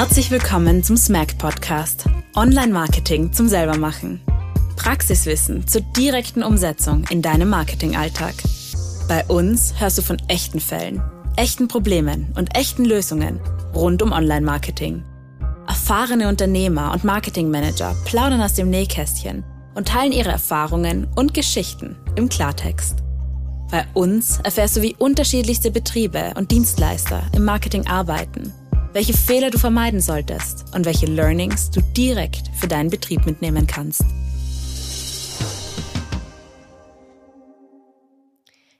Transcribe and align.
Herzlich 0.00 0.30
willkommen 0.30 0.82
zum 0.82 0.96
Smack 0.96 1.36
Podcast. 1.36 2.06
Online 2.34 2.72
Marketing 2.72 3.34
zum 3.34 3.48
selbermachen. 3.48 4.22
Praxiswissen 4.74 5.66
zur 5.66 5.82
direkten 5.82 6.42
Umsetzung 6.42 7.04
in 7.10 7.20
deinem 7.20 7.50
Marketingalltag. 7.50 8.32
Bei 9.08 9.26
uns 9.26 9.74
hörst 9.78 9.98
du 9.98 10.02
von 10.02 10.16
echten 10.26 10.58
Fällen, 10.58 11.02
echten 11.36 11.68
Problemen 11.68 12.32
und 12.34 12.56
echten 12.56 12.86
Lösungen 12.86 13.40
rund 13.74 14.00
um 14.00 14.12
Online 14.12 14.40
Marketing. 14.40 15.04
Erfahrene 15.68 16.28
Unternehmer 16.28 16.92
und 16.94 17.04
Marketingmanager 17.04 17.94
plaudern 18.06 18.40
aus 18.40 18.54
dem 18.54 18.70
Nähkästchen 18.70 19.44
und 19.74 19.88
teilen 19.88 20.12
ihre 20.12 20.30
Erfahrungen 20.30 21.08
und 21.14 21.34
Geschichten 21.34 21.98
im 22.16 22.30
Klartext. 22.30 23.00
Bei 23.70 23.84
uns 23.92 24.40
erfährst 24.44 24.78
du, 24.78 24.80
wie 24.80 24.96
unterschiedlichste 24.98 25.70
Betriebe 25.70 26.32
und 26.38 26.50
Dienstleister 26.52 27.22
im 27.34 27.44
Marketing 27.44 27.86
arbeiten 27.86 28.50
welche 28.92 29.12
Fehler 29.12 29.50
du 29.50 29.58
vermeiden 29.58 30.00
solltest 30.00 30.74
und 30.74 30.84
welche 30.84 31.06
Learnings 31.06 31.70
du 31.70 31.80
direkt 31.80 32.48
für 32.56 32.66
deinen 32.66 32.90
Betrieb 32.90 33.24
mitnehmen 33.24 33.66
kannst. 33.66 34.04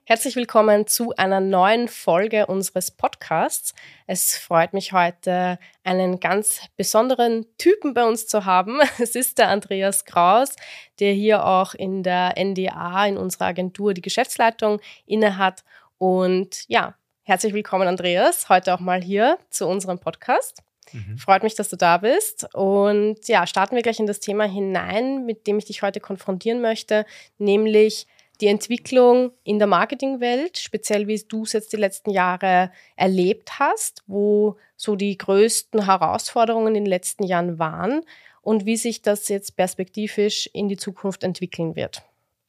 Herzlich 0.03 0.35
willkommen 0.35 0.87
zu 0.87 1.15
einer 1.15 1.39
neuen 1.39 1.87
Folge 1.87 2.47
unseres 2.47 2.91
Podcasts. 2.91 3.73
Es 4.07 4.37
freut 4.37 4.73
mich 4.73 4.91
heute, 4.91 5.57
einen 5.85 6.19
ganz 6.19 6.59
besonderen 6.75 7.45
Typen 7.57 7.93
bei 7.93 8.05
uns 8.05 8.27
zu 8.27 8.43
haben. 8.43 8.79
Es 8.99 9.15
ist 9.15 9.37
der 9.37 9.47
Andreas 9.47 10.03
Kraus, 10.03 10.57
der 10.99 11.13
hier 11.13 11.45
auch 11.45 11.73
in 11.73 12.03
der 12.03 12.33
NDA, 12.37 13.05
in 13.05 13.15
unserer 13.17 13.45
Agentur, 13.45 13.93
die 13.93 14.01
Geschäftsleitung 14.01 14.81
innehat. 15.05 15.63
Und 15.97 16.65
ja, 16.67 16.95
Herzlich 17.23 17.53
willkommen, 17.53 17.87
Andreas, 17.87 18.49
heute 18.49 18.73
auch 18.73 18.79
mal 18.79 19.01
hier 19.01 19.37
zu 19.51 19.67
unserem 19.67 19.99
Podcast. 19.99 20.63
Mhm. 20.91 21.19
Freut 21.19 21.43
mich, 21.43 21.53
dass 21.53 21.69
du 21.69 21.75
da 21.75 21.97
bist. 21.97 22.47
Und 22.55 23.27
ja, 23.27 23.45
starten 23.45 23.75
wir 23.75 23.83
gleich 23.83 23.99
in 23.99 24.07
das 24.07 24.19
Thema 24.19 24.45
hinein, 24.45 25.23
mit 25.23 25.45
dem 25.45 25.59
ich 25.59 25.65
dich 25.65 25.83
heute 25.83 25.99
konfrontieren 25.99 26.61
möchte, 26.61 27.05
nämlich 27.37 28.07
die 28.41 28.47
Entwicklung 28.47 29.31
in 29.43 29.59
der 29.59 29.67
Marketingwelt, 29.67 30.57
speziell 30.57 31.07
wie 31.07 31.21
du 31.27 31.43
es 31.43 31.53
jetzt 31.53 31.71
die 31.73 31.77
letzten 31.77 32.09
Jahre 32.09 32.71
erlebt 32.95 33.59
hast, 33.59 34.01
wo 34.07 34.57
so 34.75 34.95
die 34.95 35.15
größten 35.15 35.85
Herausforderungen 35.85 36.69
in 36.69 36.85
den 36.85 36.89
letzten 36.89 37.23
Jahren 37.23 37.59
waren 37.59 38.01
und 38.41 38.65
wie 38.65 38.77
sich 38.77 39.03
das 39.03 39.29
jetzt 39.29 39.55
perspektivisch 39.55 40.49
in 40.53 40.69
die 40.69 40.77
Zukunft 40.77 41.23
entwickeln 41.23 41.75
wird. 41.75 42.01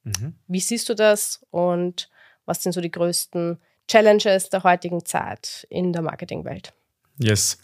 Mhm. 0.04 0.34
Wie 0.46 0.60
siehst 0.60 0.88
du 0.88 0.94
das 0.94 1.44
und 1.50 2.08
was 2.46 2.62
sind 2.62 2.72
so 2.72 2.80
die 2.80 2.90
größten 2.90 3.60
Challenges 3.92 4.48
der 4.48 4.62
heutigen 4.62 5.04
Zeit 5.04 5.66
in 5.68 5.92
der 5.92 6.00
Marketingwelt. 6.00 6.72
Yes. 7.18 7.62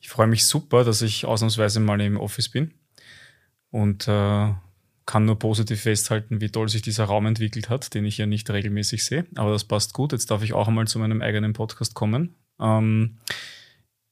Ich 0.00 0.08
freue 0.08 0.26
mich 0.26 0.46
super, 0.46 0.84
dass 0.84 1.02
ich 1.02 1.26
ausnahmsweise 1.26 1.80
mal 1.80 2.00
im 2.00 2.16
Office 2.16 2.48
bin 2.48 2.72
und 3.70 4.08
äh, 4.08 4.54
kann 5.04 5.24
nur 5.26 5.38
positiv 5.38 5.82
festhalten, 5.82 6.40
wie 6.40 6.48
toll 6.48 6.70
sich 6.70 6.80
dieser 6.80 7.04
Raum 7.04 7.26
entwickelt 7.26 7.68
hat, 7.68 7.92
den 7.92 8.06
ich 8.06 8.16
ja 8.16 8.24
nicht 8.24 8.48
regelmäßig 8.48 9.04
sehe. 9.04 9.26
Aber 9.34 9.52
das 9.52 9.64
passt 9.64 9.92
gut. 9.92 10.12
Jetzt 10.12 10.30
darf 10.30 10.42
ich 10.42 10.54
auch 10.54 10.66
einmal 10.66 10.88
zu 10.88 10.98
meinem 10.98 11.20
eigenen 11.20 11.52
Podcast 11.52 11.92
kommen. 11.92 12.36
Ähm, 12.58 13.18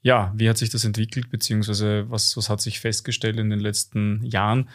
ja, 0.02 0.34
wie 0.36 0.50
hat 0.50 0.58
sich 0.58 0.68
das 0.68 0.84
entwickelt, 0.84 1.30
beziehungsweise 1.30 2.10
was, 2.10 2.36
was 2.36 2.50
hat 2.50 2.60
sich 2.60 2.78
festgestellt 2.78 3.38
in 3.38 3.48
den 3.48 3.60
letzten 3.60 4.22
Jahren? 4.22 4.68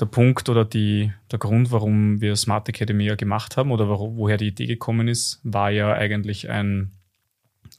Der 0.00 0.06
Punkt 0.06 0.48
oder 0.48 0.64
die, 0.64 1.12
der 1.30 1.38
Grund, 1.38 1.70
warum 1.70 2.20
wir 2.20 2.34
Smart 2.36 2.68
Academy 2.68 3.04
ja 3.04 3.14
gemacht 3.14 3.56
haben 3.56 3.70
oder 3.70 3.88
wo, 3.88 4.16
woher 4.16 4.36
die 4.36 4.48
Idee 4.48 4.66
gekommen 4.66 5.08
ist, 5.08 5.40
war 5.44 5.70
ja 5.70 5.92
eigentlich 5.92 6.50
ein 6.50 6.92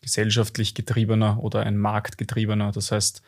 gesellschaftlich 0.01 0.75
getriebener 0.75 1.43
oder 1.43 1.61
ein 1.61 1.77
marktgetriebener. 1.77 2.71
Das 2.71 2.91
heißt, 2.91 3.21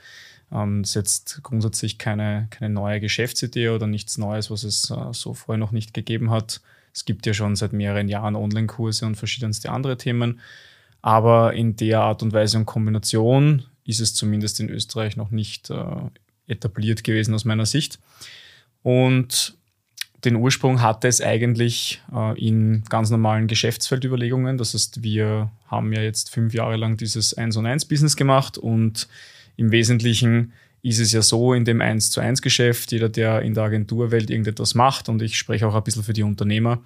ähm, 0.52 0.81
es 0.81 0.89
ist 0.89 0.95
jetzt 0.95 1.43
grundsätzlich 1.43 1.97
keine, 1.97 2.47
keine 2.49 2.73
neue 2.73 2.99
Geschäftsidee 2.99 3.70
oder 3.70 3.87
nichts 3.87 4.17
Neues, 4.17 4.49
was 4.49 4.64
es 4.64 4.89
äh, 4.89 5.11
so 5.11 5.33
vorher 5.33 5.59
noch 5.59 5.71
nicht 5.71 5.93
gegeben 5.93 6.31
hat. 6.31 6.61
Es 6.93 7.05
gibt 7.05 7.26
ja 7.26 7.33
schon 7.33 7.55
seit 7.55 7.73
mehreren 7.73 8.08
Jahren 8.08 8.36
Online-Kurse 8.36 9.05
und 9.05 9.15
verschiedenste 9.15 9.70
andere 9.70 9.97
Themen. 9.97 10.39
Aber 11.02 11.53
in 11.53 11.76
der 11.76 12.02
Art 12.02 12.23
und 12.23 12.33
Weise 12.33 12.58
und 12.58 12.65
Kombination 12.65 13.65
ist 13.83 13.99
es 13.99 14.14
zumindest 14.14 14.59
in 14.59 14.70
Österreich 14.70 15.15
noch 15.15 15.31
nicht 15.31 15.70
äh, 15.70 15.86
etabliert 16.47 17.03
gewesen 17.03 17.33
aus 17.33 17.45
meiner 17.45 17.65
Sicht. 17.65 17.99
Und 18.87 19.58
den 20.23 20.37
Ursprung 20.37 20.81
hatte 20.81 21.09
es 21.09 21.20
eigentlich 21.20 22.02
äh, 22.15 22.39
in 22.39 22.86
ganz 22.87 23.09
normalen 23.09 23.48
Geschäftsfeldüberlegungen. 23.48 24.58
Das 24.58 24.73
heißt, 24.73 25.03
wir 25.03 25.52
haben 25.65 25.92
ja 25.92 26.02
jetzt 26.02 26.30
fünf 26.30 26.53
Jahre 26.53 26.77
lang 26.77 26.95
dieses 26.95 27.33
1 27.33 27.58
und 27.58 27.65
1 27.65 27.83
Business 27.83 28.15
gemacht 28.15 28.58
und 28.58 29.09
im 29.58 29.71
Wesentlichen 29.71 30.53
ist 30.83 30.99
es 30.99 31.11
ja 31.11 31.21
so 31.21 31.53
in 31.53 31.65
dem 31.65 31.81
1 31.81 32.11
zu 32.11 32.21
1 32.21 32.42
Geschäft, 32.42 32.93
jeder, 32.93 33.09
der 33.09 33.42
in 33.42 33.55
der 33.55 33.65
Agenturwelt 33.65 34.30
irgendetwas 34.30 34.73
macht 34.73 35.09
und 35.09 35.21
ich 35.21 35.37
spreche 35.37 35.67
auch 35.67 35.76
ein 35.76 35.83
bisschen 35.83 36.03
für 36.03 36.14
die 36.14 36.23
Unternehmer, 36.23 36.81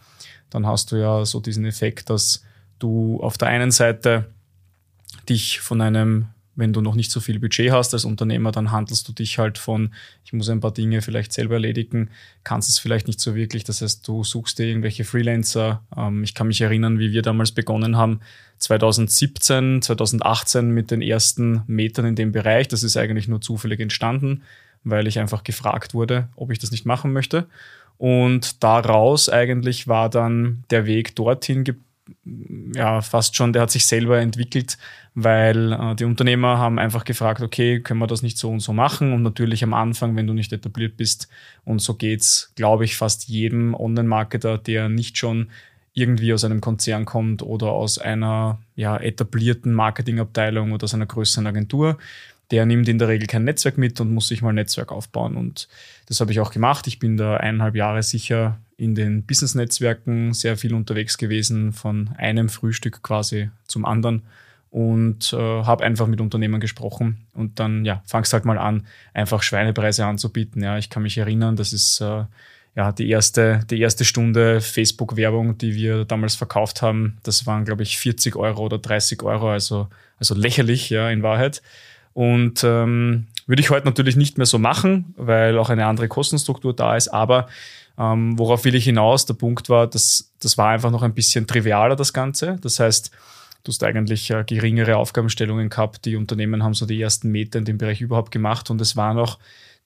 dann 0.50 0.66
hast 0.66 0.92
du 0.92 0.96
ja 0.96 1.24
so 1.24 1.40
diesen 1.40 1.66
Effekt, 1.66 2.10
dass 2.10 2.44
du 2.80 3.20
auf 3.22 3.38
der 3.38 3.50
einen 3.50 3.70
Seite 3.70 4.26
dich 5.30 5.60
von 5.60 5.82
einem 5.82 6.30
wenn 6.56 6.74
du 6.74 6.82
noch 6.82 6.96
nicht 6.96 7.12
so 7.12 7.20
viel 7.20 7.40
Budget 7.40 7.72
hast 7.72 7.94
als 7.94 8.06
Unternehmer, 8.06 8.52
dann 8.52 8.72
handelst 8.72 9.08
du 9.08 9.14
dich 9.14 9.38
halt 9.40 9.58
von, 9.58 9.94
ich 10.26 10.34
muss 10.34 10.50
ein 10.50 10.60
paar 10.60 10.74
Dinge 10.74 11.02
vielleicht 11.02 11.32
selber 11.32 11.56
erledigen, 11.56 12.10
kannst 12.44 12.70
es 12.70 12.78
vielleicht 12.78 13.08
nicht 13.08 13.20
so 13.20 13.36
wirklich. 13.36 13.64
Das 13.64 13.82
heißt, 13.82 14.08
du 14.08 14.24
suchst 14.24 14.60
dir 14.60 14.66
irgendwelche 14.66 15.06
Freelancer. 15.06 15.84
Ähm, 15.96 16.24
ich 16.24 16.34
kann 16.34 16.48
mich 16.48 16.62
erinnern, 16.62 17.00
wie 17.00 17.12
wir 17.12 17.22
damals 17.22 17.52
begonnen 17.52 17.96
haben, 17.96 18.20
2017, 18.58 19.82
2018 19.82 20.70
mit 20.72 20.92
den 20.92 21.02
ersten 21.02 21.64
Metern 21.68 22.06
in 22.06 22.16
dem 22.16 22.32
Bereich. 22.32 22.68
Das 22.68 22.84
ist 22.84 22.98
eigentlich 22.98 23.28
nur 23.28 23.42
zufällig 23.42 23.80
entstanden, 23.80 24.44
weil 24.84 25.08
ich 25.08 25.20
einfach 25.20 25.44
gefragt 25.44 25.94
wurde, 25.94 26.28
ob 26.36 26.52
ich 26.52 26.60
das 26.60 26.72
nicht 26.72 26.86
machen 26.86 27.14
möchte. 27.14 27.48
Und 27.98 28.64
daraus 28.64 29.30
eigentlich 29.30 29.88
war 29.88 30.10
dann 30.10 30.64
der 30.70 30.86
Weg 30.86 31.16
dorthin 31.16 31.64
ja, 32.74 33.02
fast 33.02 33.36
schon, 33.36 33.54
der 33.54 33.64
hat 33.64 33.72
sich 33.72 33.86
selber 33.86 34.20
entwickelt, 34.20 34.78
weil 35.14 35.74
äh, 35.74 35.96
die 35.96 36.06
Unternehmer 36.06 36.58
haben 36.58 36.80
einfach 36.80 37.04
gefragt, 37.04 37.42
okay, 37.42 37.82
können 37.82 38.00
wir 38.00 38.08
das 38.08 38.22
nicht 38.22 38.38
so 38.38 38.50
und 38.50 38.60
so 38.60 38.74
machen? 38.74 39.14
Und 39.14 39.24
natürlich 39.24 39.64
am 39.64 39.74
Anfang, 39.74 40.16
wenn 40.16 40.28
du 40.28 40.34
nicht 40.34 40.54
etabliert 40.54 40.98
bist, 40.98 41.28
und 41.66 41.82
so 41.82 41.96
geht's, 41.96 42.54
glaube 42.56 42.86
ich, 42.86 42.98
fast 42.98 43.28
jedem 43.28 43.74
Online-Marketer, 43.74 44.58
der 44.58 44.90
nicht 44.90 45.18
schon 45.18 45.50
irgendwie 45.94 46.34
aus 46.34 46.46
einem 46.46 46.62
Konzern 46.62 47.06
kommt 47.06 47.44
oder 47.44 47.68
aus 47.68 47.98
einer 47.98 48.60
ja, 48.76 48.96
etablierten 48.98 49.74
Marketingabteilung 49.74 50.72
oder 50.72 50.86
aus 50.86 50.94
einer 50.94 51.06
größeren 51.06 51.48
Agentur, 51.48 51.98
der 52.52 52.66
nimmt 52.66 52.88
in 52.88 53.00
der 53.00 53.08
Regel 53.08 53.28
kein 53.28 53.46
Netzwerk 53.46 53.78
mit 53.78 54.00
und 54.02 54.14
muss 54.14 54.28
sich 54.28 54.42
mal 54.42 54.50
ein 54.50 54.56
Netzwerk 54.56 54.92
aufbauen. 54.92 55.36
Und 55.36 55.68
das 56.08 56.20
habe 56.20 56.32
ich 56.32 56.40
auch 56.40 56.52
gemacht. 56.52 56.86
Ich 56.88 57.00
bin 57.00 57.18
da 57.18 57.38
eineinhalb 57.38 57.76
Jahre 57.76 58.04
sicher 58.04 58.60
in 58.78 58.96
den 58.96 59.26
Business-Netzwerken 59.26 60.34
sehr 60.34 60.58
viel 60.58 60.74
unterwegs 60.74 61.18
gewesen, 61.18 61.72
von 61.72 62.10
einem 62.18 62.50
Frühstück 62.50 63.02
quasi 63.04 63.50
zum 63.68 63.86
anderen 63.86 64.24
und 64.72 65.34
äh, 65.34 65.38
habe 65.38 65.84
einfach 65.84 66.08
mit 66.08 66.22
Unternehmern 66.22 66.62
gesprochen 66.62 67.28
und 67.34 67.60
dann 67.60 67.86
ja 67.86 68.02
fangst 68.06 68.34
halt 68.34 68.46
mal 68.46 68.58
an, 68.58 68.88
einfach 69.14 69.44
Schweinepreise 69.44 70.06
anzubieten. 70.06 70.64
Ja, 70.64 70.78
ich 70.78 70.90
kann 70.90 71.04
mich 71.04 71.18
erinnern, 71.18 71.58
das 71.58 71.74
ist 71.74 72.00
äh, 72.02 72.24
ja 72.76 72.92
die 72.94 73.10
erste 73.10 73.60
die 73.70 73.80
erste 73.82 74.06
Stunde 74.06 74.62
Facebook-Werbung, 74.62 75.58
die 75.58 75.76
wir 75.76 76.06
damals 76.06 76.36
verkauft 76.36 76.82
haben. 76.82 77.18
Das 77.24 77.46
waren 77.46 77.66
glaube 77.66 77.84
ich 77.84 77.98
40 77.98 78.38
Euro 78.38 78.64
oder 78.64 78.80
30 78.80 79.22
Euro, 79.24 79.52
also 79.52 79.90
also 80.18 80.36
lächerlich 80.36 80.90
ja 80.90 81.10
in 81.10 81.22
Wahrheit. 81.22 81.62
Und 82.14 82.64
ähm, 82.64 83.28
würde 83.48 83.62
ich 83.62 83.70
heute 83.70 83.86
natürlich 83.86 84.16
nicht 84.16 84.38
mehr 84.38 84.46
so 84.46 84.60
machen, 84.60 85.14
weil 85.18 85.58
auch 85.58 85.70
eine 85.70 85.86
andere 85.86 86.08
Kostenstruktur 86.08 86.76
da 86.76 86.96
ist. 86.96 87.10
Aber 87.10 87.48
ähm, 87.98 88.38
worauf 88.38 88.66
will 88.66 88.76
ich 88.76 88.86
hinaus? 88.86 89.26
Der 89.26 89.34
Punkt 89.34 89.70
war, 89.70 89.88
dass 89.88 90.32
das 90.40 90.58
war 90.58 90.70
einfach 90.70 90.92
noch 90.92 91.04
ein 91.04 91.14
bisschen 91.14 91.48
trivialer, 91.48 91.96
das 91.96 92.14
Ganze. 92.14 92.58
Das 92.62 92.80
heißt, 92.80 93.12
du 93.64 93.72
hast 93.72 93.84
eigentlich 93.84 94.30
äh, 94.32 94.44
geringere 94.46 94.98
Aufgabenstellungen 94.98 95.70
gehabt. 95.70 96.06
Die 96.06 96.16
Unternehmen 96.16 96.64
haben 96.64 96.74
so 96.74 96.86
die 96.86 97.02
ersten 97.02 97.30
Meter 97.30 97.60
in 97.60 97.66
dem 97.66 97.78
Bereich 97.78 98.02
überhaupt 98.02 98.32
gemacht 98.32 98.70
und 98.70 98.82
es 98.82 98.96
war 98.96 99.14
noch 99.14 99.40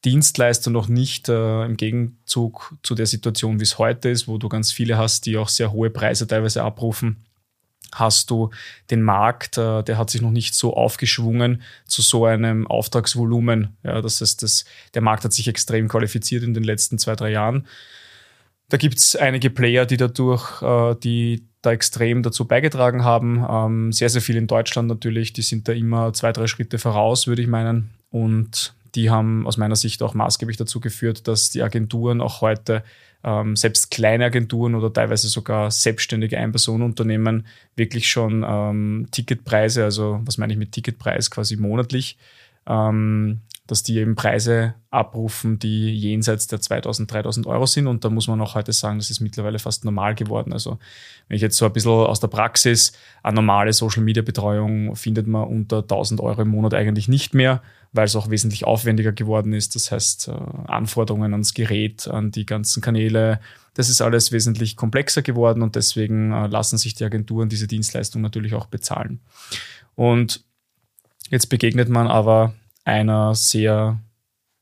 Dienstleister 0.04 0.70
noch 0.70 0.88
nicht 0.88 1.30
äh, 1.30 1.66
im 1.66 1.78
Gegenzug 1.78 2.76
zu 2.84 2.94
der 2.94 3.08
Situation, 3.08 3.60
wie 3.60 3.64
es 3.64 3.80
heute 3.80 4.10
ist, 4.10 4.28
wo 4.28 4.38
du 4.38 4.50
ganz 4.50 4.72
viele 4.72 4.98
hast, 4.98 5.26
die 5.26 5.38
auch 5.38 5.50
sehr 5.50 5.72
hohe 5.72 5.90
Preise 5.90 6.28
teilweise 6.28 6.64
abrufen 6.64 7.18
hast 7.94 8.30
du 8.30 8.50
den 8.90 9.02
Markt, 9.02 9.58
äh, 9.58 9.84
der 9.84 9.98
hat 9.98 10.10
sich 10.10 10.22
noch 10.22 10.32
nicht 10.32 10.56
so 10.56 10.76
aufgeschwungen 10.76 11.62
zu 11.86 12.02
so 12.02 12.26
einem 12.26 12.68
Auftragsvolumen. 12.68 13.76
Ja, 13.84 14.02
das 14.02 14.22
heißt, 14.22 14.44
das, 14.44 14.66
der 14.94 15.02
Markt 15.02 15.24
hat 15.24 15.34
sich 15.34 15.48
extrem 15.48 15.88
qualifiziert 15.88 16.44
in 16.44 16.54
den 16.54 16.64
letzten 16.64 16.98
zwei, 16.98 17.16
drei 17.16 17.32
Jahren. 17.32 17.68
Da 18.70 18.78
gibt 18.78 18.98
es 18.98 19.16
einige 19.16 19.50
Player, 19.50 19.86
die 19.86 19.98
dadurch, 19.98 20.62
äh, 20.62 20.96
die 20.96 21.46
da 21.62 21.72
extrem 21.72 22.24
dazu 22.24 22.46
beigetragen 22.46 23.04
haben. 23.04 23.46
Ähm, 23.48 23.92
sehr, 23.92 24.10
sehr 24.10 24.22
viel 24.22 24.36
in 24.36 24.48
Deutschland 24.48 24.88
natürlich, 24.88 25.34
die 25.34 25.42
sind 25.42 25.68
da 25.68 25.74
immer 25.74 26.14
zwei, 26.14 26.32
drei 26.32 26.48
Schritte 26.48 26.80
voraus, 26.80 27.28
würde 27.28 27.42
ich 27.42 27.48
meinen. 27.48 27.92
Und 28.12 28.74
die 28.96 29.10
haben 29.10 29.46
aus 29.46 29.58
meiner 29.58 29.76
Sicht 29.76 30.02
auch 30.02 30.14
maßgeblich 30.14 30.58
dazu 30.58 30.80
geführt, 30.80 31.28
dass 31.28 31.50
die 31.50 31.62
Agenturen 31.62 32.22
auch 32.22 32.42
heute 32.42 32.84
ähm, 33.26 33.56
selbst 33.56 33.90
kleine 33.90 34.26
Agenturen 34.26 34.76
oder 34.76 34.94
teilweise 34.94 35.28
sogar 35.28 35.72
selbstständige 35.72 36.38
Ein-Personen-Unternehmen 36.38 37.48
wirklich 37.76 38.08
schon 38.08 38.46
ähm, 38.48 39.08
Ticketpreise, 39.10 39.84
also 39.84 40.22
was 40.24 40.38
meine 40.38 40.54
ich 40.54 40.60
mit 40.60 40.72
Ticketpreis, 40.72 41.32
quasi 41.32 41.58
monatlich. 41.58 42.18
Ähm, 42.68 43.42
dass 43.68 43.82
die 43.82 43.98
eben 43.98 44.16
Preise 44.16 44.76
abrufen, 44.92 45.58
die 45.58 45.92
jenseits 45.96 46.48
der 46.48 46.62
2000, 46.62 47.12
3000 47.12 47.48
Euro 47.48 47.66
sind. 47.66 47.88
Und 47.88 48.06
da 48.06 48.10
muss 48.10 48.28
man 48.28 48.40
auch 48.42 48.54
heute 48.54 48.74
sagen, 48.74 49.00
das 49.00 49.10
ist 49.10 49.22
mittlerweile 49.22 49.58
fast 49.58 49.86
normal 49.86 50.14
geworden. 50.14 50.54
Also 50.54 50.78
wenn 51.28 51.36
ich 51.36 51.42
jetzt 51.42 51.58
so 51.58 51.66
ein 51.66 51.74
bisschen 51.74 51.92
aus 51.92 52.20
der 52.20 52.28
Praxis, 52.28 52.94
eine 53.24 53.36
normale 53.36 53.74
Social-Media-Betreuung 53.74 54.96
findet 54.96 55.26
man 55.26 55.48
unter 55.48 55.80
1000 55.80 56.22
Euro 56.22 56.44
im 56.44 56.50
Monat 56.50 56.76
eigentlich 56.76 57.08
nicht 57.08 57.34
mehr, 57.34 57.64
weil 57.92 58.06
es 58.06 58.16
auch 58.16 58.30
wesentlich 58.30 58.66
aufwendiger 58.66 59.12
geworden 59.12 59.54
ist. 59.54 59.74
Das 59.74 59.92
heißt, 59.92 60.28
äh, 60.28 60.32
Anforderungen 60.68 61.32
ans 61.34 61.56
Gerät, 61.56 62.08
an 62.08 62.30
die 62.30 62.46
ganzen 62.46 62.84
Kanäle, 62.84 63.40
das 63.74 63.90
ist 63.90 64.02
alles 64.02 64.32
wesentlich 64.32 64.76
komplexer 64.76 65.24
geworden 65.24 65.64
und 65.64 65.76
deswegen 65.76 66.32
äh, 66.32 66.48
lassen 66.48 66.78
sich 66.78 66.94
die 66.94 67.04
Agenturen 67.04 67.50
diese 67.50 67.68
Dienstleistung 67.68 68.22
natürlich 68.22 68.54
auch 68.54 68.68
bezahlen. 68.68 69.22
Und 69.96 70.44
jetzt 71.32 71.48
begegnet 71.48 71.90
man 71.90 72.08
aber 72.08 72.54
einer 72.86 73.36
sehr 73.36 74.00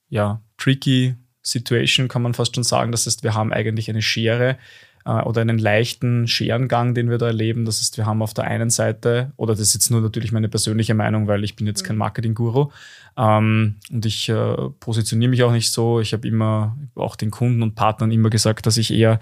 ja, 0.10 0.42
tricky 0.58 1.16
Situation, 1.42 2.08
kann 2.08 2.22
man 2.22 2.34
fast 2.34 2.56
schon 2.56 2.64
sagen. 2.64 2.92
Das 2.92 3.06
heißt, 3.06 3.24
wir 3.24 3.34
haben 3.34 3.54
eigentlich 3.54 3.90
eine 3.90 4.02
Schere 4.02 4.58
äh, 5.06 5.22
oder 5.22 5.42
einen 5.42 5.58
leichten 5.58 6.28
Scherengang, 6.28 6.96
den 6.96 7.10
wir 7.10 7.18
da 7.18 7.28
erleben. 7.28 7.66
Das 7.66 7.80
heißt, 7.80 7.98
wir 7.98 8.06
haben 8.06 8.22
auf 8.22 8.34
der 8.34 8.46
einen 8.46 8.70
Seite, 8.70 9.34
oder 9.36 9.54
das 9.54 9.62
ist 9.62 9.74
jetzt 9.74 9.92
nur 9.92 10.02
natürlich 10.02 10.32
meine 10.32 10.50
persönliche 10.50 10.94
Meinung, 10.94 11.28
weil 11.28 11.44
ich 11.44 11.56
bin 11.56 11.68
jetzt 11.68 11.84
kein 11.84 11.98
Marketing-Guru 11.98 12.72
ähm, 13.18 13.76
und 13.92 14.06
ich 14.06 14.30
äh, 14.30 14.56
positioniere 14.80 15.30
mich 15.30 15.44
auch 15.44 15.52
nicht 15.52 15.72
so. 15.72 16.00
Ich 16.00 16.14
habe 16.14 16.28
immer 16.28 16.78
auch 16.96 17.16
den 17.16 17.32
Kunden 17.32 17.62
und 17.62 17.76
Partnern 17.76 18.12
immer 18.12 18.30
gesagt, 18.30 18.66
dass 18.66 18.78
ich 18.78 18.94
eher 18.94 19.20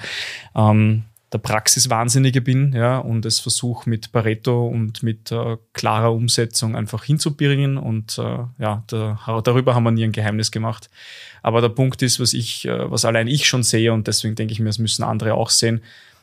ähm, 0.55 1.03
der 1.33 1.37
Praxiswahnsinnige 1.37 2.41
bin 2.41 2.73
ja, 2.73 2.97
und 2.97 3.25
es 3.25 3.39
versuche 3.39 3.89
mit 3.89 4.11
Pareto 4.11 4.67
und 4.67 5.01
mit 5.01 5.31
äh, 5.31 5.57
klarer 5.71 6.13
Umsetzung 6.13 6.75
einfach 6.75 7.05
hinzubringen. 7.05 7.77
Und 7.77 8.17
äh, 8.17 8.39
ja, 8.59 8.83
da, 8.87 9.41
darüber 9.41 9.73
haben 9.73 9.83
wir 9.83 9.91
nie 9.91 10.03
ein 10.03 10.11
Geheimnis 10.11 10.51
gemacht. 10.51 10.89
Aber 11.41 11.61
der 11.61 11.69
Punkt 11.69 12.01
ist, 12.01 12.19
was 12.19 12.33
ich, 12.33 12.67
äh, 12.67 12.91
was 12.91 13.05
allein 13.05 13.27
ich 13.27 13.47
schon 13.47 13.63
sehe, 13.63 13.93
und 13.93 14.07
deswegen 14.07 14.35
denke 14.35 14.51
ich 14.51 14.59
mir, 14.59 14.69
es 14.69 14.79
müssen 14.79 15.03
andere 15.03 15.35
auch 15.35 15.49
sehen, 15.49 15.81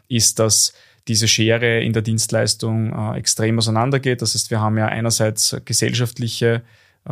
ist, 0.08 0.38
dass 0.38 0.74
diese 1.08 1.26
Schere 1.26 1.80
in 1.80 1.94
der 1.94 2.02
Dienstleistung 2.02 2.92
äh, 2.92 3.18
extrem 3.18 3.58
auseinandergeht. 3.58 4.20
Das 4.20 4.34
heißt, 4.34 4.50
wir 4.50 4.60
haben 4.60 4.76
ja 4.76 4.86
einerseits 4.86 5.56
gesellschaftliche 5.64 6.62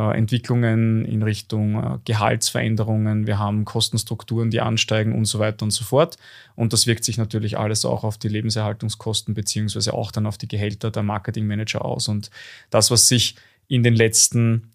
Entwicklungen 0.01 1.05
in 1.05 1.23
Richtung 1.23 1.83
äh, 1.83 1.97
Gehaltsveränderungen, 2.05 3.27
wir 3.27 3.39
haben 3.39 3.65
Kostenstrukturen, 3.65 4.51
die 4.51 4.61
ansteigen 4.61 5.13
und 5.13 5.25
so 5.25 5.39
weiter 5.39 5.63
und 5.63 5.71
so 5.71 5.83
fort. 5.83 6.17
Und 6.55 6.73
das 6.73 6.87
wirkt 6.87 7.03
sich 7.03 7.17
natürlich 7.17 7.57
alles 7.57 7.85
auch 7.85 8.03
auf 8.03 8.17
die 8.17 8.27
Lebenserhaltungskosten 8.27 9.33
beziehungsweise 9.33 9.93
auch 9.93 10.11
dann 10.11 10.25
auf 10.25 10.37
die 10.37 10.47
Gehälter 10.47 10.91
der 10.91 11.03
Marketingmanager 11.03 11.83
aus. 11.83 12.07
Und 12.07 12.29
das, 12.69 12.91
was 12.91 13.07
sich 13.07 13.35
in 13.67 13.83
den 13.83 13.95
letzten 13.95 14.71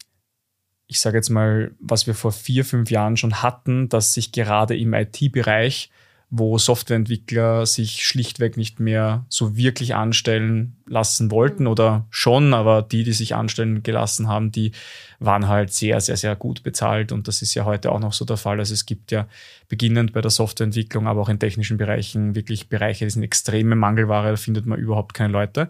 ich 0.89 1.01
sage 1.01 1.17
jetzt 1.17 1.31
mal, 1.31 1.73
was 1.81 2.07
wir 2.07 2.15
vor 2.15 2.33
vier, 2.33 2.67
fünf 2.67 2.91
Jahren 2.91 3.17
schon 3.17 3.43
hatten, 3.43 3.89
dass 3.89 4.13
sich 4.13 4.31
gerade 4.31 4.77
im 4.77 4.93
IT-Bereich 4.93 5.91
wo 6.35 6.57
Softwareentwickler 6.57 7.67
sich 7.67 8.07
schlichtweg 8.07 8.57
nicht 8.57 8.81
mehr 8.81 9.27
so 9.29 9.55
wirklich 9.55 9.95
anstellen 9.95 10.79
lassen 10.87 11.31
wollten 11.31 11.67
oder 11.67 12.07
schon, 12.09 12.55
aber 12.55 12.81
die, 12.81 13.05
die 13.05 13.13
sich 13.13 13.35
anstellen 13.35 13.83
gelassen 13.83 14.29
haben, 14.29 14.51
die 14.51 14.73
waren 15.19 15.47
halt 15.47 15.75
sehr, 15.75 16.01
sehr, 16.01 16.17
sehr 16.17 16.35
gut 16.35 16.63
bezahlt 16.63 17.13
und 17.13 17.29
das 17.29 17.43
ist 17.43 17.53
ja 17.53 17.67
heute 17.67 17.93
auch 17.93 18.01
noch 18.01 18.15
so 18.15 18.25
der 18.25 18.39
Fall. 18.39 18.61
Also 18.61 18.73
es 18.73 18.87
gibt 18.87 19.13
ja 19.13 19.29
beginnend 19.69 20.15
bei 20.15 20.23
der 20.23 20.31
Softwareentwicklung, 20.31 21.07
aber 21.07 21.21
auch 21.21 21.29
in 21.29 21.39
technischen 21.39 21.77
Bereichen 21.77 22.35
wirklich 22.35 22.71
Bereiche, 22.71 23.05
die 23.05 23.11
sind 23.11 23.23
extreme 23.23 23.77
Mangelware, 23.77 24.31
da 24.31 24.37
findet 24.37 24.65
man 24.65 24.79
überhaupt 24.79 25.13
keine 25.13 25.35
Leute. 25.35 25.69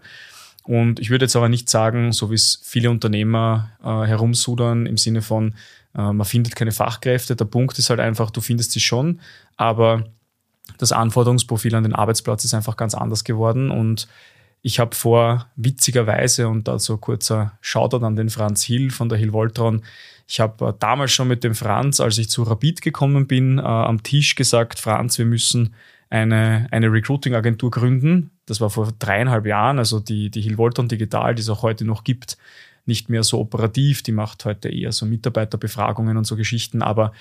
Und 0.63 1.01
ich 1.01 1.09
würde 1.09 1.25
jetzt 1.25 1.35
aber 1.35 1.49
nicht 1.49 1.69
sagen, 1.69 2.13
so 2.13 2.31
wie 2.31 2.35
es 2.35 2.61
viele 2.63 2.89
Unternehmer 2.89 3.71
äh, 3.83 4.07
herumsudern 4.07 4.85
im 4.85 4.95
Sinne 4.95 5.21
von, 5.21 5.55
äh, 5.93 6.13
man 6.13 6.23
findet 6.23 6.55
keine 6.55 6.71
Fachkräfte. 6.71 7.35
Der 7.35 7.43
Punkt 7.43 7.77
ist 7.79 7.89
halt 7.89 7.99
einfach, 7.99 8.31
du 8.31 8.39
findest 8.39 8.71
sie 8.71 8.79
schon, 8.79 9.19
aber 9.57 10.05
das 10.83 10.91
Anforderungsprofil 10.91 11.73
an 11.75 11.83
den 11.83 11.95
Arbeitsplatz 11.95 12.43
ist 12.45 12.53
einfach 12.53 12.77
ganz 12.77 12.93
anders 12.93 13.23
geworden 13.23 13.71
und 13.71 14.07
ich 14.65 14.79
habe 14.79 14.95
vor, 14.95 15.47
witzigerweise, 15.57 16.47
und 16.47 16.69
dazu 16.69 16.97
kurzer 16.97 17.57
Shoutout 17.59 18.05
an 18.05 18.15
den 18.15 18.29
Franz 18.29 18.63
Hill 18.63 18.91
von 18.91 19.09
der 19.09 19.17
Hill 19.17 19.33
Voltron, 19.33 19.83
ich 20.27 20.39
habe 20.39 20.67
äh, 20.67 20.73
damals 20.79 21.11
schon 21.11 21.27
mit 21.27 21.43
dem 21.43 21.53
Franz, 21.53 21.99
als 21.99 22.17
ich 22.17 22.29
zu 22.29 22.43
Rapid 22.43 22.81
gekommen 22.81 23.27
bin, 23.27 23.59
äh, 23.59 23.61
am 23.61 24.03
Tisch 24.03 24.35
gesagt, 24.35 24.79
Franz, 24.79 25.17
wir 25.17 25.25
müssen 25.25 25.75
eine, 26.09 26.67
eine 26.71 26.91
Recruiting-Agentur 26.91 27.71
gründen. 27.71 28.31
Das 28.45 28.61
war 28.61 28.69
vor 28.69 28.93
dreieinhalb 28.99 29.45
Jahren, 29.45 29.79
also 29.79 29.99
die, 29.99 30.29
die 30.29 30.41
Hill 30.41 30.57
Voltron 30.57 30.87
Digital, 30.87 31.35
die 31.35 31.41
es 31.41 31.49
auch 31.49 31.61
heute 31.61 31.83
noch 31.85 32.03
gibt, 32.03 32.37
nicht 32.85 33.09
mehr 33.09 33.23
so 33.23 33.39
operativ, 33.39 34.01
die 34.01 34.11
macht 34.11 34.45
heute 34.45 34.69
eher 34.69 34.91
so 34.91 35.05
Mitarbeiterbefragungen 35.05 36.15
und 36.17 36.25
so 36.25 36.35
Geschichten, 36.35 36.81
aber 36.81 37.13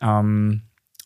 ähm, 0.00 0.62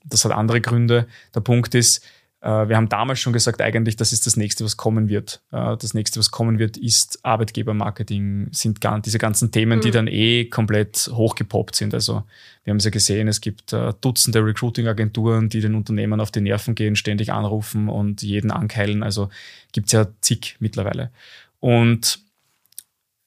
das 0.09 0.25
hat 0.25 0.33
andere 0.33 0.61
Gründe. 0.61 1.07
Der 1.35 1.41
Punkt 1.41 1.75
ist, 1.75 2.05
äh, 2.47 2.69
wir 2.69 2.77
haben 2.77 2.89
damals 2.89 3.19
schon 3.19 3.33
gesagt, 3.33 3.61
eigentlich, 3.61 3.97
das 3.97 4.13
ist 4.13 4.27
das 4.27 4.37
nächste, 4.37 4.65
was 4.65 4.77
kommen 4.77 5.09
wird. 5.09 5.43
Äh, 5.51 5.77
das 5.77 5.95
nächste, 5.95 6.21
was 6.21 6.31
kommen 6.31 6.59
wird, 6.61 6.77
ist 6.77 7.19
Arbeitgebermarketing, 7.25 8.49
sind 8.53 8.81
diese 9.05 9.19
ganzen 9.19 9.51
Themen, 9.51 9.79
mhm. 9.79 9.83
die 9.83 9.91
dann 9.91 10.07
eh 10.07 10.45
komplett 10.45 11.11
hochgepoppt 11.13 11.75
sind. 11.75 11.93
Also 11.93 12.23
wir 12.63 12.71
haben 12.71 12.79
es 12.79 12.85
ja 12.85 12.91
gesehen, 12.91 13.27
es 13.27 13.41
gibt 13.41 13.73
äh, 13.73 13.93
Dutzende 14.01 14.45
Recruiting-Agenturen, 14.45 15.49
die 15.49 15.61
den 15.61 15.75
Unternehmen 15.75 16.21
auf 16.21 16.31
die 16.31 16.41
Nerven 16.41 16.77
gehen, 16.77 16.95
ständig 16.95 17.33
anrufen 17.33 17.89
und 17.89 18.23
jeden 18.23 18.53
ankeilen. 18.53 19.03
Also 19.03 19.29
gibt 19.73 19.87
es 19.87 19.93
ja 19.93 20.07
zig 20.21 20.57
mittlerweile. 20.61 21.11
Und 21.59 22.21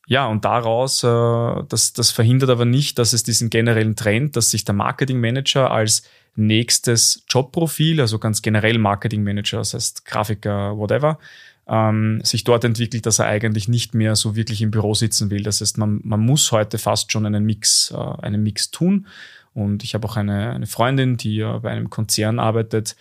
ja, 0.07 0.25
und 0.25 0.43
daraus, 0.43 1.01
das, 1.01 1.93
das 1.93 2.09
verhindert 2.09 2.49
aber 2.49 2.65
nicht, 2.65 2.97
dass 2.97 3.13
es 3.13 3.21
diesen 3.21 3.51
generellen 3.51 3.95
Trend, 3.95 4.35
dass 4.35 4.49
sich 4.49 4.65
der 4.65 4.73
Marketingmanager 4.73 5.69
als 5.69 6.01
nächstes 6.39 7.23
Jobprofil, 7.29 8.01
also 8.01 8.17
ganz 8.19 8.41
generell 8.41 8.77
Marketingmanager, 8.77 9.57
das 9.57 9.73
heißt 9.73 10.05
Grafiker, 10.05 10.77
whatever, 10.77 11.19
ähm, 11.67 12.21
sich 12.23 12.43
dort 12.43 12.63
entwickelt, 12.63 13.05
dass 13.05 13.19
er 13.19 13.27
eigentlich 13.27 13.67
nicht 13.67 13.93
mehr 13.93 14.15
so 14.15 14.35
wirklich 14.35 14.61
im 14.61 14.71
Büro 14.71 14.93
sitzen 14.95 15.29
will. 15.29 15.43
Das 15.43 15.61
heißt, 15.61 15.77
man, 15.77 15.99
man 16.03 16.19
muss 16.19 16.51
heute 16.51 16.77
fast 16.77 17.11
schon 17.11 17.25
einen 17.25 17.45
Mix, 17.45 17.91
äh, 17.95 17.97
einen 17.97 18.41
Mix 18.41 18.71
tun. 18.71 19.07
Und 19.53 19.83
ich 19.83 19.93
habe 19.93 20.07
auch 20.07 20.15
eine, 20.15 20.51
eine 20.51 20.67
Freundin, 20.67 21.17
die 21.17 21.41
äh, 21.41 21.59
bei 21.59 21.69
einem 21.69 21.89
Konzern 21.89 22.39
arbeitet, 22.39 22.95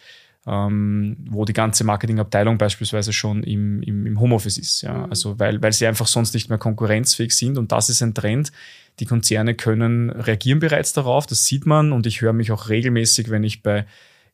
ähm, 0.49 1.17
wo 1.29 1.45
die 1.45 1.53
ganze 1.53 1.85
Marketingabteilung 1.85 2.57
beispielsweise 2.57 3.13
schon 3.13 3.43
im, 3.43 3.83
im, 3.83 4.07
im 4.07 4.19
Homeoffice 4.19 4.57
ist. 4.57 4.83
Ja? 4.83 4.95
Mhm. 4.95 5.11
Also 5.11 5.39
weil, 5.39 5.63
weil 5.63 5.73
sie 5.73 5.87
einfach 5.87 6.07
sonst 6.07 6.33
nicht 6.33 6.49
mehr 6.49 6.59
konkurrenzfähig 6.59 7.37
sind. 7.37 7.59
Und 7.59 7.71
das 7.71 7.91
ist 7.91 8.03
ein 8.03 8.15
Trend, 8.15 8.51
die 8.99 9.05
Konzerne 9.05 9.55
können 9.55 10.11
reagieren 10.11 10.59
bereits 10.59 10.93
darauf, 10.93 11.27
das 11.27 11.45
sieht 11.47 11.67
man 11.67 11.93
und 11.93 12.07
ich 12.07 12.21
höre 12.21 12.33
mich 12.33 12.51
auch 12.51 12.69
regelmäßig, 12.69 13.31
wenn 13.31 13.45
ich 13.45 13.63
bei 13.63 13.87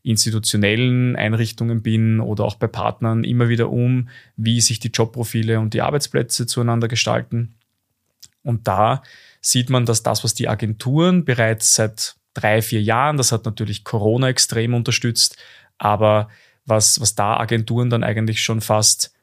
institutionellen 0.02 1.16
Einrichtungen 1.16 1.83
bin 1.83 2.21
oder 2.21 2.44
auch 2.44 2.54
bei 2.56 2.66
Partnern 2.66 3.25
immer 3.25 3.49
wieder 3.49 3.71
um, 3.71 4.09
wie 4.37 4.61
sich 4.61 4.78
die 4.78 4.88
Jobprofile 4.88 5.61
und 5.61 5.75
die 5.75 5.83
Arbeitsplätze 5.83 6.47
zueinander 6.47 6.88
gestalten. 6.88 7.54
Und 8.42 8.68
da 8.68 9.02
sieht 9.40 9.71
man, 9.71 9.87
dass 9.87 10.02
das, 10.02 10.23
was 10.23 10.35
die 10.35 10.49
Agenturen 10.49 11.25
bereits 11.25 11.75
seit 11.75 12.16
drei, 12.35 12.61
vier 12.61 12.83
Jahren, 12.83 13.16
das 13.16 13.33
hat 13.33 13.47
natürlich 13.47 13.85
Corona 13.85 14.28
extrem 14.28 14.75
unterstützt, 14.75 15.38
aber 15.78 16.28
was, 16.66 17.00
was 17.00 17.14
da 17.14 17.37
Agenturen 17.37 17.90
dann 17.90 18.04
eigentlich 18.04 18.40
schon 18.40 18.61
fast 18.61 19.14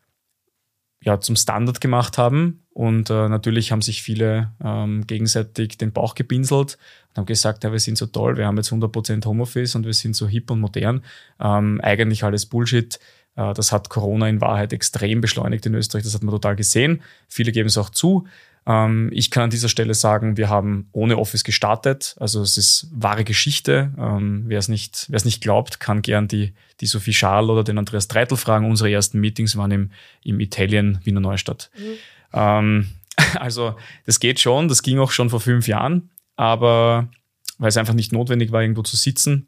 ja, 1.03 1.19
zum 1.19 1.35
Standard 1.35 1.81
gemacht 1.81 2.17
haben. 2.17 2.63
Und 2.73 3.09
äh, 3.09 3.27
natürlich 3.27 3.71
haben 3.71 3.81
sich 3.81 4.01
viele 4.01 4.51
ähm, 4.63 5.05
gegenseitig 5.07 5.77
den 5.77 5.91
Bauch 5.91 6.15
gebinselt 6.15 6.77
und 7.09 7.17
haben 7.17 7.25
gesagt, 7.25 7.63
ja, 7.63 7.71
wir 7.71 7.79
sind 7.79 7.97
so 7.97 8.05
toll, 8.05 8.37
wir 8.37 8.45
haben 8.45 8.57
jetzt 8.57 8.71
100% 8.71 9.25
Homeoffice 9.25 9.75
und 9.75 9.85
wir 9.85 9.93
sind 9.93 10.15
so 10.15 10.27
hip 10.27 10.51
und 10.51 10.61
modern. 10.61 11.03
Ähm, 11.39 11.81
eigentlich 11.81 12.23
alles 12.23 12.45
Bullshit. 12.45 12.99
Äh, 13.35 13.53
das 13.53 13.71
hat 13.71 13.89
Corona 13.89 14.29
in 14.29 14.39
Wahrheit 14.39 14.71
extrem 14.73 15.21
beschleunigt 15.21 15.65
in 15.65 15.73
Österreich, 15.73 16.03
das 16.03 16.13
hat 16.13 16.23
man 16.23 16.33
total 16.33 16.55
gesehen. 16.55 17.01
Viele 17.27 17.51
geben 17.51 17.67
es 17.67 17.77
auch 17.77 17.89
zu. 17.89 18.27
Ähm, 18.71 19.09
ich 19.11 19.31
kann 19.31 19.43
an 19.43 19.49
dieser 19.49 19.69
Stelle 19.69 19.93
sagen, 19.93 20.37
wir 20.37 20.49
haben 20.49 20.87
ohne 20.93 21.17
Office 21.17 21.43
gestartet. 21.43 22.15
Also 22.19 22.41
es 22.41 22.57
ist 22.57 22.87
wahre 22.93 23.23
Geschichte. 23.23 23.91
Ähm, 23.97 24.43
wer 24.47 24.59
es 24.59 24.69
nicht, 24.69 25.07
wer 25.09 25.17
es 25.17 25.25
nicht 25.25 25.41
glaubt, 25.41 25.79
kann 25.79 26.01
gern 26.01 26.27
die, 26.27 26.53
die 26.79 26.85
Sophie 26.85 27.13
Schal 27.13 27.49
oder 27.49 27.63
den 27.63 27.77
Andreas 27.77 28.07
Dreitel 28.07 28.37
fragen. 28.37 28.69
Unsere 28.69 28.91
ersten 28.91 29.19
Meetings 29.19 29.57
waren 29.57 29.71
im, 29.71 29.91
im 30.23 30.39
Italien 30.39 30.99
Wiener 31.03 31.19
Neustadt. 31.19 31.69
Mhm. 31.77 31.93
Ähm, 32.33 32.89
also 33.39 33.75
das 34.05 34.19
geht 34.19 34.39
schon, 34.39 34.67
das 34.67 34.83
ging 34.83 34.99
auch 34.99 35.11
schon 35.11 35.29
vor 35.29 35.41
fünf 35.41 35.67
Jahren, 35.67 36.09
aber 36.37 37.09
weil 37.57 37.69
es 37.69 37.77
einfach 37.77 37.93
nicht 37.93 38.13
notwendig 38.13 38.51
war, 38.51 38.61
irgendwo 38.61 38.83
zu 38.83 38.95
sitzen. 38.95 39.47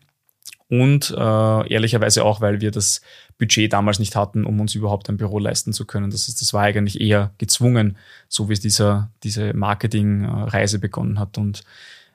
Und 0.74 1.14
äh, 1.16 1.72
ehrlicherweise 1.72 2.26
auch, 2.26 2.42
weil 2.42 2.60
wir 2.60 2.72
das 2.72 3.02
Budget 3.38 3.72
damals 3.72 4.00
nicht 4.00 4.16
hatten, 4.16 4.44
um 4.44 4.60
uns 4.60 4.74
überhaupt 4.74 5.08
ein 5.08 5.18
Büro 5.18 5.38
leisten 5.38 5.72
zu 5.72 5.86
können. 5.86 6.10
Das, 6.10 6.28
ist, 6.28 6.42
das 6.42 6.52
war 6.52 6.64
eigentlich 6.64 7.00
eher 7.00 7.32
gezwungen, 7.38 7.96
so 8.28 8.50
wie 8.50 8.56
dieser, 8.56 9.12
diese 9.22 9.54
Marketingreise 9.54 10.80
begonnen 10.80 11.20
hat. 11.20 11.38
Und 11.38 11.62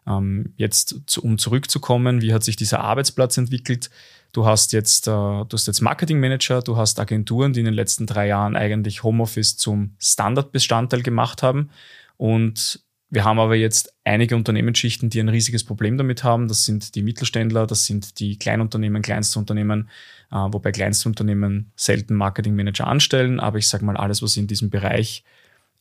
ähm, 0.08 0.54
jetzt, 0.56 1.02
zu, 1.06 1.22
um 1.22 1.38
zurückzukommen, 1.38 2.20
wie 2.20 2.34
hat 2.34 2.42
sich 2.42 2.56
dieser 2.56 2.80
Arbeitsplatz 2.80 3.36
entwickelt? 3.38 3.90
Du 4.32 4.44
hast 4.44 4.72
jetzt, 4.72 5.06
äh, 5.06 5.12
du 5.12 5.48
hast 5.52 5.68
jetzt 5.68 5.80
Marketingmanager, 5.80 6.60
du 6.60 6.76
hast 6.76 6.98
Agenturen, 6.98 7.52
die 7.52 7.60
in 7.60 7.66
den 7.66 7.74
letzten 7.74 8.06
drei 8.06 8.26
Jahren 8.26 8.56
eigentlich 8.56 9.04
Homeoffice 9.04 9.56
zum 9.56 9.94
Standardbestandteil 10.00 11.04
gemacht 11.04 11.44
haben. 11.44 11.70
Und 12.16 12.80
wir 13.10 13.24
haben 13.24 13.38
aber 13.38 13.56
jetzt 13.56 13.94
einige 14.04 14.36
Unternehmensschichten, 14.36 15.08
die 15.08 15.20
ein 15.20 15.30
riesiges 15.30 15.64
Problem 15.64 15.96
damit 15.96 16.24
haben. 16.24 16.46
Das 16.48 16.64
sind 16.64 16.94
die 16.94 17.02
Mittelständler, 17.02 17.66
das 17.66 17.86
sind 17.86 18.20
die 18.20 18.38
Kleinunternehmen, 18.38 19.00
Kleinstunternehmen, 19.00 19.88
äh, 20.30 20.36
wobei 20.36 20.72
Kleinstunternehmen 20.72 21.72
selten 21.74 22.14
Marketingmanager 22.14 22.86
anstellen. 22.86 23.40
Aber 23.40 23.58
ich 23.58 23.68
sage 23.68 23.84
mal, 23.84 23.96
alles, 23.96 24.22
was 24.22 24.36
in 24.36 24.46
diesem 24.46 24.68
Bereich 24.68 25.24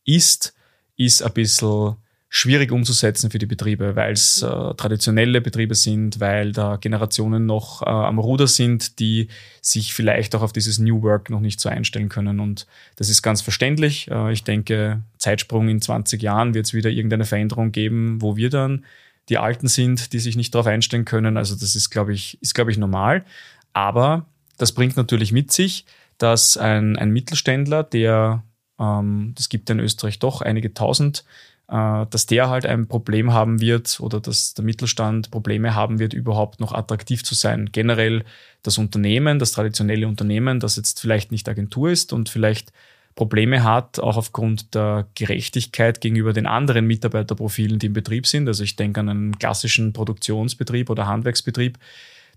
ist, 0.04 0.54
ist 0.96 1.22
ein 1.22 1.32
bisschen 1.34 1.96
schwierig 2.30 2.72
umzusetzen 2.72 3.30
für 3.30 3.38
die 3.38 3.46
Betriebe, 3.46 3.96
weil 3.96 4.12
es 4.12 4.42
äh, 4.42 4.46
traditionelle 4.46 5.40
Betriebe 5.40 5.74
sind, 5.74 6.20
weil 6.20 6.52
da 6.52 6.76
Generationen 6.76 7.46
noch 7.46 7.82
äh, 7.82 7.86
am 7.86 8.18
Ruder 8.18 8.46
sind, 8.46 8.98
die 8.98 9.28
sich 9.62 9.94
vielleicht 9.94 10.34
auch 10.34 10.42
auf 10.42 10.52
dieses 10.52 10.78
New 10.78 11.02
Work 11.02 11.30
noch 11.30 11.40
nicht 11.40 11.58
so 11.58 11.70
einstellen 11.70 12.10
können. 12.10 12.38
Und 12.38 12.66
das 12.96 13.08
ist 13.08 13.22
ganz 13.22 13.40
verständlich. 13.40 14.10
Äh, 14.10 14.32
ich 14.32 14.44
denke, 14.44 15.02
Zeitsprung 15.16 15.68
in 15.68 15.80
20 15.80 16.22
Jahren 16.22 16.52
wird 16.52 16.66
es 16.66 16.74
wieder 16.74 16.90
irgendeine 16.90 17.24
Veränderung 17.24 17.72
geben, 17.72 18.20
wo 18.20 18.36
wir 18.36 18.50
dann 18.50 18.84
die 19.30 19.38
Alten 19.38 19.68
sind, 19.68 20.12
die 20.12 20.18
sich 20.18 20.36
nicht 20.36 20.54
darauf 20.54 20.66
einstellen 20.66 21.06
können. 21.06 21.38
Also 21.38 21.54
das 21.54 21.74
ist, 21.74 21.88
glaube 21.90 22.12
ich, 22.12 22.40
ist, 22.42 22.54
glaube 22.54 22.70
ich, 22.70 22.78
normal. 22.78 23.24
Aber 23.72 24.26
das 24.58 24.72
bringt 24.72 24.96
natürlich 24.96 25.32
mit 25.32 25.50
sich, 25.50 25.86
dass 26.18 26.58
ein, 26.58 26.96
ein 26.98 27.10
Mittelständler, 27.10 27.84
der, 27.84 28.42
ähm, 28.78 29.32
das 29.34 29.48
gibt 29.48 29.70
in 29.70 29.80
Österreich 29.80 30.18
doch 30.18 30.42
einige 30.42 30.74
tausend 30.74 31.24
dass 31.68 32.24
der 32.24 32.48
halt 32.48 32.64
ein 32.64 32.88
Problem 32.88 33.32
haben 33.32 33.60
wird 33.60 34.00
oder 34.00 34.20
dass 34.20 34.54
der 34.54 34.64
Mittelstand 34.64 35.30
Probleme 35.30 35.74
haben 35.74 35.98
wird, 35.98 36.14
überhaupt 36.14 36.60
noch 36.60 36.72
attraktiv 36.72 37.22
zu 37.22 37.34
sein. 37.34 37.68
Generell 37.70 38.24
das 38.62 38.78
Unternehmen, 38.78 39.38
das 39.38 39.52
traditionelle 39.52 40.08
Unternehmen, 40.08 40.60
das 40.60 40.76
jetzt 40.76 40.98
vielleicht 40.98 41.30
nicht 41.30 41.46
Agentur 41.46 41.90
ist 41.90 42.14
und 42.14 42.30
vielleicht 42.30 42.72
Probleme 43.16 43.64
hat, 43.64 43.98
auch 43.98 44.16
aufgrund 44.16 44.74
der 44.74 45.08
Gerechtigkeit 45.14 46.00
gegenüber 46.00 46.32
den 46.32 46.46
anderen 46.46 46.86
Mitarbeiterprofilen, 46.86 47.78
die 47.78 47.86
im 47.86 47.92
Betrieb 47.92 48.26
sind. 48.26 48.48
Also 48.48 48.62
ich 48.62 48.76
denke 48.76 49.00
an 49.00 49.08
einen 49.08 49.38
klassischen 49.38 49.92
Produktionsbetrieb 49.92 50.88
oder 50.88 51.06
Handwerksbetrieb, 51.06 51.78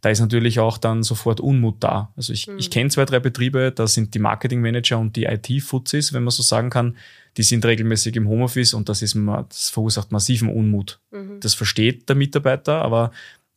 da 0.01 0.10
ist 0.10 0.20
natürlich 0.20 0.60
auch 0.60 0.77
dann 0.79 1.03
sofort 1.03 1.39
Unmut 1.39 1.77
da. 1.79 2.12
Also 2.15 2.34
ich, 2.34 2.48
mhm. 2.48 2.58
ich 2.58 2.72
kenne 2.72 2.89
zwei, 2.89 3.05
drei 3.05 3.20
Betriebe, 3.20 3.72
da 3.72 3.86
sind 3.86 4.13
die 4.15 4.20
Marketingmanager 4.20 4.98
und 4.98 5.15
die 5.15 5.25
IT-Fuzis, 5.25 6.12
wenn 6.12 6.24
man 6.24 6.31
so 6.31 6.41
sagen 6.43 6.72
kann, 6.72 6.98
die 7.38 7.43
sind 7.43 7.63
regelmäßig 7.63 8.15
im 8.15 8.27
Homeoffice 8.27 8.74
und 8.74 8.89
das, 8.89 9.01
ist, 9.03 9.15
das 9.50 9.70
verursacht 9.70 10.12
massiven 10.12 10.50
Unmut. 10.50 11.00
Mhm. 11.12 11.39
Das 11.39 11.53
versteht 11.53 12.10
der 12.10 12.15
Mitarbeiter, 12.15 12.81
aber 12.81 13.12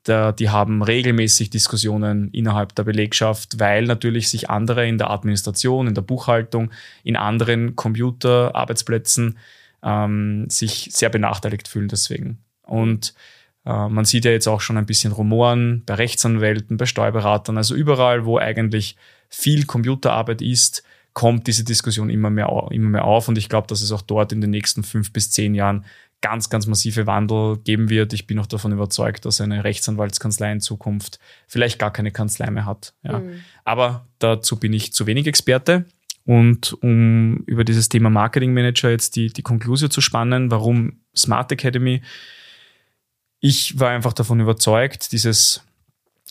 der, 0.07 0.33
die 0.33 0.51
haben 0.51 0.83
regelmäßig 0.83 1.49
Diskussionen 1.49 2.29
innerhalb 2.31 2.75
der 2.75 2.85
Belegschaft, 2.85 3.59
weil 3.59 3.85
natürlich 3.85 4.29
sich 4.29 4.51
andere 4.51 4.87
in 4.87 4.99
der 4.99 5.11
Administration, 5.11 5.87
in 5.87 5.95
der 5.95 6.03
Buchhaltung, 6.03 6.71
in 7.05 7.17
anderen 7.17 7.75
Computerarbeitsplätzen 7.75 9.39
ähm, 9.83 10.47
sich 10.51 10.91
sehr 10.93 11.09
benachteiligt 11.09 11.69
fühlen 11.69 11.89
deswegen. 11.89 12.39
Und 12.63 13.15
äh, 13.67 13.89
man 13.89 14.05
sieht 14.05 14.25
ja 14.25 14.31
jetzt 14.31 14.47
auch 14.47 14.61
schon 14.61 14.77
ein 14.77 14.87
bisschen 14.87 15.13
Rumoren 15.13 15.83
bei 15.87 15.95
Rechtsanwälten, 15.95 16.77
bei 16.77 16.87
Steuerberatern, 16.87 17.57
also 17.57 17.75
überall, 17.75 18.25
wo 18.25 18.39
eigentlich 18.39 18.97
viel 19.29 19.65
Computerarbeit 19.65 20.43
ist, 20.43 20.85
kommt 21.13 21.47
diese 21.47 21.65
Diskussion 21.65 22.11
immer 22.11 22.31
mehr, 22.31 22.49
immer 22.71 22.91
mehr 22.91 23.05
auf. 23.05 23.29
Und 23.29 23.39
ich 23.39 23.49
glaube, 23.49 23.69
dass 23.69 23.83
es 23.83 23.93
auch 23.93 24.03
dort 24.03 24.33
in 24.33 24.41
den 24.41 24.51
nächsten 24.51 24.83
fünf 24.83 25.13
bis 25.13 25.31
zehn 25.31 25.55
Jahren 25.55 25.85
ganz, 26.21 26.49
ganz 26.49 26.67
massive 26.67 27.07
Wandel 27.07 27.59
geben 27.59 27.91
wird. 27.91 28.13
Ich 28.13 28.27
bin 28.27 28.39
auch 28.39 28.47
davon 28.47 28.73
überzeugt, 28.73 29.25
dass 29.25 29.41
eine 29.41 29.63
Rechtsanwaltskanzlei 29.63 30.53
in 30.53 30.61
Zukunft 30.61 31.19
vielleicht 31.47 31.79
gar 31.79 31.93
keine 31.93 32.11
Kanzlei 32.13 32.51
mehr 32.51 32.65
hat. 32.65 32.95
Ja. 33.03 33.19
Mhm. 33.19 33.41
Aber 33.65 34.09
dazu 34.19 34.59
bin 34.59 34.73
ich 34.73 34.93
zu 34.93 35.07
wenig 35.07 35.27
Experte. 35.27 35.85
Und 36.25 36.73
um 36.83 37.45
über 37.47 37.65
dieses 37.65 37.91
Thema 37.91 38.09
Marketing 38.09 38.55
Manager 38.55 38.91
jetzt 38.91 39.17
die, 39.17 39.33
die 39.33 39.43
Konklusion 39.43 39.91
zu 39.91 40.01
spannen, 40.01 40.51
warum 40.51 41.01
Smart 41.15 41.53
Academy, 41.53 42.01
ich 43.45 43.79
war 43.79 43.91
einfach 43.91 44.15
davon 44.15 44.41
überzeugt, 44.41 45.13
dieses 45.13 45.61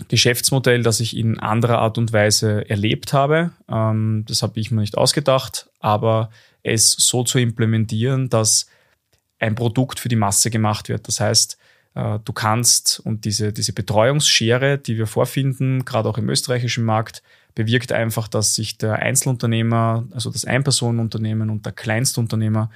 Geschäftsmodell, 0.08 0.82
das 0.82 1.00
ich 1.00 1.15
in 1.15 1.39
anderer 1.39 1.77
Art 1.77 2.00
und 2.00 2.12
Weise 2.12 2.67
erlebt 2.67 3.13
habe, 3.13 3.51
ähm, 3.70 4.25
das 4.27 4.41
habe 4.41 4.60
ich 4.60 4.72
mir 4.72 4.82
nicht 4.82 4.98
ausgedacht, 4.98 5.70
aber 5.79 6.32
es 6.63 6.93
so 6.93 7.24
zu 7.24 7.38
implementieren, 7.38 8.29
dass 8.29 8.65
ein 9.38 9.53
Produkt 9.53 10.00
für 10.00 10.10
die 10.10 10.15
Masse 10.15 10.50
gemacht 10.50 10.89
wird. 10.89 11.08
Das 11.08 11.20
heißt, 11.20 11.60
äh, 11.93 12.17
du 12.25 12.34
kannst 12.34 13.00
und 13.01 13.25
diese, 13.25 13.53
diese 13.53 13.74
Betreuungsschere, 13.74 14.79
die 14.79 14.98
wir 14.98 15.05
vorfinden, 15.05 15.86
gerade 15.86 16.10
auch 16.10 16.17
im 16.17 16.29
österreichischen 16.29 16.84
Markt, 16.84 17.22
bewirkt 17.53 17.91
einfach, 17.91 18.27
dass 18.27 18.55
sich 18.55 18.79
der 18.79 18.93
Einzelunternehmer, 18.93 20.08
also 20.15 20.32
das 20.32 20.46
Einpersonenunternehmen 20.46 21.51
und 21.51 21.63
der 21.63 21.74
Kleinstunternehmer, 21.74 22.72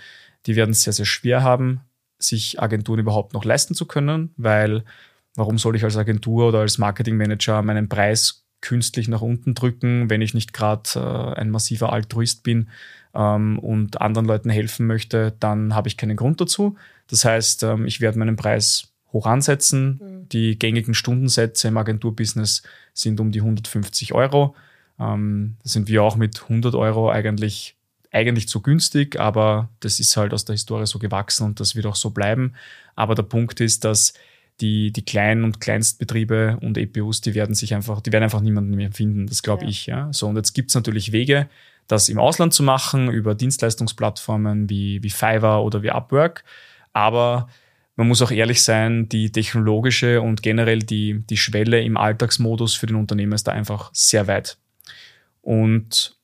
die 0.45 0.55
werden 0.55 0.71
es 0.71 0.83
sehr, 0.83 0.93
sehr 0.93 1.05
schwer 1.05 1.41
haben, 1.41 1.81
sich 2.19 2.59
Agenturen 2.59 2.99
überhaupt 2.99 3.33
noch 3.33 3.45
leisten 3.45 3.75
zu 3.75 3.85
können, 3.85 4.33
weil 4.37 4.83
warum 5.35 5.57
soll 5.57 5.75
ich 5.75 5.83
als 5.83 5.97
Agentur 5.97 6.49
oder 6.49 6.59
als 6.59 6.77
Marketingmanager 6.77 7.61
meinen 7.61 7.89
Preis 7.89 8.45
künstlich 8.61 9.07
nach 9.07 9.21
unten 9.21 9.53
drücken, 9.53 10.09
wenn 10.09 10.21
ich 10.21 10.33
nicht 10.33 10.51
gerade 10.51 10.89
äh, 10.95 11.39
ein 11.39 11.51
massiver 11.51 11.93
Altruist 11.93 12.43
bin 12.43 12.69
ähm, 13.13 13.59
und 13.59 14.01
anderen 14.01 14.27
Leuten 14.27 14.49
helfen 14.49 14.87
möchte, 14.87 15.35
dann 15.39 15.75
habe 15.75 15.87
ich 15.87 15.97
keinen 15.97 16.17
Grund 16.17 16.41
dazu. 16.41 16.75
Das 17.07 17.23
heißt, 17.23 17.63
ähm, 17.63 17.85
ich 17.85 18.01
werde 18.01 18.19
meinen 18.19 18.35
Preis 18.35 18.93
hoch 19.13 19.27
ansetzen. 19.27 19.99
Mhm. 20.01 20.29
Die 20.29 20.59
gängigen 20.59 20.93
Stundensätze 20.93 21.67
im 21.67 21.77
Agenturbusiness 21.77 22.63
sind 22.93 23.19
um 23.19 23.31
die 23.31 23.41
150 23.41 24.13
Euro. 24.13 24.55
Ähm, 24.99 25.57
da 25.63 25.69
sind 25.69 25.87
wir 25.87 26.03
auch 26.03 26.15
mit 26.15 26.41
100 26.43 26.75
Euro 26.75 27.09
eigentlich 27.09 27.76
eigentlich 28.11 28.47
zu 28.47 28.61
günstig, 28.61 29.19
aber 29.19 29.69
das 29.79 29.99
ist 29.99 30.15
halt 30.17 30.33
aus 30.33 30.45
der 30.45 30.53
Historie 30.53 30.85
so 30.85 30.99
gewachsen 30.99 31.45
und 31.45 31.59
das 31.59 31.75
wird 31.75 31.85
auch 31.85 31.95
so 31.95 32.11
bleiben. 32.11 32.53
Aber 32.95 33.15
der 33.15 33.23
Punkt 33.23 33.59
ist, 33.59 33.83
dass 33.83 34.13
die, 34.61 34.91
die 34.91 35.05
kleinen 35.05 35.43
und 35.43 35.61
Kleinstbetriebe 35.61 36.57
und 36.61 36.77
EPUs, 36.77 37.21
die 37.21 37.35
werden 37.35 37.53
sich 37.53 37.73
einfach, 37.73 38.01
die 38.01 38.11
werden 38.11 38.23
einfach 38.23 38.41
niemanden 38.41 38.75
mehr 38.75 38.91
finden, 38.91 39.27
das 39.27 39.43
glaube 39.43 39.63
ja. 39.63 39.69
ich. 39.69 39.85
Ja. 39.85 40.11
So, 40.11 40.27
und 40.27 40.35
jetzt 40.35 40.53
gibt 40.53 40.69
es 40.69 40.75
natürlich 40.75 41.11
Wege, 41.11 41.47
das 41.87 42.09
im 42.09 42.17
Ausland 42.17 42.53
zu 42.53 42.63
machen, 42.63 43.09
über 43.09 43.35
Dienstleistungsplattformen 43.35 44.69
wie, 44.69 45.01
wie 45.03 45.09
Fiverr 45.09 45.63
oder 45.63 45.83
wie 45.83 45.91
Upwork. 45.91 46.43
Aber 46.91 47.47
man 47.95 48.07
muss 48.07 48.21
auch 48.21 48.31
ehrlich 48.31 48.63
sein, 48.63 49.09
die 49.09 49.31
technologische 49.31 50.21
und 50.21 50.43
generell 50.43 50.79
die, 50.79 51.23
die 51.29 51.37
Schwelle 51.37 51.81
im 51.81 51.97
Alltagsmodus 51.97 52.75
für 52.75 52.87
den 52.87 52.95
Unternehmer 52.95 53.35
ist 53.35 53.47
da 53.47 53.51
einfach 53.51 53.89
sehr 53.93 54.27
weit. 54.27 54.57
Und 55.41 56.16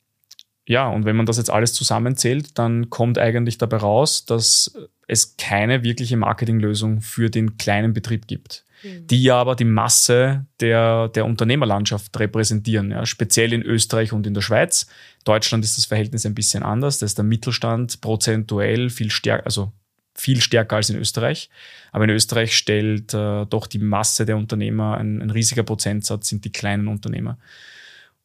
ja, 0.66 0.88
und 0.88 1.06
wenn 1.06 1.16
man 1.16 1.26
das 1.26 1.38
jetzt 1.38 1.50
alles 1.50 1.74
zusammenzählt, 1.74 2.58
dann 2.58 2.90
kommt 2.90 3.18
eigentlich 3.18 3.58
dabei 3.58 3.78
raus, 3.78 4.26
dass 4.26 4.74
es 5.08 5.36
keine 5.36 5.84
wirkliche 5.84 6.16
Marketinglösung 6.16 7.02
für 7.02 7.30
den 7.30 7.58
kleinen 7.58 7.94
Betrieb 7.94 8.28
gibt, 8.28 8.66
mhm. 8.82 9.06
die 9.08 9.22
ja 9.24 9.36
aber 9.36 9.56
die 9.56 9.66
Masse 9.66 10.46
der, 10.62 11.10
der 11.10 11.26
Unternehmerlandschaft 11.26 12.18
repräsentieren, 12.18 12.92
ja, 12.92 13.06
speziell 13.06 13.52
in 13.52 13.62
Österreich 13.62 14.14
und 14.14 14.26
in 14.26 14.34
der 14.34 14.42
Schweiz. 14.42 14.88
Deutschland 15.26 15.66
ist 15.66 15.78
das 15.78 15.86
Verhältnis 15.86 16.26
ein 16.26 16.36
bisschen 16.36 16.64
anders, 16.64 17.00
da 17.00 17.06
ist 17.06 17.18
der 17.18 17.26
Mittelstand 17.26 18.00
prozentuell 18.00 18.90
viel 18.90 19.12
stärker, 19.12 19.46
also 19.46 19.74
viel 20.16 20.40
stärker 20.42 20.78
als 20.78 20.90
in 20.90 20.98
Österreich. 20.98 21.50
Aber 21.92 22.06
in 22.06 22.12
Österreich 22.12 22.56
stellt 22.56 23.14
äh, 23.14 23.46
doch 23.48 23.68
die 23.68 23.80
Masse 23.80 24.26
der 24.26 24.38
Unternehmer, 24.38 24.96
ein, 24.98 25.22
ein 25.22 25.30
riesiger 25.32 25.64
Prozentsatz 25.64 26.30
sind 26.30 26.46
die 26.46 26.52
kleinen 26.52 26.88
Unternehmer. 26.88 27.38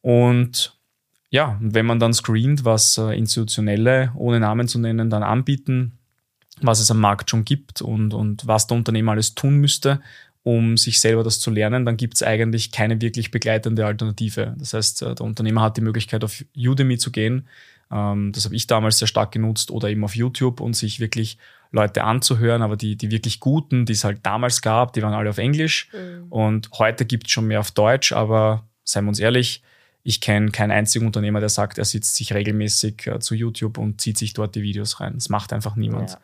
Und 0.01 0.78
ja, 1.29 1.57
wenn 1.61 1.85
man 1.85 1.99
dann 1.99 2.13
screent, 2.13 2.65
was 2.65 2.97
äh, 2.97 3.17
institutionelle, 3.17 4.11
ohne 4.15 4.39
Namen 4.39 4.67
zu 4.67 4.79
nennen, 4.79 5.09
dann 5.09 5.23
anbieten, 5.23 5.99
was 6.61 6.79
es 6.79 6.91
am 6.91 6.99
Markt 6.99 7.29
schon 7.29 7.45
gibt 7.45 7.81
und, 7.81 8.13
und 8.13 8.47
was 8.47 8.67
der 8.67 8.77
Unternehmer 8.77 9.11
alles 9.11 9.35
tun 9.35 9.57
müsste, 9.57 10.01
um 10.43 10.77
sich 10.77 10.99
selber 10.99 11.23
das 11.23 11.39
zu 11.39 11.51
lernen, 11.51 11.85
dann 11.85 11.97
gibt 11.97 12.15
es 12.15 12.23
eigentlich 12.23 12.71
keine 12.71 12.99
wirklich 13.01 13.29
begleitende 13.29 13.85
Alternative. 13.85 14.55
Das 14.57 14.73
heißt, 14.73 15.03
äh, 15.03 15.15
der 15.15 15.25
Unternehmer 15.25 15.61
hat 15.61 15.77
die 15.77 15.81
Möglichkeit, 15.81 16.23
auf 16.23 16.43
Udemy 16.57 16.97
zu 16.97 17.11
gehen. 17.11 17.47
Ähm, 17.91 18.31
das 18.31 18.45
habe 18.45 18.55
ich 18.55 18.65
damals 18.65 18.97
sehr 18.97 19.07
stark 19.07 19.31
genutzt 19.31 19.69
oder 19.69 19.89
eben 19.89 20.03
auf 20.03 20.15
YouTube 20.15 20.61
und 20.61 20.75
sich 20.75 20.99
wirklich 20.99 21.37
Leute 21.71 22.03
anzuhören, 22.03 22.63
aber 22.63 22.75
die, 22.75 22.95
die 22.95 23.11
wirklich 23.11 23.39
guten, 23.39 23.85
die 23.85 23.93
es 23.93 24.03
halt 24.03 24.19
damals 24.23 24.63
gab, 24.63 24.93
die 24.93 25.03
waren 25.03 25.13
alle 25.13 25.29
auf 25.29 25.37
Englisch 25.37 25.89
mhm. 25.93 26.25
und 26.31 26.69
heute 26.79 27.05
gibt 27.05 27.27
es 27.27 27.31
schon 27.31 27.45
mehr 27.45 27.59
auf 27.59 27.69
Deutsch, 27.69 28.11
aber 28.11 28.67
seien 28.83 29.05
wir 29.05 29.09
uns 29.09 29.19
ehrlich, 29.19 29.61
ich 30.03 30.21
kenne 30.21 30.51
keinen 30.51 30.71
einzigen 30.71 31.05
Unternehmer, 31.05 31.39
der 31.39 31.49
sagt, 31.49 31.77
er 31.77 31.85
sitzt 31.85 32.15
sich 32.15 32.33
regelmäßig 32.33 33.07
äh, 33.07 33.19
zu 33.19 33.35
YouTube 33.35 33.77
und 33.77 34.01
zieht 34.01 34.17
sich 34.17 34.33
dort 34.33 34.55
die 34.55 34.61
Videos 34.61 34.99
rein. 34.99 35.13
Das 35.15 35.29
macht 35.29 35.53
einfach 35.53 35.75
niemand. 35.75 36.11
Ja. 36.11 36.19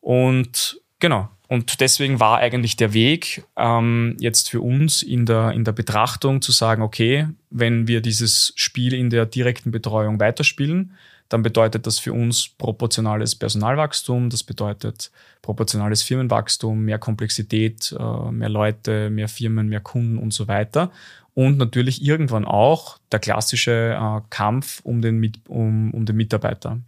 Und 0.00 0.80
genau. 1.00 1.28
Und 1.48 1.80
deswegen 1.80 2.20
war 2.20 2.38
eigentlich 2.38 2.76
der 2.76 2.92
Weg 2.92 3.44
ähm, 3.56 4.16
jetzt 4.20 4.50
für 4.50 4.60
uns 4.60 5.02
in 5.02 5.24
der, 5.24 5.52
in 5.52 5.64
der 5.64 5.72
Betrachtung 5.72 6.42
zu 6.42 6.52
sagen, 6.52 6.82
okay, 6.82 7.26
wenn 7.50 7.88
wir 7.88 8.02
dieses 8.02 8.52
Spiel 8.54 8.92
in 8.92 9.08
der 9.08 9.24
direkten 9.24 9.70
Betreuung 9.70 10.20
weiterspielen, 10.20 10.92
dann 11.30 11.42
bedeutet 11.42 11.86
das 11.86 11.98
für 11.98 12.12
uns 12.12 12.48
proportionales 12.48 13.34
Personalwachstum, 13.34 14.30
das 14.30 14.42
bedeutet 14.42 15.10
proportionales 15.42 16.02
Firmenwachstum, 16.02 16.84
mehr 16.84 16.98
Komplexität, 16.98 17.94
äh, 17.98 18.30
mehr 18.30 18.48
Leute, 18.48 19.10
mehr 19.10 19.28
Firmen, 19.28 19.68
mehr 19.68 19.80
Kunden 19.80 20.18
und 20.18 20.32
so 20.32 20.48
weiter. 20.48 20.90
Und 21.38 21.56
natürlich 21.56 22.02
irgendwann 22.02 22.44
auch 22.44 22.98
der 23.12 23.20
klassische 23.20 23.96
äh, 23.96 24.20
Kampf 24.28 24.80
um 24.82 25.00
den, 25.00 25.30
um, 25.46 25.94
um 25.94 26.04
den 26.04 26.16
Mitarbeiter. 26.16 26.74
Mhm. 26.74 26.82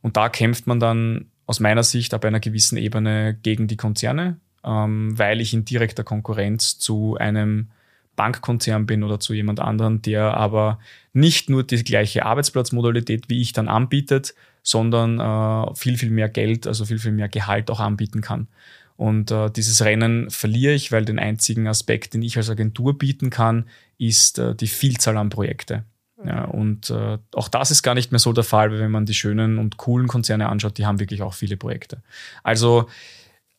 Und 0.00 0.16
da 0.16 0.30
kämpft 0.30 0.66
man 0.66 0.80
dann 0.80 1.26
aus 1.44 1.60
meiner 1.60 1.82
Sicht 1.82 2.14
ab 2.14 2.24
einer 2.24 2.40
gewissen 2.40 2.78
Ebene 2.78 3.34
gegen 3.42 3.68
die 3.68 3.76
Konzerne, 3.76 4.38
ähm, 4.64 5.18
weil 5.18 5.42
ich 5.42 5.52
in 5.52 5.66
direkter 5.66 6.04
Konkurrenz 6.04 6.78
zu 6.78 7.18
einem 7.18 7.68
Bankkonzern 8.16 8.86
bin 8.86 9.02
oder 9.02 9.20
zu 9.20 9.34
jemand 9.34 9.60
anderen, 9.60 10.00
der 10.00 10.38
aber 10.38 10.78
nicht 11.12 11.50
nur 11.50 11.62
die 11.62 11.84
gleiche 11.84 12.24
Arbeitsplatzmodalität 12.24 13.28
wie 13.28 13.42
ich 13.42 13.52
dann 13.52 13.68
anbietet, 13.68 14.34
sondern 14.62 15.20
äh, 15.20 15.74
viel, 15.74 15.98
viel 15.98 16.10
mehr 16.10 16.30
Geld, 16.30 16.66
also 16.66 16.86
viel, 16.86 16.98
viel 16.98 17.12
mehr 17.12 17.28
Gehalt 17.28 17.70
auch 17.70 17.80
anbieten 17.80 18.22
kann. 18.22 18.48
Und 18.96 19.30
äh, 19.30 19.50
dieses 19.50 19.84
Rennen 19.84 20.30
verliere 20.30 20.72
ich, 20.72 20.90
weil 20.90 21.04
den 21.04 21.18
einzigen 21.18 21.68
Aspekt, 21.68 22.14
den 22.14 22.22
ich 22.22 22.36
als 22.36 22.48
Agentur 22.48 22.96
bieten 22.96 23.30
kann, 23.30 23.66
ist 23.98 24.38
äh, 24.38 24.54
die 24.54 24.68
Vielzahl 24.68 25.16
an 25.16 25.28
Projekte. 25.28 25.84
Ja, 26.24 26.44
und 26.44 26.88
äh, 26.88 27.18
auch 27.34 27.48
das 27.48 27.70
ist 27.70 27.82
gar 27.82 27.94
nicht 27.94 28.10
mehr 28.10 28.18
so 28.18 28.32
der 28.32 28.44
Fall, 28.44 28.70
weil 28.70 28.80
wenn 28.80 28.90
man 28.90 29.04
die 29.04 29.14
schönen 29.14 29.58
und 29.58 29.76
coolen 29.76 30.08
Konzerne 30.08 30.48
anschaut, 30.48 30.78
die 30.78 30.86
haben 30.86 30.98
wirklich 30.98 31.20
auch 31.20 31.34
viele 31.34 31.58
Projekte. 31.58 32.02
Also 32.42 32.88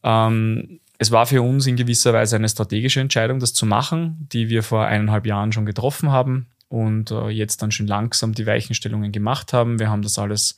ähm, 0.03 0.79
es 0.97 1.11
war 1.11 1.27
für 1.27 1.43
uns 1.43 1.67
in 1.67 1.75
gewisser 1.75 2.13
Weise 2.13 2.35
eine 2.35 2.49
strategische 2.49 2.99
Entscheidung, 2.99 3.39
das 3.39 3.53
zu 3.53 3.67
machen, 3.67 4.27
die 4.31 4.49
wir 4.49 4.63
vor 4.63 4.85
eineinhalb 4.85 5.27
Jahren 5.27 5.51
schon 5.51 5.67
getroffen 5.67 6.11
haben 6.11 6.47
und 6.67 7.11
äh, 7.11 7.29
jetzt 7.29 7.61
dann 7.61 7.71
schon 7.71 7.85
langsam 7.85 8.33
die 8.33 8.47
Weichenstellungen 8.47 9.11
gemacht 9.11 9.53
haben. 9.53 9.79
Wir 9.79 9.89
haben 9.89 10.01
das 10.01 10.17
alles 10.17 10.57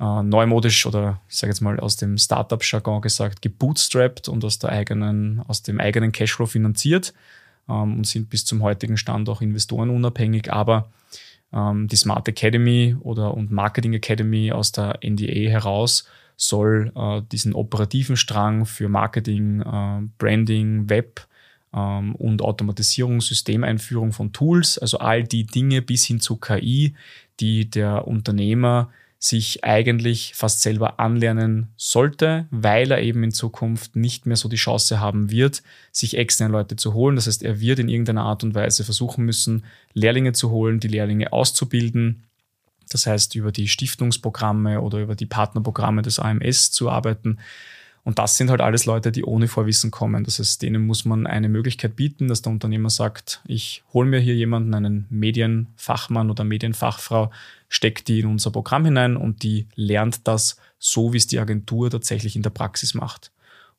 äh, 0.00 0.22
neumodisch 0.22 0.86
oder 0.86 1.20
ich 1.28 1.36
sage 1.36 1.50
jetzt 1.50 1.60
mal 1.60 1.78
aus 1.80 1.96
dem 1.96 2.18
Startup-Jargon 2.18 3.00
gesagt, 3.00 3.42
gebootstrapped 3.42 4.28
und 4.28 4.44
aus, 4.44 4.58
der 4.58 4.70
eigenen, 4.70 5.42
aus 5.48 5.62
dem 5.62 5.80
eigenen 5.80 6.12
Cashflow 6.12 6.46
finanziert 6.46 7.12
ähm, 7.68 7.98
und 7.98 8.06
sind 8.06 8.30
bis 8.30 8.44
zum 8.44 8.62
heutigen 8.62 8.96
Stand 8.96 9.28
auch 9.28 9.40
investorenunabhängig. 9.40 10.52
Aber 10.52 10.90
ähm, 11.52 11.88
die 11.88 11.96
Smart 11.96 12.28
Academy 12.28 12.96
oder 13.00 13.34
und 13.34 13.50
Marketing 13.50 13.94
Academy 13.94 14.52
aus 14.52 14.72
der 14.72 15.00
NDA 15.02 15.50
heraus 15.50 16.06
soll 16.36 16.92
äh, 16.94 17.22
diesen 17.32 17.52
operativen 17.54 18.16
Strang 18.16 18.66
für 18.66 18.88
Marketing, 18.88 19.60
äh, 19.62 20.02
Branding, 20.18 20.88
Web 20.88 21.26
ähm, 21.74 22.14
und 22.14 22.42
Automatisierung, 22.42 23.20
Systemeinführung 23.20 24.12
von 24.12 24.32
Tools, 24.32 24.78
also 24.78 24.98
all 24.98 25.24
die 25.24 25.44
Dinge 25.44 25.82
bis 25.82 26.04
hin 26.04 26.20
zu 26.20 26.36
KI, 26.36 26.94
die 27.40 27.68
der 27.68 28.06
Unternehmer 28.06 28.90
sich 29.18 29.64
eigentlich 29.64 30.34
fast 30.36 30.62
selber 30.62 31.00
anlernen 31.00 31.72
sollte, 31.76 32.46
weil 32.50 32.90
er 32.92 33.02
eben 33.02 33.24
in 33.24 33.32
Zukunft 33.32 33.96
nicht 33.96 34.26
mehr 34.26 34.36
so 34.36 34.48
die 34.48 34.56
Chance 34.56 35.00
haben 35.00 35.30
wird, 35.30 35.62
sich 35.90 36.16
externe 36.16 36.52
Leute 36.52 36.76
zu 36.76 36.94
holen. 36.94 37.16
Das 37.16 37.26
heißt, 37.26 37.42
er 37.42 37.60
wird 37.60 37.80
in 37.80 37.88
irgendeiner 37.88 38.22
Art 38.22 38.44
und 38.44 38.54
Weise 38.54 38.84
versuchen 38.84 39.24
müssen, 39.24 39.64
Lehrlinge 39.92 40.32
zu 40.34 40.50
holen, 40.50 40.78
die 40.78 40.88
Lehrlinge 40.88 41.32
auszubilden. 41.32 42.22
Das 42.90 43.06
heißt, 43.06 43.34
über 43.34 43.50
die 43.50 43.68
Stiftungsprogramme 43.68 44.80
oder 44.80 45.00
über 45.00 45.16
die 45.16 45.26
Partnerprogramme 45.26 46.02
des 46.02 46.20
AMS 46.20 46.70
zu 46.70 46.88
arbeiten. 46.88 47.38
Und 48.04 48.18
das 48.18 48.38
sind 48.38 48.48
halt 48.48 48.62
alles 48.62 48.86
Leute, 48.86 49.12
die 49.12 49.24
ohne 49.24 49.48
Vorwissen 49.48 49.90
kommen. 49.90 50.24
Das 50.24 50.38
heißt, 50.38 50.62
denen 50.62 50.86
muss 50.86 51.04
man 51.04 51.26
eine 51.26 51.48
Möglichkeit 51.48 51.96
bieten, 51.96 52.28
dass 52.28 52.40
der 52.40 52.52
Unternehmer 52.52 52.88
sagt, 52.88 53.42
ich 53.46 53.82
hole 53.92 54.08
mir 54.08 54.20
hier 54.20 54.34
jemanden, 54.34 54.72
einen 54.72 55.06
Medienfachmann 55.10 56.30
oder 56.30 56.44
Medienfachfrau, 56.44 57.30
steckt 57.68 58.08
die 58.08 58.20
in 58.20 58.26
unser 58.26 58.50
Programm 58.50 58.84
hinein 58.84 59.16
und 59.16 59.42
die 59.42 59.68
lernt 59.74 60.26
das 60.26 60.56
so, 60.78 61.12
wie 61.12 61.18
es 61.18 61.26
die 61.26 61.38
Agentur 61.38 61.90
tatsächlich 61.90 62.36
in 62.36 62.42
der 62.42 62.50
Praxis 62.50 62.94
macht. 62.94 63.30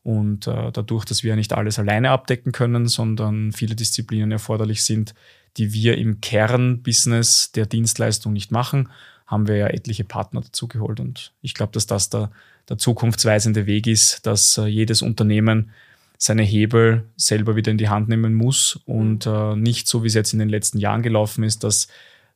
Und 0.03 0.48
äh, 0.48 0.72
dadurch, 0.72 1.05
dass 1.05 1.24
wir 1.24 1.36
nicht 1.36 1.53
alles 1.53 1.77
alleine 1.77 2.12
abdecken 2.12 2.51
können, 2.51 2.88
sondern 2.88 3.51
viele 3.51 3.75
Disziplinen 3.75 4.31
erforderlich 4.31 4.84
sind, 4.84 5.13
die 5.58 5.74
wir 5.74 5.98
im 5.98 6.22
Kernbusiness 6.22 7.51
der 7.51 7.65
Dienstleistung 7.65 8.34
nicht 8.34 8.51
machen, 8.51 8.89
haben 9.25 9.48
wir 9.48 9.58
ja 9.58 9.67
etliche 9.67 10.03
Partner 10.03 10.41
dazugeholt. 10.41 11.00
Und 11.00 11.34
ich 11.41 11.53
glaube, 11.53 11.72
dass 11.74 11.86
das 11.86 12.10
der, 12.10 12.31
der 12.69 12.77
zukunftsweisende 12.77 13.65
Weg 13.65 13.88
ist, 13.88 14.25
dass 14.25 14.58
äh, 14.58 14.65
jedes 14.65 15.01
Unternehmen 15.01 15.72
seine 16.18 16.44
Hebel 16.44 17.05
selber 17.16 17.55
wieder 17.55 17.72
in 17.72 17.77
die 17.77 17.90
Hand 17.90 18.09
nehmen 18.09 18.33
muss 18.33 18.79
und 18.85 19.25
äh, 19.25 19.55
nicht 19.55 19.87
so, 19.87 20.03
wie 20.03 20.07
es 20.07 20.13
jetzt 20.13 20.33
in 20.33 20.40
den 20.40 20.50
letzten 20.50 20.77
Jahren 20.77 21.01
gelaufen 21.01 21.44
ist, 21.44 21.63
dass 21.63 21.87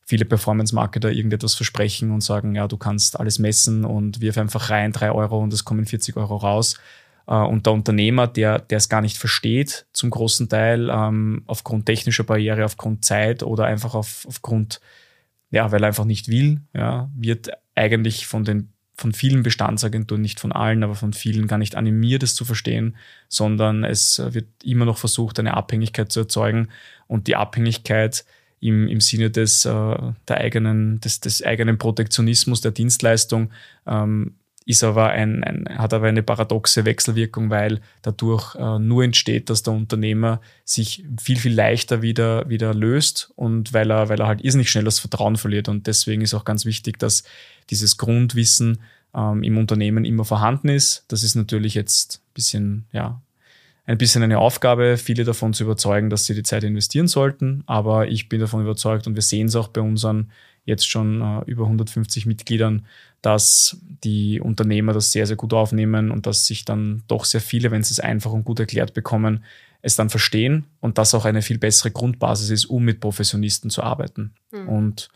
viele 0.05 0.25
Performance-Marketer 0.25 1.11
irgendetwas 1.11 1.55
versprechen 1.55 2.11
und 2.11 2.21
sagen, 2.21 2.55
ja, 2.55 2.67
du 2.67 2.77
kannst 2.77 3.19
alles 3.19 3.39
messen 3.39 3.85
und 3.85 4.21
wirf 4.21 4.37
einfach 4.37 4.69
rein 4.69 4.91
drei 4.91 5.11
Euro 5.11 5.39
und 5.39 5.53
es 5.53 5.65
kommen 5.65 5.85
40 5.85 6.17
Euro 6.17 6.35
raus. 6.37 6.77
Äh, 7.27 7.35
und 7.35 7.65
der 7.65 7.73
Unternehmer, 7.73 8.27
der, 8.27 8.59
der 8.59 8.77
es 8.77 8.89
gar 8.89 9.01
nicht 9.01 9.17
versteht, 9.17 9.85
zum 9.93 10.09
großen 10.09 10.49
Teil 10.49 10.89
ähm, 10.91 11.43
aufgrund 11.47 11.85
technischer 11.85 12.23
Barriere, 12.23 12.65
aufgrund 12.65 13.05
Zeit 13.05 13.43
oder 13.43 13.65
einfach 13.65 13.95
auf, 13.95 14.25
aufgrund, 14.27 14.81
ja, 15.51 15.71
weil 15.71 15.83
er 15.83 15.87
einfach 15.87 16.05
nicht 16.05 16.27
will, 16.27 16.61
ja, 16.73 17.09
wird 17.15 17.49
eigentlich 17.75 18.27
von 18.27 18.43
den 18.43 18.69
von 18.95 19.11
vielen 19.11 19.41
Bestandsagenturen, 19.41 20.21
nicht 20.21 20.39
von 20.39 20.51
allen, 20.51 20.83
aber 20.83 20.93
von 20.93 21.13
vielen 21.13 21.47
gar 21.47 21.57
nicht 21.57 21.75
animiert, 21.75 22.21
es 22.21 22.35
zu 22.35 22.45
verstehen, 22.45 22.95
sondern 23.27 23.83
es 23.83 24.21
wird 24.33 24.45
immer 24.63 24.85
noch 24.85 24.99
versucht, 24.99 25.39
eine 25.39 25.55
Abhängigkeit 25.55 26.11
zu 26.11 26.21
erzeugen. 26.21 26.69
Und 27.07 27.25
die 27.25 27.35
Abhängigkeit 27.35 28.23
im, 28.63 28.87
im 28.87 29.01
Sinne 29.01 29.29
des, 29.29 29.65
äh, 29.65 29.69
der 29.69 30.37
eigenen, 30.37 30.99
des, 31.01 31.19
des 31.19 31.43
eigenen 31.43 31.77
Protektionismus 31.77 32.61
der 32.61 32.71
Dienstleistung 32.71 33.51
ähm, 33.85 34.35
ist 34.65 34.83
aber 34.83 35.09
ein, 35.09 35.43
ein, 35.43 35.67
hat 35.77 35.93
aber 35.93 36.07
eine 36.07 36.23
paradoxe 36.23 36.85
Wechselwirkung, 36.85 37.49
weil 37.49 37.81
dadurch 38.01 38.55
äh, 38.55 38.79
nur 38.79 39.03
entsteht, 39.03 39.49
dass 39.49 39.63
der 39.63 39.73
Unternehmer 39.73 40.39
sich 40.63 41.03
viel, 41.21 41.37
viel 41.37 41.53
leichter 41.53 42.01
wieder, 42.01 42.47
wieder 42.47 42.73
löst 42.73 43.31
und 43.35 43.73
weil 43.73 43.91
er, 43.91 44.09
weil 44.09 44.21
er 44.21 44.27
halt 44.27 44.41
irrsinnig 44.41 44.69
schnell 44.69 44.85
das 44.85 44.99
Vertrauen 44.99 45.35
verliert. 45.35 45.67
Und 45.67 45.87
deswegen 45.87 46.21
ist 46.21 46.33
auch 46.33 46.45
ganz 46.45 46.65
wichtig, 46.65 46.97
dass 46.97 47.23
dieses 47.69 47.97
Grundwissen 47.97 48.79
ähm, 49.13 49.43
im 49.43 49.57
Unternehmen 49.57 50.05
immer 50.05 50.23
vorhanden 50.23 50.69
ist. 50.69 51.05
Das 51.09 51.23
ist 51.23 51.35
natürlich 51.35 51.73
jetzt 51.73 52.17
ein 52.19 52.33
bisschen, 52.33 52.85
ja, 52.93 53.21
ein 53.85 53.97
bisschen 53.97 54.23
eine 54.23 54.39
Aufgabe, 54.39 54.97
viele 54.97 55.25
davon 55.25 55.53
zu 55.53 55.63
überzeugen, 55.63 56.09
dass 56.09 56.25
sie 56.25 56.33
die 56.33 56.43
Zeit 56.43 56.63
investieren 56.63 57.07
sollten. 57.07 57.63
Aber 57.65 58.07
ich 58.07 58.29
bin 58.29 58.39
davon 58.39 58.61
überzeugt 58.61 59.07
und 59.07 59.15
wir 59.15 59.21
sehen 59.21 59.47
es 59.47 59.55
auch 59.55 59.67
bei 59.67 59.81
unseren 59.81 60.31
jetzt 60.65 60.87
schon 60.87 61.21
äh, 61.21 61.41
über 61.45 61.63
150 61.63 62.25
Mitgliedern, 62.25 62.85
dass 63.21 63.77
die 64.03 64.39
Unternehmer 64.39 64.93
das 64.93 65.11
sehr, 65.11 65.27
sehr 65.27 65.35
gut 65.35 65.53
aufnehmen 65.53 66.11
und 66.11 66.25
dass 66.25 66.45
sich 66.45 66.63
dann 66.63 67.03
doch 67.07 67.25
sehr 67.25 67.41
viele, 67.41 67.71
wenn 67.71 67.83
sie 67.83 67.91
es 67.91 67.99
einfach 67.99 68.31
und 68.31 68.45
gut 68.45 68.61
erklärt 68.61 68.93
bekommen, 68.93 69.43
es 69.81 69.97
dann 69.97 70.09
verstehen 70.09 70.65
und 70.79 70.97
das 70.97 71.13
auch 71.13 71.25
eine 71.25 71.41
viel 71.41 71.57
bessere 71.57 71.91
Grundbasis 71.91 72.49
ist, 72.49 72.65
um 72.65 72.85
mit 72.85 73.01
Professionisten 73.01 73.69
zu 73.69 73.83
arbeiten. 73.83 74.33
Mhm. 74.53 74.69
Und 74.69 75.09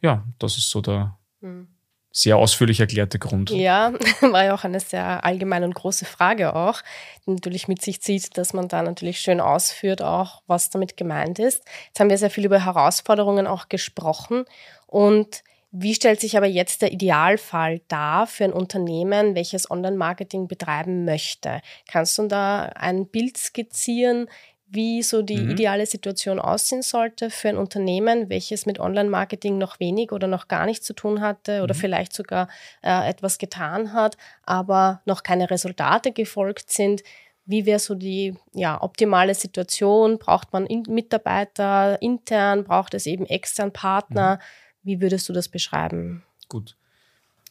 ja, 0.00 0.24
das 0.38 0.56
ist 0.56 0.70
so 0.70 0.80
der, 0.80 1.16
mhm 1.40 1.66
sehr 2.12 2.36
ausführlich 2.36 2.78
erklärte 2.78 3.18
Grund. 3.18 3.50
Ja, 3.50 3.92
war 4.20 4.44
ja 4.44 4.54
auch 4.54 4.64
eine 4.64 4.80
sehr 4.80 5.24
allgemeine 5.24 5.64
und 5.66 5.74
große 5.74 6.04
Frage 6.04 6.54
auch, 6.54 6.82
die 7.26 7.30
natürlich 7.30 7.68
mit 7.68 7.82
sich 7.82 8.02
zieht, 8.02 8.36
dass 8.36 8.52
man 8.52 8.68
da 8.68 8.82
natürlich 8.82 9.20
schön 9.20 9.40
ausführt, 9.40 10.02
auch 10.02 10.42
was 10.46 10.70
damit 10.70 10.96
gemeint 10.96 11.38
ist. 11.38 11.64
Jetzt 11.86 12.00
haben 12.00 12.10
wir 12.10 12.18
sehr 12.18 12.30
viel 12.30 12.44
über 12.44 12.64
Herausforderungen 12.64 13.46
auch 13.46 13.68
gesprochen 13.68 14.44
und 14.86 15.42
wie 15.74 15.94
stellt 15.94 16.20
sich 16.20 16.36
aber 16.36 16.46
jetzt 16.46 16.82
der 16.82 16.92
Idealfall 16.92 17.80
dar 17.88 18.26
für 18.26 18.44
ein 18.44 18.52
Unternehmen, 18.52 19.34
welches 19.34 19.70
Online-Marketing 19.70 20.46
betreiben 20.46 21.06
möchte? 21.06 21.62
Kannst 21.90 22.18
du 22.18 22.26
da 22.26 22.64
ein 22.74 23.06
Bild 23.06 23.38
skizzieren, 23.38 24.28
wie 24.72 25.02
so 25.02 25.20
die 25.22 25.36
mhm. 25.36 25.50
ideale 25.50 25.84
Situation 25.86 26.38
aussehen 26.38 26.82
sollte 26.82 27.28
für 27.30 27.50
ein 27.50 27.56
Unternehmen, 27.56 28.30
welches 28.30 28.64
mit 28.64 28.80
Online-Marketing 28.80 29.58
noch 29.58 29.78
wenig 29.80 30.12
oder 30.12 30.26
noch 30.26 30.48
gar 30.48 30.64
nichts 30.64 30.86
zu 30.86 30.94
tun 30.94 31.20
hatte 31.20 31.62
oder 31.62 31.74
mhm. 31.74 31.78
vielleicht 31.78 32.12
sogar 32.14 32.48
äh, 32.82 33.08
etwas 33.08 33.38
getan 33.38 33.92
hat, 33.92 34.16
aber 34.44 35.02
noch 35.04 35.22
keine 35.22 35.50
Resultate 35.50 36.12
gefolgt 36.12 36.72
sind. 36.72 37.02
Wie 37.44 37.66
wäre 37.66 37.80
so 37.80 37.94
die 37.94 38.34
ja, 38.54 38.80
optimale 38.80 39.34
Situation? 39.34 40.18
Braucht 40.18 40.52
man 40.52 40.64
in 40.66 40.84
Mitarbeiter 40.88 42.00
intern? 42.00 42.64
Braucht 42.64 42.94
es 42.94 43.06
eben 43.06 43.26
extern 43.26 43.72
Partner? 43.72 44.36
Mhm. 44.36 44.40
Wie 44.84 45.00
würdest 45.00 45.28
du 45.28 45.32
das 45.32 45.48
beschreiben? 45.48 46.22
Gut. 46.48 46.76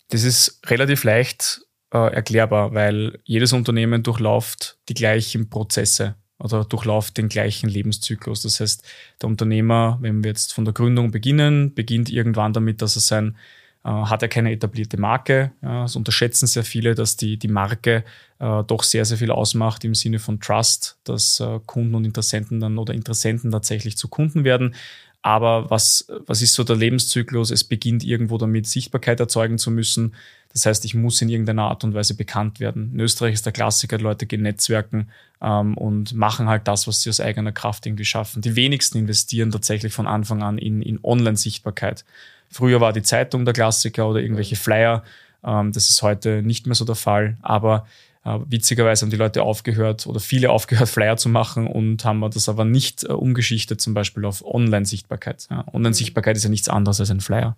Das 0.10 0.24
ist 0.24 0.60
relativ 0.66 1.04
leicht 1.04 1.62
äh, 1.94 2.14
erklärbar, 2.14 2.74
weil 2.74 3.20
jedes 3.26 3.54
Unternehmen 3.54 4.02
durchläuft 4.02 4.80
die 4.90 4.94
gleichen 4.94 5.50
Prozesse 5.50 6.16
oder 6.41 6.65
durchlauft 6.65 7.17
den 7.17 7.30
gleichen 7.30 7.69
Lebenszyklus. 7.69 8.41
Das 8.41 8.60
heißt, 8.60 8.86
der 9.21 9.30
Unternehmer, 9.30 9.97
wenn 10.01 10.23
wir 10.23 10.30
jetzt 10.30 10.54
von 10.54 10.65
der 10.65 10.73
Gründung 10.73 11.12
beginnen, 11.12 11.73
beginnt 11.73 12.10
irgendwann 12.10 12.54
damit, 12.54 12.82
dass 12.82 12.95
er 12.95 13.01
sein 13.01 13.38
äh, 13.84 13.89
hat 13.89 14.21
er 14.21 14.27
keine 14.27 14.51
etablierte 14.51 14.97
Marke. 14.97 15.51
Ja, 15.62 15.84
das 15.84 15.95
unterschätzen 15.95 16.45
sehr 16.45 16.63
viele, 16.63 16.93
dass 16.93 17.17
die, 17.17 17.38
die 17.38 17.47
Marke 17.47 18.04
äh, 18.39 18.63
doch 18.63 18.84
sehr, 18.84 19.06
sehr 19.06 19.17
viel 19.17 19.32
ausmacht 19.32 19.84
im 19.84 19.95
Sinne 19.95 20.19
von 20.19 20.39
Trust, 20.39 20.97
dass 21.04 21.39
äh, 21.39 21.60
Kunden 21.65 21.95
und 21.95 22.06
Interessenten 22.06 22.60
dann 22.60 22.77
oder 22.77 22.93
Interessenten 22.93 23.51
tatsächlich 23.51 23.97
zu 23.97 24.08
Kunden 24.08 24.43
werden. 24.43 24.75
Aber 25.23 25.69
was, 25.69 26.08
was 26.25 26.41
ist 26.41 26.54
so 26.54 26.63
der 26.63 26.75
Lebenszyklus? 26.75 27.51
Es 27.51 27.63
beginnt 27.63 28.04
irgendwo 28.04 28.38
damit, 28.38 28.65
Sichtbarkeit 28.67 29.19
erzeugen 29.19 29.58
zu 29.58 29.69
müssen. 29.69 30.15
Das 30.54 30.66
heißt, 30.66 30.86
ich 30.86 30.94
muss 30.94 31.22
in 31.22 31.30
irgendeiner 31.30 31.64
Art 31.64 31.84
und 31.84 31.94
Weise 31.94 32.16
bekannt 32.16 32.60
werden. 32.60 32.92
In 32.94 33.00
Österreich 33.00 33.34
ist 33.34 33.46
der 33.46 33.54
Klassiker, 33.54 33.98
Leute 33.98 34.26
gehen 34.26 34.42
Netzwerken 34.42 35.10
ähm, 35.42 35.78
und 35.78 36.14
machen 36.14 36.48
halt 36.48 36.68
das, 36.68 36.88
was 36.88 37.02
sie 37.02 37.10
aus 37.10 37.20
eigener 37.20 37.52
Kraft 37.52 37.86
irgendwie 37.86 38.06
schaffen. 38.06 38.42
Die 38.42 38.56
wenigsten 38.56 38.98
investieren 38.98 39.52
tatsächlich 39.52 39.94
von 39.94 40.08
Anfang 40.08 40.44
an 40.44 40.58
in, 40.58 40.82
in 40.82 41.00
Online-Sichtbarkeit. 41.04 42.06
Früher 42.50 42.82
war 42.82 42.92
die 42.94 43.02
Zeitung 43.02 43.46
der 43.46 43.54
Klassiker 43.54 44.08
oder 44.08 44.20
irgendwelche 44.20 44.56
Flyer. 44.58 45.04
Ähm, 45.44 45.72
das 45.72 45.90
ist 45.90 46.02
heute 46.02 46.42
nicht 46.42 46.68
mehr 46.68 46.76
so 46.76 46.86
der 46.86 46.96
Fall, 46.96 47.38
aber 47.42 47.86
äh, 48.24 48.38
witzigerweise 48.48 49.04
haben 49.04 49.10
die 49.10 49.18
Leute 49.18 49.44
aufgehört 49.44 50.06
oder 50.06 50.20
viele 50.20 50.52
aufgehört, 50.52 50.90
Flyer 50.90 51.18
zu 51.18 51.30
machen 51.30 51.68
und 51.68 52.06
haben 52.06 52.22
das 52.30 52.50
aber 52.50 52.66
nicht 52.66 53.04
äh, 53.04 53.14
umgeschichtet, 53.14 53.82
zum 53.82 53.94
Beispiel 53.94 54.26
auf 54.26 54.46
Online-Sichtbarkeit. 54.46 55.48
Ja. 55.50 55.66
Online-Sichtbarkeit 55.74 56.38
ist 56.38 56.44
ja 56.44 56.50
nichts 56.50 56.70
anderes 56.70 57.00
als 57.00 57.10
ein 57.10 57.22
Flyer. 57.22 57.56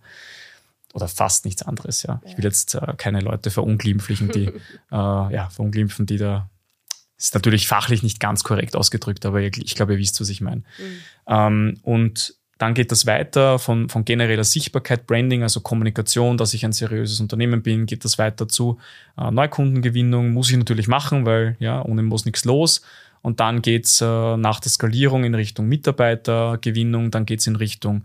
Oder 0.93 1.08
fast 1.08 1.43
nichts 1.43 1.63
anderes, 1.63 2.03
ja. 2.03 2.21
Ich 2.23 2.38
will 2.38 2.45
jetzt 2.45 2.75
äh, 2.75 2.93
keine 2.97 3.19
Leute 3.19 3.51
verunglimpflichen, 3.51 4.29
die, 4.29 4.45
äh, 4.47 4.53
ja, 4.91 5.49
verunglimpfen, 5.49 6.06
die 6.06 6.17
da 6.17 6.49
ist 7.17 7.34
natürlich 7.34 7.67
fachlich 7.67 8.03
nicht 8.03 8.19
ganz 8.19 8.43
korrekt 8.43 8.75
ausgedrückt, 8.75 9.25
aber 9.25 9.41
ich 9.41 9.75
glaube, 9.75 9.93
ihr 9.93 9.99
wisst, 9.99 10.19
was 10.19 10.29
ich 10.29 10.41
meine. 10.41 10.62
Mhm. 10.62 10.97
Ähm, 11.27 11.79
und 11.84 12.36
dann 12.58 12.73
geht 12.73 12.91
das 12.91 13.06
weiter 13.06 13.60
von, 13.60 13.89
von 13.89 14.06
genereller 14.06 14.43
Sichtbarkeit, 14.43 15.08
Branding, 15.08 15.43
also 15.43 15.62
Kommunikation, 15.62 16.38
dass 16.38 16.53
ich 16.53 16.65
ein 16.65 16.71
seriöses 16.71 17.19
Unternehmen 17.19 17.63
bin, 17.63 17.86
geht 17.86 18.06
das 18.06 18.17
weiter 18.17 18.47
zu 18.47 18.77
äh, 19.17 19.32
Neukundengewinnung, 19.32 20.32
muss 20.32 20.51
ich 20.51 20.58
natürlich 20.58 20.88
machen, 20.88 21.25
weil 21.25 21.56
ja, 21.60 21.84
ohne 21.84 22.03
muss 22.03 22.25
nichts 22.25 22.45
los. 22.45 22.82
Und 23.21 23.39
dann 23.39 23.62
geht's 23.62 24.01
äh, 24.01 24.38
nach 24.38 24.60
der 24.60 24.71
Skalierung 24.71 25.23
in 25.23 25.34
Richtung 25.34 25.67
Mitarbeitergewinnung, 25.67 27.10
dann 27.10 27.25
geht's 27.25 27.47
in 27.47 27.56
Richtung 27.56 28.03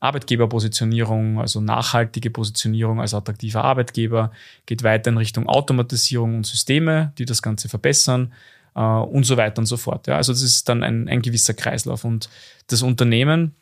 Arbeitgeberpositionierung, 0.00 1.38
also 1.38 1.60
nachhaltige 1.60 2.30
Positionierung 2.30 3.00
als 3.00 3.14
attraktiver 3.14 3.62
Arbeitgeber, 3.64 4.32
geht 4.66 4.82
weiter 4.82 5.10
in 5.10 5.18
Richtung 5.18 5.46
Automatisierung 5.46 6.36
und 6.36 6.46
Systeme, 6.46 7.12
die 7.18 7.26
das 7.26 7.42
Ganze 7.42 7.68
verbessern 7.68 8.32
äh, 8.74 8.80
und 8.80 9.24
so 9.24 9.36
weiter 9.36 9.60
und 9.60 9.66
so 9.66 9.76
fort. 9.76 10.06
Ja. 10.06 10.16
Also 10.16 10.32
das 10.32 10.42
ist 10.42 10.68
dann 10.68 10.82
ein, 10.82 11.08
ein 11.08 11.22
gewisser 11.22 11.54
Kreislauf. 11.54 12.04
Und 12.04 12.28
das 12.66 12.82
Unternehmen 12.82 13.54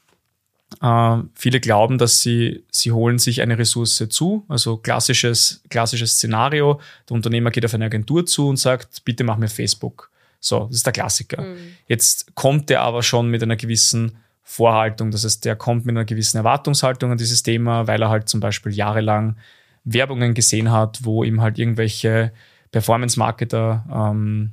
Uh, 0.82 1.22
viele 1.34 1.60
glauben, 1.60 1.96
dass 1.96 2.20
sie, 2.20 2.62
sie 2.70 2.92
holen 2.92 3.18
sich 3.18 3.40
eine 3.40 3.58
Ressource 3.58 4.04
zu, 4.10 4.44
also 4.48 4.76
klassisches, 4.76 5.62
klassisches 5.70 6.12
Szenario. 6.12 6.78
Der 7.08 7.14
Unternehmer 7.14 7.50
geht 7.50 7.64
auf 7.64 7.72
eine 7.72 7.86
Agentur 7.86 8.26
zu 8.26 8.48
und 8.48 8.58
sagt, 8.58 9.02
bitte 9.04 9.24
mach 9.24 9.38
mir 9.38 9.48
Facebook. 9.48 10.10
So, 10.40 10.66
das 10.66 10.76
ist 10.76 10.86
der 10.86 10.92
Klassiker. 10.92 11.42
Mhm. 11.42 11.56
Jetzt 11.86 12.34
kommt 12.34 12.68
der 12.68 12.82
aber 12.82 13.02
schon 13.02 13.30
mit 13.30 13.42
einer 13.42 13.56
gewissen 13.56 14.18
Vorhaltung. 14.50 15.10
Das 15.10 15.26
heißt, 15.26 15.44
der 15.44 15.56
kommt 15.56 15.84
mit 15.84 15.94
einer 15.94 16.06
gewissen 16.06 16.38
Erwartungshaltung 16.38 17.12
an 17.12 17.18
dieses 17.18 17.42
Thema, 17.42 17.86
weil 17.86 18.00
er 18.00 18.08
halt 18.08 18.30
zum 18.30 18.40
Beispiel 18.40 18.72
jahrelang 18.72 19.36
Werbungen 19.84 20.32
gesehen 20.32 20.72
hat, 20.72 21.00
wo 21.02 21.22
ihm 21.22 21.42
halt 21.42 21.58
irgendwelche 21.58 22.32
Performance-Marketer 22.72 23.84
ähm, 23.92 24.52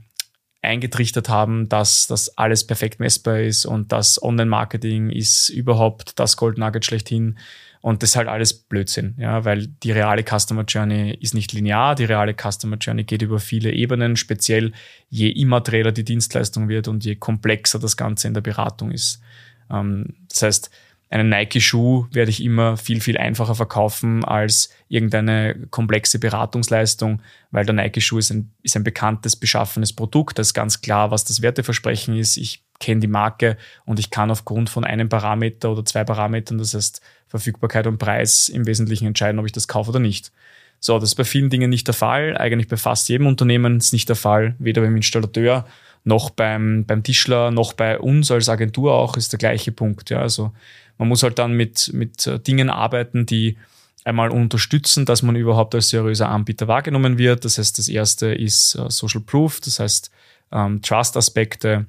eingetrichtert 0.62 1.30
haben, 1.30 1.70
dass 1.70 2.08
das 2.08 2.38
alles 2.38 2.68
perfekt 2.68 3.00
messbar 3.00 3.40
ist 3.40 3.66
und 3.66 3.94
das 3.94 4.22
Online-Marketing 4.22 5.12
ist 5.12 5.48
überhaupt 5.48 6.20
das 6.20 6.36
Gold 6.36 6.58
Nugget 6.58 6.84
schlechthin. 6.84 7.38
Und 7.80 8.04
das 8.04 8.10
ist 8.10 8.16
halt 8.18 8.28
alles 8.28 8.54
Blödsinn, 8.54 9.16
ja, 9.18 9.46
weil 9.46 9.68
die 9.68 9.92
reale 9.92 10.24
Customer 10.24 10.64
Journey 10.64 11.18
ist 11.22 11.34
nicht 11.36 11.54
linear. 11.54 11.96
Die 11.96 12.06
reale 12.06 12.34
Customer 12.34 12.78
Journey 12.78 13.04
geht 13.06 13.22
über 13.22 13.40
viele 13.40 13.72
Ebenen, 13.72 14.18
speziell 14.18 14.74
je 15.10 15.30
immaterieller 15.30 15.94
die 15.94 16.04
Dienstleistung 16.04 16.68
wird 16.68 16.88
und 16.90 17.06
je 17.06 17.16
komplexer 17.16 17.80
das 17.80 17.96
Ganze 17.96 18.28
in 18.28 18.34
der 18.34 18.42
Beratung 18.42 18.92
ist. 18.92 19.22
Ähm, 19.70 20.16
das 20.30 20.42
heißt, 20.42 20.72
einen 21.10 21.30
Nike-Schuh 21.30 22.08
werde 22.12 22.32
ich 22.32 22.44
immer 22.44 22.78
viel, 22.78 23.00
viel 23.00 23.18
einfacher 23.18 23.56
verkaufen 23.56 24.26
als 24.26 24.70
irgendeine 24.90 25.68
komplexe 25.70 26.20
Beratungsleistung, 26.20 27.22
weil 27.52 27.66
der 27.66 27.76
Nike-Schuh 27.76 28.18
ist 28.18 28.32
ein, 28.32 28.52
ist 28.64 28.76
ein 28.76 28.84
bekanntes, 28.84 29.36
beschaffenes 29.36 29.94
Produkt. 29.94 30.38
Da 30.38 30.42
ist 30.42 30.54
ganz 30.54 30.82
klar, 30.82 31.12
was 31.12 31.24
das 31.24 31.42
Werteversprechen 31.42 32.18
ist. 32.18 32.38
Ich 32.38 32.64
kenne 32.80 33.02
die 33.02 33.08
Marke 33.08 33.56
und 33.86 34.00
ich 34.00 34.10
kann 34.10 34.32
aufgrund 34.32 34.70
von 34.70 34.84
einem 34.84 35.08
Parameter 35.08 35.72
oder 35.72 35.86
zwei 35.86 36.04
Parametern, 36.04 36.58
das 36.58 36.74
heißt 36.74 37.02
Verfügbarkeit 37.28 37.88
und 37.88 37.98
Preis, 37.98 38.50
im 38.50 38.66
Wesentlichen 38.66 39.08
entscheiden, 39.08 39.40
ob 39.40 39.46
ich 39.46 39.52
das 39.52 39.68
kaufe 39.68 39.92
oder 39.92 40.00
nicht. 40.00 40.32
So, 40.80 41.00
das 41.00 41.10
ist 41.10 41.16
bei 41.16 41.24
vielen 41.24 41.50
Dingen 41.50 41.70
nicht 41.70 41.88
der 41.88 41.94
Fall. 41.94 42.38
Eigentlich 42.38 42.68
bei 42.68 42.78
fast 42.78 43.08
jedem 43.10 43.28
Unternehmen 43.28 43.78
ist 43.78 43.94
nicht 43.94 44.10
der 44.10 44.16
Fall, 44.16 44.56
weder 44.60 44.82
beim 44.82 44.96
Installateur 44.96 45.66
noch 46.06 46.30
beim, 46.30 46.86
beim 46.86 47.04
Tischler, 47.04 47.52
noch 47.52 47.74
bei 47.74 48.00
uns 48.00 48.32
als 48.32 48.48
Agentur 48.48 48.94
auch 48.94 49.18
ist 49.18 49.34
der 49.34 49.40
gleiche 49.40 49.72
Punkt. 49.72 50.10
Ja, 50.10 50.20
also 50.20 50.52
man 50.98 51.10
muss 51.10 51.24
halt 51.24 51.40
dann 51.40 51.54
mit, 51.54 51.92
mit 51.94 52.26
äh, 52.28 52.40
Dingen 52.40 52.70
arbeiten, 52.70 53.26
die 53.26 53.58
einmal 54.06 54.30
unterstützen, 54.30 55.06
dass 55.06 55.24
man 55.24 55.36
überhaupt 55.36 55.76
als 55.76 55.90
seriöser 55.90 56.30
Anbieter 56.30 56.68
wahrgenommen 56.68 57.18
wird. 57.18 57.44
Das 57.44 57.58
heißt, 57.58 57.78
das 57.78 57.90
erste 57.90 58.28
ist 58.28 58.76
uh, 58.76 58.90
Social 58.90 59.22
Proof, 59.22 59.60
das 59.62 59.80
heißt 59.80 60.12
ähm, 60.52 60.82
Trust-Aspekte, 60.82 61.88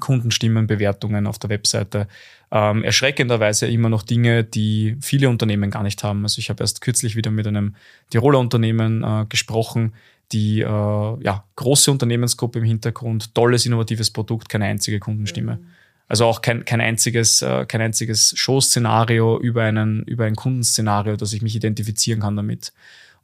Kundenstimmen, 0.00 0.66
Bewertungen 0.66 1.26
auf 1.26 1.38
der 1.38 1.50
Webseite. 1.50 2.08
Ähm, 2.50 2.82
erschreckenderweise 2.84 3.66
immer 3.66 3.90
noch 3.90 4.02
Dinge, 4.02 4.44
die 4.44 4.96
viele 5.00 5.28
Unternehmen 5.28 5.70
gar 5.70 5.82
nicht 5.82 6.02
haben. 6.02 6.22
Also 6.22 6.38
ich 6.38 6.48
habe 6.48 6.62
erst 6.62 6.80
kürzlich 6.80 7.16
wieder 7.16 7.30
mit 7.30 7.46
einem 7.46 7.76
Tiroler 8.10 8.38
Unternehmen 8.38 9.04
äh, 9.04 9.26
gesprochen, 9.28 9.92
die 10.32 10.60
äh, 10.60 10.64
ja, 10.66 11.44
große 11.56 11.90
Unternehmensgruppe 11.90 12.58
im 12.58 12.64
Hintergrund, 12.64 13.34
tolles, 13.34 13.66
innovatives 13.66 14.10
Produkt, 14.10 14.48
keine 14.48 14.66
einzige 14.66 14.98
Kundenstimme. 14.98 15.56
Mhm. 15.56 15.66
Also 16.08 16.26
auch 16.26 16.42
kein, 16.42 16.64
kein 16.64 16.80
einziges, 16.80 17.42
äh, 17.42 17.64
kein 17.66 17.80
einziges 17.80 18.34
Show-Szenario 18.36 19.38
über, 19.40 19.62
einen, 19.62 20.02
über 20.04 20.24
ein 20.24 20.36
Kundenszenario, 20.36 21.16
dass 21.16 21.32
ich 21.32 21.42
mich 21.42 21.56
identifizieren 21.56 22.20
kann 22.20 22.36
damit. 22.36 22.72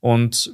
Und 0.00 0.52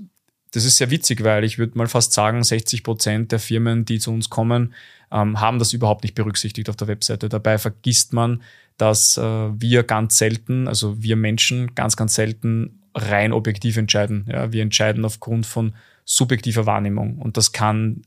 das 0.52 0.64
ist 0.64 0.76
sehr 0.76 0.90
witzig, 0.90 1.22
weil 1.24 1.44
ich 1.44 1.58
würde 1.58 1.76
mal 1.76 1.88
fast 1.88 2.12
sagen, 2.12 2.42
60 2.42 2.82
Prozent 2.82 3.32
der 3.32 3.38
Firmen, 3.40 3.84
die 3.84 3.98
zu 3.98 4.12
uns 4.12 4.30
kommen, 4.30 4.74
ähm, 5.10 5.40
haben 5.40 5.58
das 5.58 5.72
überhaupt 5.72 6.04
nicht 6.04 6.14
berücksichtigt 6.14 6.68
auf 6.70 6.76
der 6.76 6.88
Webseite. 6.88 7.28
Dabei 7.28 7.58
vergisst 7.58 8.12
man, 8.12 8.42
dass 8.76 9.16
äh, 9.16 9.22
wir 9.22 9.82
ganz 9.82 10.18
selten, 10.18 10.66
also 10.68 11.02
wir 11.02 11.16
Menschen 11.16 11.74
ganz, 11.74 11.96
ganz 11.96 12.14
selten 12.14 12.80
rein 12.94 13.32
objektiv 13.32 13.76
entscheiden. 13.76 14.26
Ja, 14.30 14.52
wir 14.52 14.62
entscheiden 14.62 15.04
aufgrund 15.04 15.46
von 15.46 15.74
subjektiver 16.04 16.66
Wahrnehmung. 16.66 17.18
Und 17.18 17.36
das 17.36 17.52
kann 17.52 18.02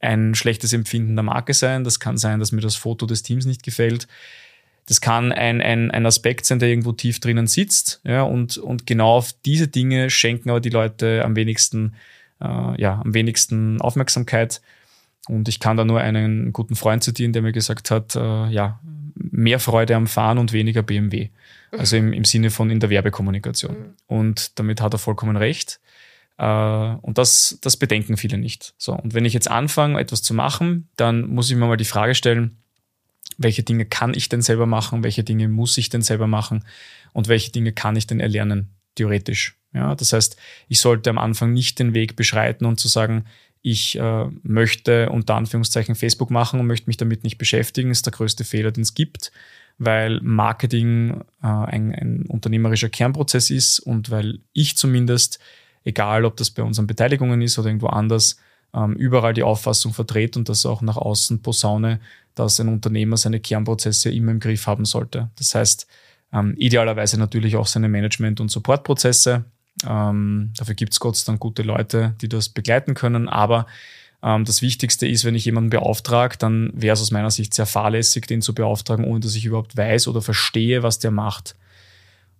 ein 0.00 0.34
schlechtes 0.34 0.72
Empfinden 0.72 1.16
der 1.16 1.22
Marke 1.22 1.54
sein. 1.54 1.84
Das 1.84 2.00
kann 2.00 2.16
sein, 2.16 2.40
dass 2.40 2.52
mir 2.52 2.60
das 2.60 2.76
Foto 2.76 3.06
des 3.06 3.22
Teams 3.22 3.46
nicht 3.46 3.62
gefällt. 3.62 4.08
Das 4.86 5.00
kann 5.00 5.30
ein, 5.30 5.60
ein, 5.60 5.90
ein 5.92 6.06
Aspekt 6.06 6.44
sein, 6.44 6.58
der 6.58 6.68
irgendwo 6.68 6.92
tief 6.92 7.20
drinnen 7.20 7.46
sitzt. 7.46 8.00
Ja, 8.04 8.22
und, 8.22 8.58
und 8.58 8.86
genau 8.86 9.16
auf 9.16 9.32
diese 9.44 9.68
Dinge 9.68 10.10
schenken 10.10 10.50
aber 10.50 10.60
die 10.60 10.70
Leute 10.70 11.24
am 11.24 11.36
wenigsten, 11.36 11.94
äh, 12.40 12.80
ja, 12.80 13.00
am 13.04 13.14
wenigsten 13.14 13.80
Aufmerksamkeit. 13.80 14.60
Und 15.28 15.48
ich 15.48 15.60
kann 15.60 15.76
da 15.76 15.84
nur 15.84 16.00
einen 16.00 16.52
guten 16.52 16.74
Freund 16.74 17.04
zitieren, 17.04 17.32
der 17.32 17.42
mir 17.42 17.52
gesagt 17.52 17.92
hat, 17.92 18.16
äh, 18.16 18.48
ja, 18.48 18.80
mehr 19.14 19.60
Freude 19.60 19.94
am 19.94 20.08
Fahren 20.08 20.38
und 20.38 20.52
weniger 20.52 20.82
BMW. 20.82 21.28
Also 21.70 21.96
im, 21.96 22.12
im 22.12 22.24
Sinne 22.24 22.50
von 22.50 22.70
in 22.70 22.80
der 22.80 22.90
Werbekommunikation. 22.90 23.72
Mhm. 23.78 23.94
Und 24.06 24.58
damit 24.58 24.80
hat 24.80 24.94
er 24.94 24.98
vollkommen 24.98 25.36
recht. 25.36 25.80
Äh, 26.42 26.96
und 27.02 27.18
das, 27.18 27.58
das 27.60 27.76
bedenken 27.76 28.16
viele 28.16 28.36
nicht. 28.36 28.74
So, 28.76 28.94
und 28.94 29.14
wenn 29.14 29.24
ich 29.24 29.32
jetzt 29.32 29.48
anfange, 29.48 30.00
etwas 30.00 30.22
zu 30.22 30.34
machen, 30.34 30.88
dann 30.96 31.26
muss 31.28 31.48
ich 31.48 31.56
mir 31.56 31.66
mal 31.66 31.76
die 31.76 31.84
Frage 31.84 32.16
stellen, 32.16 32.58
welche 33.38 33.62
Dinge 33.62 33.86
kann 33.86 34.12
ich 34.12 34.28
denn 34.28 34.42
selber 34.42 34.66
machen, 34.66 35.04
welche 35.04 35.22
Dinge 35.22 35.48
muss 35.48 35.78
ich 35.78 35.88
denn 35.88 36.02
selber 36.02 36.26
machen 36.26 36.64
und 37.12 37.28
welche 37.28 37.52
Dinge 37.52 37.72
kann 37.72 37.94
ich 37.94 38.08
denn 38.08 38.18
erlernen, 38.18 38.70
theoretisch. 38.96 39.56
Ja, 39.72 39.94
das 39.94 40.12
heißt, 40.12 40.36
ich 40.68 40.80
sollte 40.80 41.10
am 41.10 41.18
Anfang 41.18 41.52
nicht 41.52 41.78
den 41.78 41.94
Weg 41.94 42.16
beschreiten 42.16 42.66
und 42.66 42.78
zu 42.78 42.88
sagen, 42.88 43.24
ich 43.62 43.96
äh, 43.96 44.26
möchte 44.42 45.10
unter 45.10 45.36
Anführungszeichen 45.36 45.94
Facebook 45.94 46.32
machen 46.32 46.58
und 46.58 46.66
möchte 46.66 46.88
mich 46.88 46.96
damit 46.96 47.22
nicht 47.22 47.38
beschäftigen, 47.38 47.92
ist 47.92 48.04
der 48.04 48.12
größte 48.12 48.44
Fehler, 48.44 48.72
den 48.72 48.82
es 48.82 48.94
gibt, 48.94 49.30
weil 49.78 50.20
Marketing 50.22 51.22
äh, 51.40 51.46
ein, 51.46 51.94
ein 51.94 52.26
unternehmerischer 52.26 52.90
Kernprozess 52.90 53.50
ist 53.50 53.78
und 53.78 54.10
weil 54.10 54.40
ich 54.52 54.76
zumindest 54.76 55.38
egal 55.84 56.24
ob 56.24 56.36
das 56.36 56.50
bei 56.50 56.62
unseren 56.62 56.86
Beteiligungen 56.86 57.42
ist 57.42 57.58
oder 57.58 57.68
irgendwo 57.68 57.88
anders, 57.88 58.36
ähm, 58.74 58.94
überall 58.94 59.34
die 59.34 59.42
Auffassung 59.42 59.92
vertrete 59.92 60.38
und 60.38 60.48
das 60.48 60.64
auch 60.64 60.82
nach 60.82 60.96
außen 60.96 61.42
posaune, 61.42 62.00
dass 62.34 62.58
ein 62.60 62.68
Unternehmer 62.68 63.16
seine 63.16 63.40
Kernprozesse 63.40 64.10
immer 64.10 64.32
im 64.32 64.40
Griff 64.40 64.66
haben 64.66 64.84
sollte. 64.84 65.30
Das 65.36 65.54
heißt, 65.54 65.86
ähm, 66.32 66.54
idealerweise 66.56 67.18
natürlich 67.18 67.56
auch 67.56 67.66
seine 67.66 67.88
Management- 67.88 68.40
und 68.40 68.50
Supportprozesse. 68.50 69.44
Ähm, 69.86 70.52
dafür 70.56 70.74
gibt 70.74 70.92
es 70.92 71.00
Gott 71.00 71.16
sei 71.16 71.26
Dank 71.26 71.40
gute 71.40 71.62
Leute, 71.62 72.14
die 72.22 72.28
das 72.28 72.48
begleiten 72.48 72.94
können. 72.94 73.28
Aber 73.28 73.66
das 74.24 74.62
Wichtigste 74.62 75.08
ist, 75.08 75.24
wenn 75.24 75.34
ich 75.34 75.46
jemanden 75.46 75.70
beauftrage, 75.70 76.36
dann 76.38 76.70
wäre 76.74 76.94
es 76.94 77.00
aus 77.00 77.10
meiner 77.10 77.32
Sicht 77.32 77.52
sehr 77.54 77.66
fahrlässig, 77.66 78.24
den 78.28 78.40
zu 78.40 78.54
beauftragen, 78.54 79.04
ohne 79.04 79.18
dass 79.18 79.34
ich 79.34 79.46
überhaupt 79.46 79.76
weiß 79.76 80.06
oder 80.06 80.22
verstehe, 80.22 80.84
was 80.84 81.00
der 81.00 81.10
macht. 81.10 81.56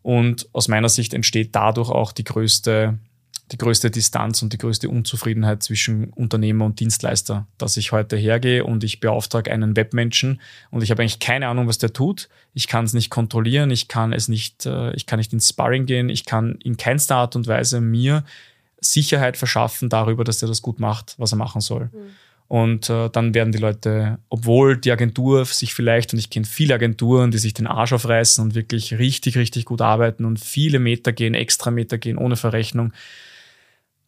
Und 0.01 0.49
aus 0.53 0.69
meiner 0.69 0.89
Sicht 0.89 1.13
entsteht 1.13 1.57
dadurch 1.57 1.91
auch 1.91 2.13
die 2.13 2.23
größte 2.23 2.99
die 3.51 3.59
größte 3.59 3.91
Distanz 3.91 4.41
und 4.43 4.53
die 4.53 4.59
größte 4.59 4.89
Unzufriedenheit 4.89 5.63
zwischen 5.63 6.11
Unternehmer 6.11 6.65
und 6.65 6.81
Dienstleister, 6.81 7.47
dass 7.59 7.77
ich 7.77 7.93
heute 7.93 8.17
hergehe 8.17 8.65
und 8.65 8.85
ich 8.85 9.01
beauftrage 9.01 9.51
einen 9.53 9.77
Webmenschen 9.77 10.41
und 10.71 10.83
ich 10.83 10.91
habe 10.91 11.03
eigentlich 11.03 11.19
keine 11.19 11.49
Ahnung, 11.49 11.67
was 11.67 11.79
der 11.79 11.93
tut. 11.93 12.29
Ich 12.55 12.67
kann 12.67 12.85
es 12.85 12.93
nicht 12.95 13.11
kontrollieren, 13.11 13.71
ich 13.71 13.89
kann 13.89 14.13
es 14.13 14.29
nicht, 14.29 14.65
äh, 14.65 14.93
ich 14.95 15.07
kann 15.07 15.19
nicht 15.19 15.33
ins 15.33 15.49
Sparring 15.49 15.87
gehen, 15.87 16.09
ich 16.09 16.25
kann 16.25 16.57
in 16.63 16.77
keinster 16.77 17.17
Art 17.17 17.37
und 17.37 17.47
Weise 17.47 17.81
mir 17.81 18.25
Sicherheit 18.81 19.37
verschaffen 19.37 19.89
darüber, 19.89 20.25
dass 20.25 20.43
er 20.43 20.49
das 20.49 20.63
gut 20.63 20.81
macht, 20.81 21.15
was 21.19 21.33
er 21.33 21.39
machen 21.39 21.61
soll. 21.61 21.91
Mhm. 21.93 22.11
Und 22.49 22.91
äh, 22.91 23.09
dann 23.09 23.33
werden 23.33 23.51
die 23.51 23.59
Leute, 23.59 24.19
obwohl 24.29 24.77
die 24.77 24.93
Agentur 24.93 25.47
sich 25.47 25.73
vielleicht, 25.73 26.13
und 26.13 26.19
ich 26.19 26.29
kenne 26.29 26.45
viele 26.45 26.75
Agenturen, 26.75 27.31
die 27.31 27.39
sich 27.39 27.55
den 27.55 27.67
Arsch 27.67 27.95
aufreißen 27.95 28.45
und 28.45 28.55
wirklich 28.55 28.99
richtig, 28.99 29.39
richtig 29.39 29.65
gut 29.65 29.81
arbeiten 29.81 30.27
und 30.27 30.39
viele 30.39 30.79
Meter 30.79 31.13
gehen, 31.13 31.33
extra 31.33 31.71
Meter 31.71 31.97
gehen 31.97 32.19
ohne 32.19 32.37
Verrechnung, 32.37 32.93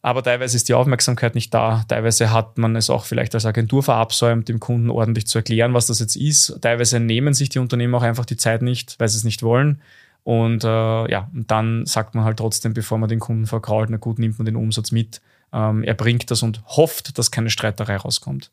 aber 0.05 0.21
teilweise 0.21 0.55
ist 0.55 0.69
die 0.69 0.75
Aufmerksamkeit 0.75 1.33
nicht 1.33 1.51
da. 1.51 1.83
Teilweise 1.87 2.31
hat 2.31 2.59
man 2.59 2.75
es 2.75 2.91
auch 2.91 3.05
vielleicht 3.05 3.33
als 3.33 3.47
Agentur 3.47 3.81
verabsäumt, 3.81 4.47
dem 4.47 4.59
Kunden 4.59 4.91
ordentlich 4.91 5.25
zu 5.25 5.39
erklären, 5.39 5.73
was 5.73 5.87
das 5.87 5.99
jetzt 5.99 6.15
ist. 6.15 6.59
Teilweise 6.61 6.99
nehmen 6.99 7.33
sich 7.33 7.49
die 7.49 7.57
Unternehmen 7.57 7.95
auch 7.95 8.03
einfach 8.03 8.25
die 8.25 8.37
Zeit 8.37 8.61
nicht, 8.61 8.99
weil 8.99 9.09
sie 9.09 9.17
es 9.17 9.23
nicht 9.23 9.41
wollen. 9.41 9.81
Und 10.23 10.63
äh, 10.63 10.67
ja, 11.11 11.27
dann 11.33 11.87
sagt 11.87 12.13
man 12.13 12.23
halt 12.23 12.37
trotzdem, 12.37 12.75
bevor 12.75 12.99
man 12.99 13.09
den 13.09 13.19
Kunden 13.19 13.47
verkrault, 13.47 13.89
na 13.89 13.97
gut, 13.97 14.19
nimmt 14.19 14.37
man 14.37 14.45
den 14.45 14.57
Umsatz 14.57 14.91
mit. 14.91 15.21
Ähm, 15.51 15.81
er 15.81 15.95
bringt 15.95 16.29
das 16.29 16.43
und 16.43 16.61
hofft, 16.67 17.17
dass 17.17 17.31
keine 17.31 17.49
Streiterei 17.49 17.95
rauskommt. 17.95 18.51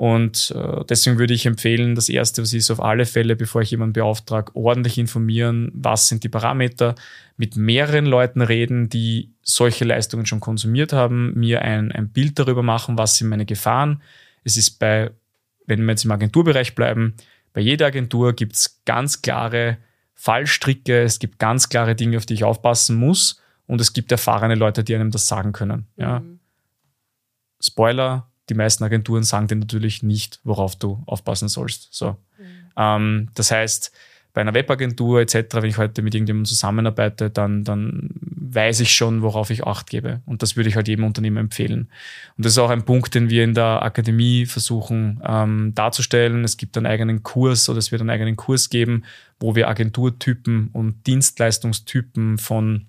Und 0.00 0.54
äh, 0.56 0.82
deswegen 0.88 1.18
würde 1.18 1.34
ich 1.34 1.44
empfehlen, 1.44 1.94
das 1.94 2.08
Erste, 2.08 2.40
was 2.40 2.54
ist, 2.54 2.70
auf 2.70 2.80
alle 2.80 3.04
Fälle, 3.04 3.36
bevor 3.36 3.60
ich 3.60 3.70
jemanden 3.70 3.92
beauftrage, 3.92 4.50
ordentlich 4.56 4.96
informieren, 4.96 5.70
was 5.74 6.08
sind 6.08 6.24
die 6.24 6.30
Parameter, 6.30 6.94
mit 7.36 7.56
mehreren 7.56 8.06
Leuten 8.06 8.40
reden, 8.40 8.88
die 8.88 9.34
solche 9.42 9.84
Leistungen 9.84 10.24
schon 10.24 10.40
konsumiert 10.40 10.94
haben, 10.94 11.34
mir 11.38 11.60
ein, 11.60 11.92
ein 11.92 12.08
Bild 12.08 12.38
darüber 12.38 12.62
machen, 12.62 12.96
was 12.96 13.18
sind 13.18 13.28
meine 13.28 13.44
Gefahren. 13.44 14.00
Es 14.42 14.56
ist 14.56 14.78
bei, 14.78 15.10
wenn 15.66 15.84
wir 15.84 15.90
jetzt 15.90 16.06
im 16.06 16.12
Agenturbereich 16.12 16.74
bleiben, 16.74 17.12
bei 17.52 17.60
jeder 17.60 17.84
Agentur 17.84 18.32
gibt 18.32 18.56
es 18.56 18.80
ganz 18.86 19.20
klare 19.20 19.76
Fallstricke, 20.14 21.02
es 21.02 21.18
gibt 21.18 21.38
ganz 21.38 21.68
klare 21.68 21.94
Dinge, 21.94 22.16
auf 22.16 22.24
die 22.24 22.32
ich 22.32 22.44
aufpassen 22.44 22.96
muss 22.96 23.42
und 23.66 23.82
es 23.82 23.92
gibt 23.92 24.10
erfahrene 24.10 24.54
Leute, 24.54 24.82
die 24.82 24.94
einem 24.94 25.10
das 25.10 25.28
sagen 25.28 25.52
können. 25.52 25.88
Mhm. 25.96 26.02
Ja. 26.02 26.22
Spoiler, 27.62 28.29
die 28.50 28.54
meisten 28.54 28.84
Agenturen 28.84 29.22
sagen 29.22 29.46
dir 29.46 29.56
natürlich 29.56 30.02
nicht, 30.02 30.40
worauf 30.44 30.76
du 30.76 31.02
aufpassen 31.06 31.48
sollst. 31.48 31.88
So. 31.92 32.10
Mhm. 32.10 32.44
Ähm, 32.76 33.28
das 33.34 33.50
heißt, 33.50 33.92
bei 34.32 34.40
einer 34.40 34.54
Webagentur 34.54 35.20
etc., 35.20 35.54
wenn 35.54 35.70
ich 35.70 35.78
heute 35.78 36.02
mit 36.02 36.14
irgendjemandem 36.14 36.46
zusammenarbeite, 36.46 37.30
dann, 37.30 37.64
dann 37.64 38.10
weiß 38.20 38.80
ich 38.80 38.92
schon, 38.92 39.22
worauf 39.22 39.50
ich 39.50 39.66
Acht 39.66 39.90
gebe. 39.90 40.20
Und 40.24 40.42
das 40.42 40.56
würde 40.56 40.68
ich 40.68 40.76
halt 40.76 40.88
jedem 40.88 41.04
Unternehmen 41.04 41.36
empfehlen. 41.36 41.90
Und 42.36 42.44
das 42.44 42.52
ist 42.52 42.58
auch 42.58 42.70
ein 42.70 42.84
Punkt, 42.84 43.14
den 43.14 43.28
wir 43.28 43.42
in 43.42 43.54
der 43.54 43.82
Akademie 43.82 44.46
versuchen 44.46 45.20
ähm, 45.26 45.72
darzustellen. 45.74 46.44
Es 46.44 46.56
gibt 46.56 46.76
einen 46.76 46.86
eigenen 46.86 47.22
Kurs 47.22 47.68
oder 47.68 47.78
es 47.78 47.90
wird 47.90 48.02
einen 48.02 48.10
eigenen 48.10 48.36
Kurs 48.36 48.70
geben, 48.70 49.04
wo 49.40 49.56
wir 49.56 49.68
Agenturtypen 49.68 50.70
und 50.72 51.06
Dienstleistungstypen 51.06 52.38
von 52.38 52.86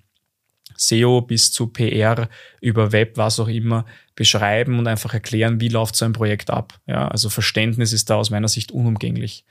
SEO 0.86 1.20
bis 1.22 1.52
zu 1.52 1.68
PR 1.68 2.28
über 2.60 2.92
Web, 2.92 3.16
was 3.16 3.40
auch 3.40 3.48
immer, 3.48 3.86
beschreiben 4.14 4.78
und 4.78 4.86
einfach 4.86 5.14
erklären, 5.14 5.60
wie 5.60 5.68
läuft 5.68 5.96
so 5.96 6.04
ein 6.04 6.12
Projekt 6.12 6.50
ab. 6.50 6.78
Ja, 6.86 7.08
also 7.08 7.30
Verständnis 7.30 7.92
ist 7.92 8.10
da 8.10 8.16
aus 8.16 8.30
meiner 8.30 8.48
Sicht 8.48 8.72
unumgänglich. 8.72 9.44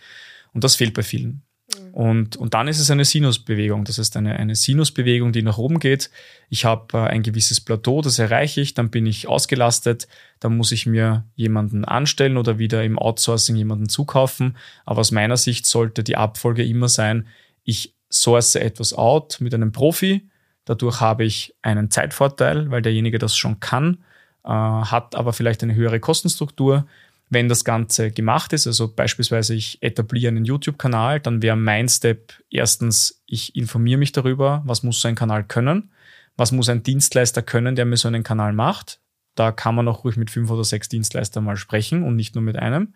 Und 0.54 0.64
das 0.64 0.76
fehlt 0.76 0.94
bei 0.94 1.04
vielen. 1.04 1.44
Mhm. 1.74 1.94
Und, 1.94 2.36
und 2.38 2.54
dann 2.54 2.68
ist 2.68 2.80
es 2.80 2.92
eine 2.92 3.06
Sinusbewegung. 3.06 3.86
Das 3.86 3.98
heißt 3.98 4.18
eine, 4.18 4.36
eine 4.38 4.56
Sinusbewegung, 4.56 5.32
die 5.32 5.42
nach 5.42 5.58
oben 5.58 5.80
geht. 5.80 6.10
Ich 6.50 6.66
habe 6.66 6.98
äh, 6.98 7.02
ein 7.08 7.24
gewisses 7.24 7.62
Plateau, 7.62 8.02
das 8.02 8.20
erreiche 8.20 8.62
ich, 8.62 8.74
dann 8.74 8.90
bin 8.90 9.06
ich 9.06 9.28
ausgelastet, 9.28 10.08
dann 10.40 10.58
muss 10.58 10.72
ich 10.72 10.86
mir 10.86 11.26
jemanden 11.36 11.86
anstellen 11.86 12.38
oder 12.38 12.60
wieder 12.60 12.84
im 12.84 13.00
Outsourcing 13.00 13.56
jemanden 13.56 13.90
zukaufen. 13.90 14.58
Aber 14.86 15.00
aus 15.00 15.12
meiner 15.12 15.38
Sicht 15.38 15.66
sollte 15.66 16.04
die 16.04 16.18
Abfolge 16.18 16.66
immer 16.66 16.90
sein, 16.90 17.28
ich 17.64 17.96
source 18.12 18.56
etwas 18.56 18.94
out 18.94 19.38
mit 19.40 19.54
einem 19.54 19.72
Profi, 19.72 20.30
dadurch 20.66 21.02
habe 21.02 21.24
ich 21.24 21.56
einen 21.62 21.92
Zeitvorteil, 21.92 22.72
weil 22.72 22.82
derjenige 22.82 23.20
das 23.20 23.36
schon 23.36 23.60
kann, 23.60 24.04
äh, 24.44 24.50
hat 24.50 25.16
aber 25.16 25.34
vielleicht 25.34 25.64
eine 25.64 25.76
höhere 25.76 26.00
Kostenstruktur 26.00 26.86
wenn 27.32 27.48
das 27.48 27.64
Ganze 27.64 28.12
gemacht 28.12 28.52
ist, 28.52 28.68
also 28.68 28.94
beispielsweise 28.94 29.56
ich 29.56 29.82
etabliere 29.82 30.28
einen 30.28 30.44
YouTube-Kanal, 30.44 31.22
dann 31.22 31.42
wäre 31.42 31.56
mein 31.56 31.88
Step 31.88 32.34
erstens, 32.50 33.24
ich 33.26 33.56
informiere 33.56 33.98
mich 33.98 34.12
darüber, 34.12 34.62
was 34.66 34.84
muss 34.84 35.00
so 35.00 35.08
ein 35.08 35.16
Kanal 35.16 35.46
können, 35.46 35.92
was 36.36 36.52
muss 36.52 36.68
ein 36.68 36.84
Dienstleister 36.84 37.42
können, 37.42 37.78
der 37.78 37.86
mir 37.86 37.96
so 37.96 38.10
einen 38.10 38.24
Kanal 38.24 38.52
macht. 38.52 39.00
Da 39.36 39.54
kann 39.54 39.76
man 39.76 39.88
auch 39.88 40.04
ruhig 40.04 40.18
mit 40.18 40.30
fünf 40.30 40.52
oder 40.52 40.66
sechs 40.66 40.90
Dienstleistern 40.90 41.46
mal 41.46 41.56
sprechen 41.56 42.04
und 42.04 42.18
nicht 42.18 42.36
nur 42.36 42.44
mit 42.44 42.58
einem. 42.58 42.96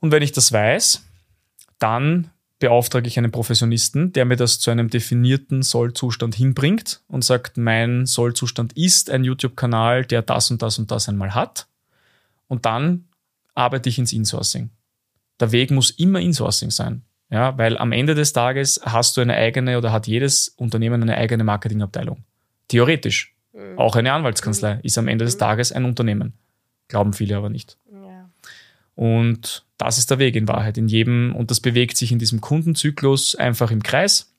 Und 0.00 0.10
wenn 0.10 0.22
ich 0.22 0.32
das 0.32 0.50
weiß, 0.50 1.04
dann 1.78 2.30
beauftrage 2.64 3.06
ich 3.06 3.18
einen 3.18 3.30
Professionisten, 3.30 4.14
der 4.14 4.24
mir 4.24 4.36
das 4.36 4.58
zu 4.58 4.70
einem 4.70 4.88
definierten 4.88 5.62
Sollzustand 5.62 6.34
hinbringt 6.34 7.02
und 7.08 7.22
sagt, 7.22 7.58
mein 7.58 8.06
Sollzustand 8.06 8.72
ist 8.72 9.10
ein 9.10 9.22
YouTube-Kanal, 9.22 10.06
der 10.06 10.22
das 10.22 10.50
und 10.50 10.62
das 10.62 10.78
und 10.78 10.90
das 10.90 11.06
einmal 11.10 11.34
hat 11.34 11.66
und 12.48 12.64
dann 12.64 13.04
arbeite 13.54 13.90
ich 13.90 13.98
ins 13.98 14.14
Insourcing. 14.14 14.70
Der 15.40 15.52
Weg 15.52 15.70
muss 15.72 15.90
immer 15.90 16.20
Insourcing 16.20 16.70
sein. 16.70 17.02
Ja, 17.28 17.58
weil 17.58 17.76
am 17.76 17.92
Ende 17.92 18.14
des 18.14 18.32
Tages 18.32 18.80
hast 18.82 19.18
du 19.18 19.20
eine 19.20 19.34
eigene 19.34 19.76
oder 19.76 19.92
hat 19.92 20.06
jedes 20.06 20.48
Unternehmen 20.48 21.02
eine 21.02 21.18
eigene 21.18 21.44
Marketingabteilung. 21.44 22.24
Theoretisch. 22.68 23.34
Mhm. 23.52 23.78
Auch 23.78 23.94
eine 23.96 24.12
Anwaltskanzlei 24.12 24.76
mhm. 24.76 24.80
ist 24.84 24.96
am 24.96 25.08
Ende 25.08 25.26
des 25.26 25.34
mhm. 25.34 25.40
Tages 25.40 25.72
ein 25.72 25.84
Unternehmen. 25.84 26.32
Glauben 26.88 27.12
viele 27.12 27.36
aber 27.36 27.50
nicht. 27.50 27.76
Ja. 27.92 28.30
Und 28.94 29.66
das 29.76 29.98
ist 29.98 30.10
der 30.10 30.18
Weg 30.18 30.36
in 30.36 30.48
Wahrheit. 30.48 30.78
In 30.78 30.88
jedem, 30.88 31.34
und 31.34 31.50
das 31.50 31.60
bewegt 31.60 31.96
sich 31.96 32.12
in 32.12 32.18
diesem 32.18 32.40
Kundenzyklus 32.40 33.34
einfach 33.34 33.70
im 33.70 33.82
Kreis. 33.82 34.34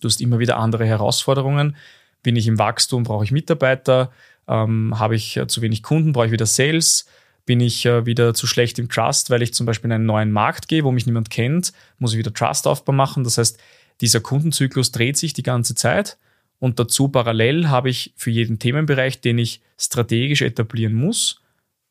Du 0.00 0.08
hast 0.08 0.20
immer 0.20 0.38
wieder 0.38 0.56
andere 0.56 0.86
Herausforderungen. 0.86 1.76
Bin 2.22 2.36
ich 2.36 2.46
im 2.46 2.58
Wachstum, 2.58 3.02
brauche 3.02 3.24
ich 3.24 3.32
Mitarbeiter? 3.32 4.12
Ähm, 4.48 4.98
Habe 4.98 5.16
ich 5.16 5.36
äh, 5.36 5.46
zu 5.46 5.62
wenig 5.62 5.82
Kunden, 5.82 6.12
brauche 6.12 6.26
ich 6.26 6.32
wieder 6.32 6.46
Sales? 6.46 7.06
bin 7.50 7.58
ich 7.58 7.84
äh, 7.84 8.06
wieder 8.06 8.32
zu 8.32 8.46
schlecht 8.46 8.78
im 8.78 8.88
Trust, 8.88 9.28
weil 9.28 9.42
ich 9.42 9.54
zum 9.54 9.66
Beispiel 9.66 9.88
in 9.88 9.94
einen 9.94 10.06
neuen 10.06 10.30
Markt 10.30 10.68
gehe, 10.68 10.84
wo 10.84 10.92
mich 10.92 11.06
niemand 11.06 11.30
kennt, 11.30 11.72
muss 11.98 12.12
ich 12.12 12.18
wieder 12.18 12.32
Trust-Aufbau 12.32 12.92
machen. 12.92 13.24
Das 13.24 13.38
heißt, 13.38 13.58
dieser 14.00 14.20
Kundenzyklus 14.20 14.92
dreht 14.92 15.16
sich 15.16 15.32
die 15.32 15.42
ganze 15.42 15.74
Zeit 15.74 16.16
und 16.60 16.78
dazu 16.78 17.08
parallel 17.08 17.68
habe 17.68 17.90
ich 17.90 18.12
für 18.16 18.30
jeden 18.30 18.60
Themenbereich, 18.60 19.20
den 19.20 19.38
ich 19.38 19.62
strategisch 19.78 20.42
etablieren 20.42 20.94
muss, 20.94 21.40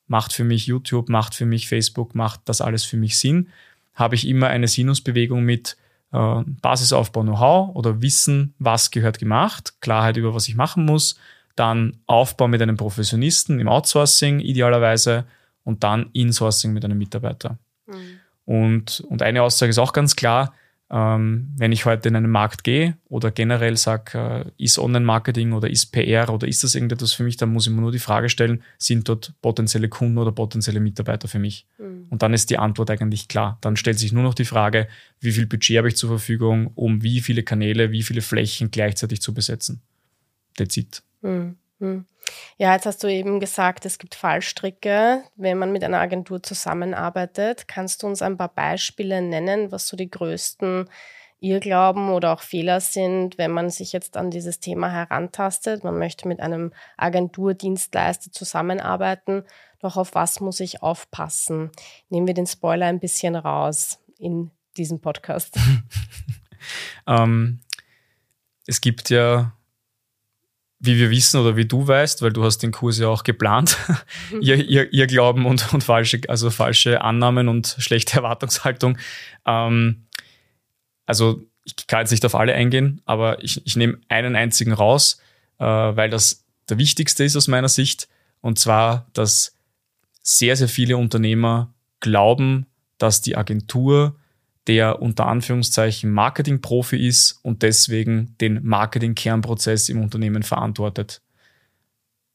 macht 0.10 0.34
für 0.34 0.44
mich 0.44 0.68
YouTube, 0.68 1.08
macht 1.08 1.36
für 1.36 1.46
mich 1.46 1.70
Facebook, 1.70 2.16
macht 2.16 2.42
das 2.46 2.60
alles 2.60 2.84
für 2.84 2.98
mich 2.98 3.18
Sinn, 3.18 3.48
habe 3.94 4.16
ich 4.16 4.28
immer 4.28 4.48
eine 4.48 4.68
Sinusbewegung 4.68 5.44
mit 5.44 5.78
äh, 6.12 6.42
Basisaufbau 6.62 7.22
Know-how 7.22 7.76
oder 7.76 8.02
Wissen, 8.02 8.54
was 8.60 8.92
gehört 8.92 9.20
gemacht, 9.20 9.76
Klarheit 9.82 10.18
über 10.18 10.34
was 10.34 10.48
ich 10.48 10.56
machen 10.56 10.86
muss, 10.86 11.18
dann 11.56 11.98
Aufbau 12.08 12.48
mit 12.48 12.62
einem 12.62 12.78
Professionisten 12.78 13.60
im 13.60 13.68
Outsourcing 13.68 14.40
idealerweise 14.40 15.26
und 15.64 15.84
dann 15.84 16.10
Insourcing 16.14 16.74
mit 16.74 16.84
einem 16.84 16.98
Mitarbeiter. 16.98 17.58
Mhm. 17.86 17.94
Und, 18.46 19.02
und 19.02 19.22
eine 19.22 19.44
Aussage 19.44 19.70
ist 19.70 19.78
auch 19.78 19.94
ganz 19.94 20.16
klar, 20.16 20.54
ähm, 20.92 21.54
wenn 21.56 21.72
ich 21.72 21.86
heute 21.86 22.10
in 22.10 22.16
einen 22.16 22.32
Markt 22.32 22.64
gehe 22.64 22.98
oder 23.10 23.30
generell 23.30 23.78
sage, 23.78 24.18
äh, 24.58 24.64
ist 24.64 24.80
Online-Marketing 24.80 25.54
oder 25.54 25.70
ist 25.70 25.92
PR 25.92 26.34
oder 26.34 26.48
ist 26.48 26.64
das 26.64 26.74
irgendetwas 26.74 27.14
für 27.14 27.24
mich, 27.24 27.38
dann 27.38 27.54
muss 27.54 27.68
ich 27.68 27.74
mir 27.74 27.82
nur 27.82 27.92
die 27.92 28.00
Frage 28.00 28.30
stellen, 28.30 28.64
sind 28.80 29.08
dort 29.08 29.34
potenzielle 29.42 29.88
Kunden 29.88 30.18
oder 30.18 30.32
potenzielle 30.32 30.80
Mitarbeiter 30.80 31.28
für 31.28 31.38
mich? 31.38 31.68
Mhm. 31.78 32.08
Und 32.10 32.24
dann 32.24 32.34
ist 32.34 32.50
die 32.50 32.58
Antwort 32.58 32.90
eigentlich 32.90 33.28
klar. 33.28 33.60
Dann 33.62 33.76
stellt 33.76 34.00
sich 34.00 34.14
nur 34.14 34.24
noch 34.24 34.34
die 34.34 34.46
Frage, 34.46 34.88
wie 35.20 35.32
viel 35.32 35.46
Budget 35.46 35.78
habe 35.78 35.90
ich 35.90 35.96
zur 35.96 36.10
Verfügung, 36.10 36.72
um 36.74 37.04
wie 37.04 37.22
viele 37.22 37.44
Kanäle, 37.44 37.92
wie 37.92 38.04
viele 38.04 38.22
Flächen 38.22 38.72
gleichzeitig 38.72 39.22
zu 39.22 39.34
besetzen. 39.34 39.82
That's 40.58 40.76
it. 40.76 41.04
Mhm. 41.22 41.56
mhm. 41.78 42.06
Ja, 42.58 42.74
jetzt 42.74 42.86
hast 42.86 43.04
du 43.04 43.08
eben 43.08 43.40
gesagt, 43.40 43.86
es 43.86 43.98
gibt 43.98 44.16
Fallstricke, 44.16 45.24
wenn 45.36 45.58
man 45.58 45.72
mit 45.72 45.84
einer 45.84 46.00
Agentur 46.00 46.44
zusammenarbeitet. 46.44 47.68
Kannst 47.68 48.04
du 48.04 48.08
uns 48.08 48.22
ein 48.22 48.38
paar 48.38 48.54
Beispiele 48.54 49.22
nennen, 49.22 49.72
was 49.72 49.88
so 49.88 49.98
die 49.98 50.10
größten 50.10 50.90
Irrglauben 51.42 52.10
oder 52.10 52.34
auch 52.34 52.42
Fehler 52.42 52.82
sind, 52.82 53.38
wenn 53.38 53.52
man 53.52 53.70
sich 53.70 53.94
jetzt 53.94 54.18
an 54.18 54.30
dieses 54.30 54.60
Thema 54.60 54.92
herantastet? 54.92 55.84
Man 55.84 55.98
möchte 55.98 56.28
mit 56.28 56.40
einem 56.40 56.74
Agenturdienstleister 56.98 58.32
zusammenarbeiten. 58.32 59.44
Doch 59.80 59.96
auf 59.96 60.14
was 60.16 60.42
muss 60.42 60.60
ich 60.60 60.84
aufpassen? 60.84 61.72
Nehmen 62.10 62.28
wir 62.28 62.34
den 62.34 62.48
Spoiler 62.48 62.88
ein 62.88 63.00
bisschen 63.00 63.36
raus 63.36 64.00
in 64.18 64.52
diesem 64.76 65.00
Podcast. 65.00 65.58
ähm, 67.08 67.62
es 68.68 68.82
gibt 68.82 69.10
ja 69.10 69.54
wie 70.80 70.98
wir 70.98 71.10
wissen 71.10 71.40
oder 71.40 71.56
wie 71.58 71.66
du 71.66 71.88
weißt, 71.88 72.22
weil 72.22 72.32
du 72.32 72.44
hast 72.44 72.60
den 72.60 72.72
Kurs 72.72 72.98
ja 73.00 73.08
auch 73.08 73.24
geplant, 73.24 73.78
ihr, 74.42 74.56
ihr, 74.56 74.92
ihr 74.94 75.08
Glauben 75.08 75.46
und, 75.46 75.74
und 75.74 75.84
falsche, 75.84 76.22
also 76.28 76.50
falsche 76.50 77.02
Annahmen 77.02 77.48
und 77.50 77.76
schlechte 77.80 78.18
Erwartungshaltung. 78.18 78.98
Ähm, 79.46 80.06
also 81.06 81.44
ich 81.66 81.88
kann 81.88 82.02
jetzt 82.02 82.12
nicht 82.12 82.26
auf 82.26 82.36
alle 82.36 82.54
eingehen, 82.54 83.02
aber 83.06 83.44
ich, 83.44 83.66
ich 83.66 83.76
nehme 83.76 84.00
einen 84.08 84.36
einzigen 84.36 84.72
raus, 84.72 85.22
äh, 85.60 85.66
weil 85.66 86.10
das 86.10 86.46
der 86.70 86.78
wichtigste 86.78 87.24
ist 87.24 87.36
aus 87.36 87.48
meiner 87.48 87.70
Sicht. 87.70 88.08
Und 88.42 88.60
zwar, 88.60 89.08
dass 89.14 89.56
sehr, 90.22 90.56
sehr 90.56 90.70
viele 90.70 90.98
Unternehmer 90.98 91.74
glauben, 92.00 92.68
dass 92.98 93.22
die 93.22 93.36
Agentur 93.36 94.16
der 94.70 95.02
unter 95.02 95.26
Anführungszeichen 95.26 96.12
Marketing-Profi 96.12 96.96
ist 96.96 97.40
und 97.42 97.64
deswegen 97.64 98.36
den 98.40 98.64
Marketing-Kernprozess 98.64 99.90
im 99.90 100.00
Unternehmen 100.00 100.44
verantwortet. 100.44 101.24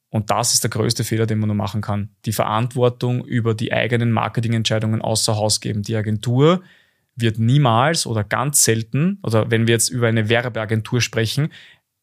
Und 0.09 0.31
das 0.31 0.53
ist 0.53 0.63
der 0.63 0.69
größte 0.69 1.05
Fehler, 1.05 1.27
den 1.27 1.39
man 1.39 1.47
nur 1.47 1.55
machen 1.55 1.79
kann. 1.79 2.09
Die 2.25 2.33
Verantwortung 2.33 3.23
über 3.23 3.53
die 3.53 3.71
eigenen 3.71 4.11
Marketingentscheidungen 4.11 5.01
außer 5.01 5.37
Haus 5.37 5.61
geben. 5.61 5.81
Die 5.81 5.95
Agentur 5.95 6.61
wird 7.15 7.39
niemals 7.39 8.05
oder 8.05 8.25
ganz 8.25 8.65
selten, 8.65 9.17
oder 9.23 9.49
wenn 9.49 9.65
wir 9.65 9.73
jetzt 9.73 9.87
über 9.87 10.07
eine 10.07 10.27
Werbeagentur 10.27 10.99
sprechen, 10.99 11.53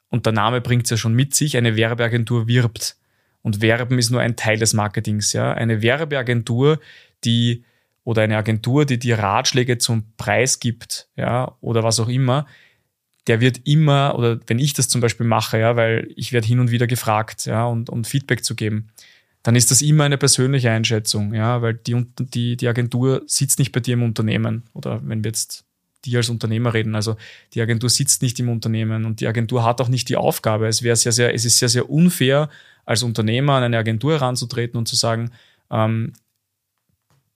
und 0.08 0.24
der 0.24 0.32
Name 0.32 0.62
bringt 0.62 0.84
es 0.84 0.90
ja 0.90 0.96
schon 0.96 1.14
mit 1.14 1.34
sich, 1.34 1.58
eine 1.58 1.76
Werbeagentur 1.76 2.48
wirbt. 2.48 2.96
Und 3.42 3.60
Werben 3.60 3.98
ist 3.98 4.08
nur 4.08 4.22
ein 4.22 4.36
Teil 4.36 4.58
des 4.58 4.72
Marketings. 4.72 5.34
Ja? 5.34 5.52
Eine 5.52 5.82
Werbeagentur, 5.82 6.80
die 7.24 7.64
oder 8.04 8.22
eine 8.22 8.36
Agentur, 8.36 8.84
die 8.84 8.98
dir 8.98 9.18
Ratschläge 9.18 9.78
zum 9.78 10.14
Preis 10.16 10.60
gibt, 10.60 11.08
ja, 11.16 11.56
oder 11.60 11.82
was 11.82 12.00
auch 12.00 12.08
immer, 12.08 12.46
der 13.28 13.40
wird 13.40 13.60
immer, 13.64 14.16
oder 14.18 14.40
wenn 14.46 14.58
ich 14.58 14.74
das 14.74 14.88
zum 14.88 15.00
Beispiel 15.00 15.26
mache, 15.26 15.58
ja, 15.58 15.76
weil 15.76 16.10
ich 16.16 16.32
werde 16.32 16.46
hin 16.46 16.58
und 16.58 16.70
wieder 16.70 16.86
gefragt, 16.86 17.46
ja, 17.46 17.66
und, 17.66 17.88
und 17.88 18.06
Feedback 18.06 18.44
zu 18.44 18.56
geben, 18.56 18.88
dann 19.42 19.56
ist 19.56 19.70
das 19.70 19.82
immer 19.82 20.04
eine 20.04 20.18
persönliche 20.18 20.70
Einschätzung, 20.70 21.34
ja, 21.34 21.62
weil 21.62 21.74
die, 21.74 22.04
die, 22.18 22.56
die 22.56 22.68
Agentur 22.68 23.22
sitzt 23.26 23.58
nicht 23.58 23.72
bei 23.72 23.80
dir 23.80 23.94
im 23.94 24.02
Unternehmen. 24.02 24.64
Oder 24.72 25.00
wenn 25.04 25.24
wir 25.24 25.30
jetzt 25.30 25.64
die 26.04 26.16
als 26.16 26.28
Unternehmer 26.28 26.74
reden. 26.74 26.94
Also 26.94 27.16
die 27.54 27.60
Agentur 27.60 27.88
sitzt 27.88 28.22
nicht 28.22 28.38
im 28.40 28.48
Unternehmen 28.48 29.04
und 29.04 29.20
die 29.20 29.26
Agentur 29.26 29.64
hat 29.64 29.80
auch 29.80 29.88
nicht 29.88 30.08
die 30.08 30.16
Aufgabe. 30.16 30.66
Es 30.66 30.82
wäre 30.82 30.96
sehr, 30.96 31.12
sehr, 31.12 31.34
es 31.34 31.44
ist 31.44 31.58
sehr, 31.58 31.68
sehr 31.68 31.90
unfair, 31.90 32.48
als 32.84 33.02
Unternehmer 33.02 33.54
an 33.54 33.62
eine 33.62 33.78
Agentur 33.78 34.14
heranzutreten 34.14 34.76
und 34.76 34.88
zu 34.88 34.96
sagen, 34.96 35.30
ähm, 35.70 36.12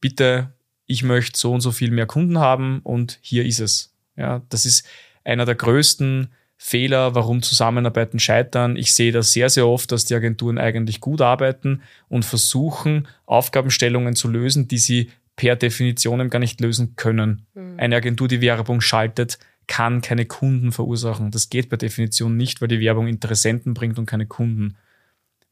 bitte, 0.00 0.52
ich 0.86 1.02
möchte 1.02 1.38
so 1.38 1.52
und 1.52 1.60
so 1.60 1.72
viel 1.72 1.90
mehr 1.90 2.06
Kunden 2.06 2.38
haben 2.38 2.80
und 2.82 3.18
hier 3.20 3.44
ist 3.44 3.60
es. 3.60 3.92
Ja, 4.16 4.42
das 4.48 4.64
ist 4.64 4.86
einer 5.24 5.44
der 5.44 5.56
größten 5.56 6.28
Fehler, 6.56 7.14
warum 7.14 7.42
Zusammenarbeiten 7.42 8.18
scheitern. 8.18 8.76
Ich 8.76 8.94
sehe 8.94 9.12
das 9.12 9.32
sehr, 9.32 9.50
sehr 9.50 9.66
oft, 9.66 9.92
dass 9.92 10.06
die 10.06 10.14
Agenturen 10.14 10.58
eigentlich 10.58 11.00
gut 11.00 11.20
arbeiten 11.20 11.82
und 12.08 12.24
versuchen, 12.24 13.08
Aufgabenstellungen 13.26 14.16
zu 14.16 14.28
lösen, 14.28 14.68
die 14.68 14.78
sie 14.78 15.10
per 15.36 15.56
Definition 15.56 16.30
gar 16.30 16.38
nicht 16.38 16.60
lösen 16.60 16.96
können. 16.96 17.46
Mhm. 17.54 17.74
Eine 17.76 17.96
Agentur, 17.96 18.26
die 18.26 18.40
Werbung 18.40 18.80
schaltet, 18.80 19.38
kann 19.66 20.00
keine 20.00 20.24
Kunden 20.24 20.72
verursachen. 20.72 21.30
Das 21.30 21.50
geht 21.50 21.68
per 21.68 21.76
Definition 21.76 22.36
nicht, 22.36 22.60
weil 22.60 22.68
die 22.68 22.80
Werbung 22.80 23.06
Interessenten 23.06 23.74
bringt 23.74 23.98
und 23.98 24.06
keine 24.06 24.26
Kunden. 24.26 24.76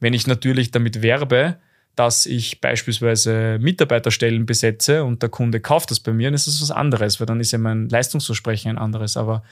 Wenn 0.00 0.14
ich 0.14 0.26
natürlich 0.26 0.70
damit 0.70 1.02
werbe, 1.02 1.58
dass 1.96 2.26
ich 2.26 2.60
beispielsweise 2.60 3.58
Mitarbeiterstellen 3.60 4.46
besetze 4.46 5.04
und 5.04 5.22
der 5.22 5.28
Kunde 5.28 5.60
kauft 5.60 5.90
das 5.90 6.00
bei 6.00 6.12
mir, 6.12 6.28
dann 6.28 6.34
ist 6.34 6.46
das 6.46 6.60
was 6.60 6.70
anderes, 6.70 7.20
weil 7.20 7.26
dann 7.26 7.40
ist 7.40 7.52
ja 7.52 7.58
mein 7.58 7.88
Leistungsversprechen 7.88 8.70
ein 8.70 8.78
anderes. 8.78 9.16
Aber 9.16 9.42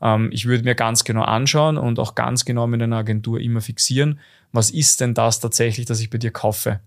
ähm, 0.00 0.30
ich 0.32 0.46
würde 0.46 0.64
mir 0.64 0.74
ganz 0.74 1.04
genau 1.04 1.22
anschauen 1.22 1.76
und 1.76 1.98
auch 1.98 2.14
ganz 2.14 2.44
genau 2.44 2.66
mit 2.66 2.82
einer 2.82 2.98
Agentur 2.98 3.40
immer 3.40 3.60
fixieren, 3.60 4.20
was 4.52 4.70
ist 4.70 5.00
denn 5.00 5.14
das 5.14 5.40
tatsächlich, 5.40 5.86
das 5.86 6.00
ich 6.00 6.10
bei 6.10 6.18
dir 6.18 6.30
kaufe? 6.30 6.80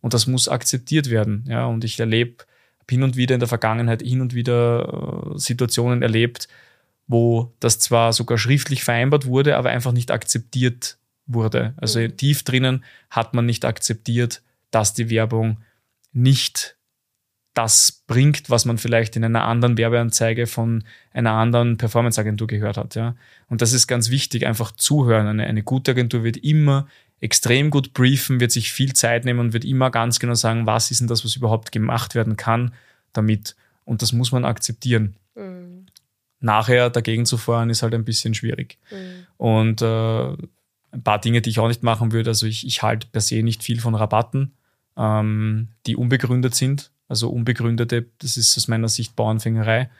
Und 0.00 0.14
das 0.14 0.26
muss 0.26 0.48
akzeptiert 0.48 1.10
werden. 1.10 1.44
Ja, 1.48 1.66
und 1.66 1.84
ich 1.84 1.98
erlebe 1.98 2.44
hin 2.90 3.02
und 3.02 3.16
wieder 3.16 3.34
in 3.34 3.40
der 3.40 3.48
Vergangenheit 3.48 4.02
hin 4.02 4.20
und 4.20 4.34
wieder 4.34 5.32
äh, 5.34 5.38
Situationen 5.38 6.02
erlebt, 6.02 6.48
wo 7.06 7.54
das 7.60 7.78
zwar 7.78 8.12
sogar 8.12 8.36
schriftlich 8.36 8.84
vereinbart 8.84 9.24
wurde, 9.24 9.56
aber 9.56 9.70
einfach 9.70 9.92
nicht 9.92 10.10
akzeptiert 10.10 10.98
wurde. 11.26 11.74
Also 11.76 12.00
mhm. 12.00 12.16
tief 12.16 12.42
drinnen 12.42 12.84
hat 13.10 13.34
man 13.34 13.46
nicht 13.46 13.64
akzeptiert, 13.64 14.42
dass 14.70 14.94
die 14.94 15.10
Werbung 15.10 15.58
nicht 16.12 16.76
das 17.54 18.02
bringt, 18.06 18.48
was 18.48 18.64
man 18.64 18.78
vielleicht 18.78 19.14
in 19.16 19.24
einer 19.24 19.44
anderen 19.44 19.76
Werbeanzeige 19.76 20.46
von 20.46 20.84
einer 21.12 21.32
anderen 21.32 21.76
Performanceagentur 21.76 22.46
gehört 22.46 22.78
hat. 22.78 22.94
Ja. 22.94 23.14
Und 23.48 23.60
das 23.60 23.72
ist 23.72 23.86
ganz 23.86 24.08
wichtig, 24.10 24.46
einfach 24.46 24.72
zuhören. 24.72 25.26
Eine, 25.26 25.44
eine 25.44 25.62
gute 25.62 25.90
Agentur 25.90 26.24
wird 26.24 26.38
immer 26.38 26.86
extrem 27.20 27.70
gut 27.70 27.92
briefen, 27.92 28.40
wird 28.40 28.52
sich 28.52 28.72
viel 28.72 28.94
Zeit 28.94 29.24
nehmen 29.24 29.38
und 29.38 29.52
wird 29.52 29.64
immer 29.64 29.90
ganz 29.90 30.18
genau 30.18 30.34
sagen, 30.34 30.66
was 30.66 30.90
ist 30.90 31.00
denn 31.00 31.08
das, 31.08 31.24
was 31.24 31.36
überhaupt 31.36 31.72
gemacht 31.72 32.14
werden 32.14 32.36
kann 32.36 32.72
damit. 33.12 33.54
Und 33.84 34.00
das 34.00 34.12
muss 34.12 34.32
man 34.32 34.44
akzeptieren. 34.44 35.16
Mhm. 35.34 35.86
Nachher 36.40 36.90
dagegen 36.90 37.26
zu 37.26 37.36
fahren, 37.36 37.70
ist 37.70 37.82
halt 37.82 37.94
ein 37.94 38.04
bisschen 38.04 38.34
schwierig. 38.34 38.78
Mhm. 38.90 39.26
Und 39.36 39.82
äh, 39.82 40.36
ein 40.92 41.02
paar 41.02 41.18
Dinge, 41.18 41.40
die 41.40 41.50
ich 41.50 41.58
auch 41.58 41.68
nicht 41.68 41.82
machen 41.82 42.12
würde, 42.12 42.30
also 42.30 42.46
ich, 42.46 42.66
ich 42.66 42.82
halte 42.82 43.06
per 43.10 43.20
se 43.20 43.42
nicht 43.42 43.62
viel 43.62 43.80
von 43.80 43.94
Rabatten, 43.94 44.52
ähm, 44.96 45.68
die 45.86 45.96
unbegründet 45.96 46.54
sind. 46.54 46.92
Also 47.08 47.28
unbegründete, 47.30 48.06
das 48.18 48.36
ist 48.36 48.56
aus 48.56 48.68
meiner 48.68 48.88
Sicht 48.88 49.16
Bauernfängerei. 49.16 49.90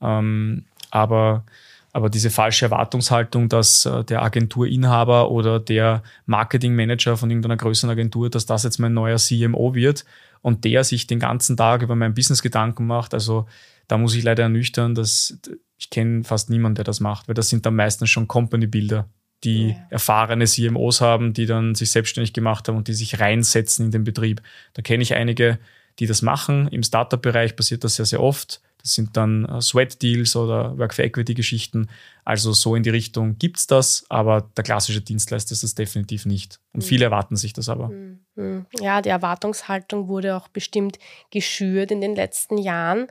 Ähm, 0.00 0.64
aber, 0.90 1.44
aber 1.92 2.10
diese 2.10 2.30
falsche 2.30 2.66
Erwartungshaltung, 2.66 3.48
dass 3.48 3.86
äh, 3.86 4.04
der 4.04 4.22
Agenturinhaber 4.22 5.30
oder 5.30 5.60
der 5.60 6.02
Marketingmanager 6.26 7.16
von 7.16 7.30
irgendeiner 7.30 7.56
größeren 7.56 7.90
Agentur, 7.90 8.30
dass 8.30 8.46
das 8.46 8.62
jetzt 8.62 8.78
mein 8.78 8.94
neuer 8.94 9.18
CMO 9.18 9.74
wird 9.74 10.04
und 10.42 10.64
der 10.64 10.84
sich 10.84 11.06
den 11.06 11.18
ganzen 11.18 11.56
Tag 11.56 11.82
über 11.82 11.96
mein 11.96 12.14
Business 12.14 12.42
Gedanken 12.42 12.86
macht, 12.86 13.14
also 13.14 13.46
da 13.88 13.98
muss 13.98 14.14
ich 14.14 14.24
leider 14.24 14.44
ernüchtern, 14.44 14.94
dass 14.94 15.38
ich 15.76 15.90
kenne 15.90 16.24
fast 16.24 16.50
niemanden, 16.50 16.76
der 16.76 16.84
das 16.84 17.00
macht, 17.00 17.28
weil 17.28 17.34
das 17.34 17.48
sind 17.48 17.66
dann 17.66 17.76
meistens 17.76 18.10
schon 18.10 18.26
Company-Bilder 18.26 19.08
die 19.44 19.70
ja. 19.70 19.86
erfahrene 19.90 20.46
CMOs 20.46 21.00
haben, 21.00 21.32
die 21.32 21.46
dann 21.46 21.74
sich 21.74 21.90
selbstständig 21.90 22.32
gemacht 22.32 22.68
haben 22.68 22.76
und 22.76 22.88
die 22.88 22.94
sich 22.94 23.20
reinsetzen 23.20 23.86
in 23.86 23.92
den 23.92 24.04
Betrieb. 24.04 24.42
Da 24.74 24.82
kenne 24.82 25.02
ich 25.02 25.14
einige, 25.14 25.58
die 25.98 26.06
das 26.06 26.22
machen. 26.22 26.68
Im 26.68 26.82
Startup-Bereich 26.82 27.56
passiert 27.56 27.84
das 27.84 27.96
sehr, 27.96 28.06
sehr 28.06 28.22
oft. 28.22 28.60
Das 28.82 28.94
sind 28.94 29.16
dann 29.16 29.46
äh, 29.46 29.60
Sweat-Deals 29.60 30.36
oder 30.36 30.78
Work-for-Equity-Geschichten. 30.78 31.88
Also 32.24 32.52
so 32.52 32.76
in 32.76 32.82
die 32.82 32.90
Richtung 32.90 33.36
gibt's 33.38 33.66
das, 33.66 34.04
aber 34.08 34.48
der 34.56 34.64
klassische 34.64 35.00
Dienstleister 35.00 35.52
ist 35.52 35.62
das 35.64 35.74
definitiv 35.74 36.24
nicht. 36.26 36.60
Und 36.72 36.84
mhm. 36.84 36.86
viele 36.86 37.06
erwarten 37.06 37.36
sich 37.36 37.52
das 37.52 37.68
aber. 37.68 37.88
Mhm. 37.88 38.20
Mhm. 38.36 38.66
Ja, 38.80 39.02
die 39.02 39.08
Erwartungshaltung 39.08 40.08
wurde 40.08 40.36
auch 40.36 40.48
bestimmt 40.48 40.98
geschürt 41.30 41.90
in 41.90 42.00
den 42.00 42.14
letzten 42.14 42.58
Jahren. 42.58 43.08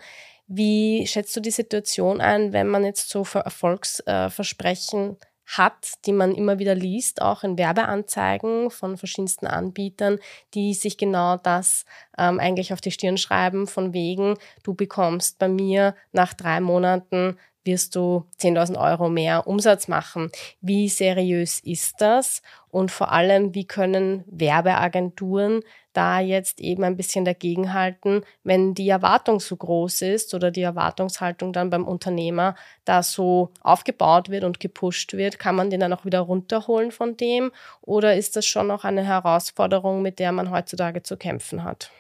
Wie 0.48 1.08
schätzt 1.08 1.36
du 1.36 1.42
die 1.42 1.52
Situation 1.52 2.22
ein, 2.22 2.54
wenn 2.54 2.68
man 2.68 2.84
jetzt 2.84 3.10
so 3.10 3.26
Erfolgsversprechen 3.34 5.18
hat, 5.46 5.94
die 6.06 6.14
man 6.14 6.34
immer 6.34 6.60
wieder 6.60 6.76
liest, 6.76 7.22
auch 7.22 7.44
in 7.44 7.58
Werbeanzeigen 7.58 8.72
von 8.72 8.98
verschiedensten 8.98 9.48
Anbietern, 9.48 10.20
die 10.54 10.74
sich 10.74 10.98
genau 10.98 11.38
das 11.38 11.86
ähm, 12.18 12.40
eigentlich 12.40 12.74
auf 12.74 12.82
die 12.82 12.92
Stirn 12.92 13.18
schreiben, 13.18 13.68
von 13.68 13.94
wegen, 13.94 14.38
du 14.64 14.74
bekommst 14.74 15.40
bei 15.40 15.48
mir 15.48 15.96
nach 16.12 16.34
drei 16.34 16.60
Monaten 16.60 17.38
wirst 17.66 17.96
du 17.96 18.26
10.000 18.40 18.80
Euro 18.80 19.10
mehr 19.10 19.48
Umsatz 19.48 19.88
machen. 19.88 20.32
Wie 20.62 20.88
seriös 20.88 21.60
ist 21.60 21.96
das? 22.00 22.42
Und 22.70 22.92
vor 22.92 23.12
allem, 23.12 23.56
wie 23.56 23.66
können 23.66 24.24
Werbeagenturen 24.28 25.62
da 25.96 26.20
jetzt 26.20 26.60
eben 26.60 26.84
ein 26.84 26.98
bisschen 26.98 27.26
dagegenhalten, 27.26 28.22
wenn 28.44 28.74
die 28.74 28.90
Erwartung 28.90 29.40
so 29.40 29.56
groß 29.56 30.02
ist 30.04 30.34
oder 30.34 30.52
die 30.52 30.62
Erwartungshaltung 30.62 31.54
dann 31.54 31.70
beim 31.70 31.86
Unternehmer 31.86 32.56
da 32.84 33.04
so 33.04 33.52
aufgebaut 33.62 34.30
wird 34.30 34.44
und 34.44 34.60
gepusht 34.60 35.14
wird, 35.14 35.40
kann 35.40 35.56
man 35.56 35.70
den 35.70 35.80
dann 35.80 35.94
auch 35.94 36.06
wieder 36.06 36.20
runterholen 36.20 36.92
von 36.92 37.18
dem? 37.18 37.52
Oder 37.82 38.16
ist 38.16 38.36
das 38.36 38.46
schon 38.46 38.68
noch 38.68 38.84
eine 38.84 39.04
Herausforderung, 39.04 40.02
mit 40.02 40.20
der 40.20 40.32
man 40.32 40.52
heutzutage 40.52 41.04
zu 41.04 41.18
kämpfen 41.18 41.64
hat? 41.64 41.92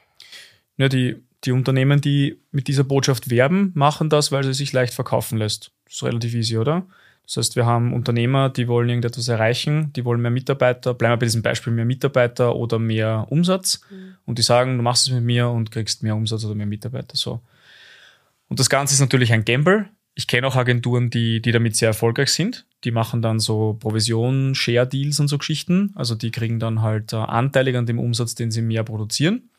Ja, 0.77 0.89
die, 0.89 1.23
die 1.43 1.51
Unternehmen, 1.51 2.01
die 2.01 2.39
mit 2.51 2.67
dieser 2.67 2.84
Botschaft 2.84 3.29
werben, 3.29 3.71
machen 3.75 4.10
das, 4.10 4.31
weil 4.31 4.43
sie 4.43 4.53
sich 4.53 4.73
leicht 4.73 4.93
verkaufen 4.93 5.38
lässt. 5.38 5.71
Das 5.86 5.95
ist 5.95 6.03
relativ 6.03 6.34
easy, 6.34 6.58
oder? 6.58 6.86
Das 7.25 7.38
heißt, 7.38 7.55
wir 7.55 7.65
haben 7.65 7.93
Unternehmer, 7.93 8.49
die 8.49 8.67
wollen 8.67 8.88
irgendetwas 8.89 9.27
erreichen, 9.27 9.91
die 9.93 10.05
wollen 10.05 10.21
mehr 10.21 10.31
Mitarbeiter, 10.31 10.93
bleiben 10.93 11.13
wir 11.13 11.17
bei 11.17 11.25
diesem 11.25 11.41
Beispiel 11.41 11.73
mehr 11.73 11.85
Mitarbeiter 11.85 12.55
oder 12.55 12.77
mehr 12.77 13.25
Umsatz 13.29 13.81
mhm. 13.89 14.15
und 14.25 14.38
die 14.38 14.43
sagen, 14.43 14.77
du 14.77 14.83
machst 14.83 15.07
es 15.07 15.13
mit 15.13 15.23
mir 15.23 15.49
und 15.49 15.71
kriegst 15.71 16.03
mehr 16.03 16.15
Umsatz 16.15 16.45
oder 16.45 16.55
mehr 16.55 16.67
Mitarbeiter. 16.67 17.15
So. 17.15 17.41
Und 18.47 18.59
das 18.59 18.69
Ganze 18.69 18.93
ist 18.93 18.99
natürlich 18.99 19.33
ein 19.33 19.43
Gamble. 19.43 19.89
Ich 20.13 20.27
kenne 20.27 20.47
auch 20.47 20.55
Agenturen, 20.55 21.09
die, 21.09 21.41
die 21.41 21.51
damit 21.51 21.75
sehr 21.75 21.89
erfolgreich 21.89 22.29
sind. 22.29 22.65
Die 22.83 22.91
machen 22.91 23.21
dann 23.21 23.39
so 23.39 23.73
Provision, 23.79 24.55
Share-Deals 24.55 25.19
und 25.19 25.27
so 25.27 25.38
Geschichten. 25.38 25.91
Also 25.95 26.15
die 26.15 26.31
kriegen 26.31 26.59
dann 26.59 26.81
halt 26.81 27.11
äh, 27.11 27.17
anteilig 27.17 27.75
an 27.75 27.85
dem 27.85 27.99
Umsatz, 27.99 28.35
den 28.35 28.51
sie 28.51 28.61
mehr 28.61 28.83
produzieren. 28.83 29.49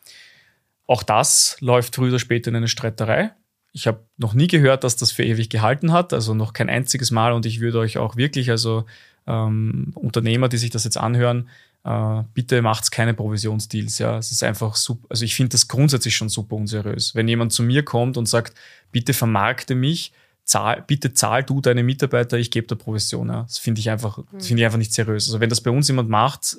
Auch 0.86 1.02
das 1.02 1.56
läuft 1.60 1.96
früher 1.96 2.10
oder 2.10 2.18
später 2.20 2.48
in 2.48 2.56
eine 2.56 2.68
Streiterei. 2.68 3.32
Ich 3.76 3.86
habe 3.86 4.00
noch 4.16 4.32
nie 4.32 4.46
gehört, 4.46 4.84
dass 4.84 4.96
das 4.96 5.12
für 5.12 5.22
ewig 5.22 5.50
gehalten 5.50 5.92
hat, 5.92 6.14
also 6.14 6.32
noch 6.32 6.54
kein 6.54 6.70
einziges 6.70 7.10
Mal. 7.10 7.34
Und 7.34 7.44
ich 7.44 7.60
würde 7.60 7.78
euch 7.78 7.98
auch 7.98 8.16
wirklich, 8.16 8.50
also 8.50 8.86
ähm, 9.26 9.92
Unternehmer, 9.94 10.48
die 10.48 10.56
sich 10.56 10.70
das 10.70 10.84
jetzt 10.84 10.96
anhören, 10.96 11.50
äh, 11.84 12.22
bitte 12.32 12.62
macht's 12.62 12.90
keine 12.90 13.12
Provisionsdeals. 13.12 13.98
Ja, 13.98 14.16
es 14.16 14.32
ist 14.32 14.42
einfach 14.42 14.76
super. 14.76 15.06
Also 15.10 15.26
ich 15.26 15.34
finde 15.34 15.50
das 15.50 15.68
grundsätzlich 15.68 16.16
schon 16.16 16.30
super 16.30 16.56
unseriös. 16.56 17.14
Wenn 17.14 17.28
jemand 17.28 17.52
zu 17.52 17.62
mir 17.62 17.84
kommt 17.84 18.16
und 18.16 18.26
sagt, 18.26 18.56
bitte 18.92 19.12
vermarkte 19.12 19.74
mich, 19.74 20.14
zahl, 20.44 20.82
bitte 20.86 21.12
zahl 21.12 21.44
du 21.44 21.60
deine 21.60 21.82
Mitarbeiter, 21.82 22.38
ich 22.38 22.50
gebe 22.50 22.66
der 22.66 22.76
Provision. 22.76 23.28
Ja. 23.28 23.42
Das 23.42 23.58
finde 23.58 23.80
ich 23.80 23.90
einfach, 23.90 24.20
das 24.32 24.46
finde 24.46 24.62
ich 24.62 24.64
einfach 24.64 24.78
nicht 24.78 24.94
seriös. 24.94 25.28
Also 25.28 25.40
wenn 25.40 25.50
das 25.50 25.60
bei 25.60 25.70
uns 25.70 25.86
jemand 25.88 26.08
macht, 26.08 26.56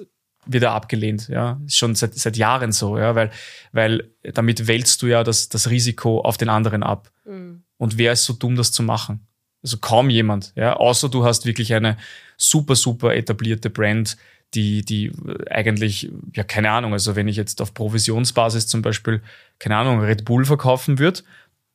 wird 0.48 0.64
er 0.64 0.72
abgelehnt. 0.72 1.28
Ja, 1.30 1.60
ist 1.66 1.78
schon 1.78 1.96
seit, 1.96 2.16
seit 2.16 2.38
Jahren 2.38 2.72
so, 2.72 2.98
ja, 2.98 3.16
weil, 3.16 3.32
weil 3.72 4.12
damit 4.22 4.68
wälzt 4.68 5.02
du 5.02 5.08
ja 5.08 5.24
das, 5.24 5.50
das 5.50 5.70
Risiko 5.70 6.22
auf 6.22 6.38
den 6.38 6.50
anderen 6.50 6.84
ab. 6.84 7.12
Mhm. 7.26 7.64
Und 7.78 7.98
wer 7.98 8.14
ist 8.14 8.26
so 8.26 8.34
dumm, 8.34 8.56
das 8.56 8.72
zu 8.72 8.84
machen? 8.84 9.28
Also 9.64 9.78
kaum 9.78 10.10
jemand, 10.10 10.54
ja, 10.56 10.76
außer 10.76 11.10
du 11.10 11.26
hast 11.26 11.46
wirklich 11.46 11.74
eine 11.74 11.98
super, 12.38 12.76
super 12.76 13.16
etablierte 13.16 13.70
Brand, 13.70 14.18
die, 14.54 14.84
die 14.84 15.12
eigentlich, 15.50 16.10
ja, 16.36 16.44
keine 16.44 16.72
Ahnung, 16.72 16.94
also 16.94 17.16
wenn 17.16 17.28
ich 17.28 17.36
jetzt 17.36 17.62
auf 17.62 17.74
Provisionsbasis 17.74 18.68
zum 18.68 18.82
Beispiel, 18.82 19.22
keine 19.60 19.76
Ahnung, 19.76 20.00
Red 20.00 20.26
Bull 20.26 20.46
verkaufen 20.46 21.00
würde, 21.00 21.22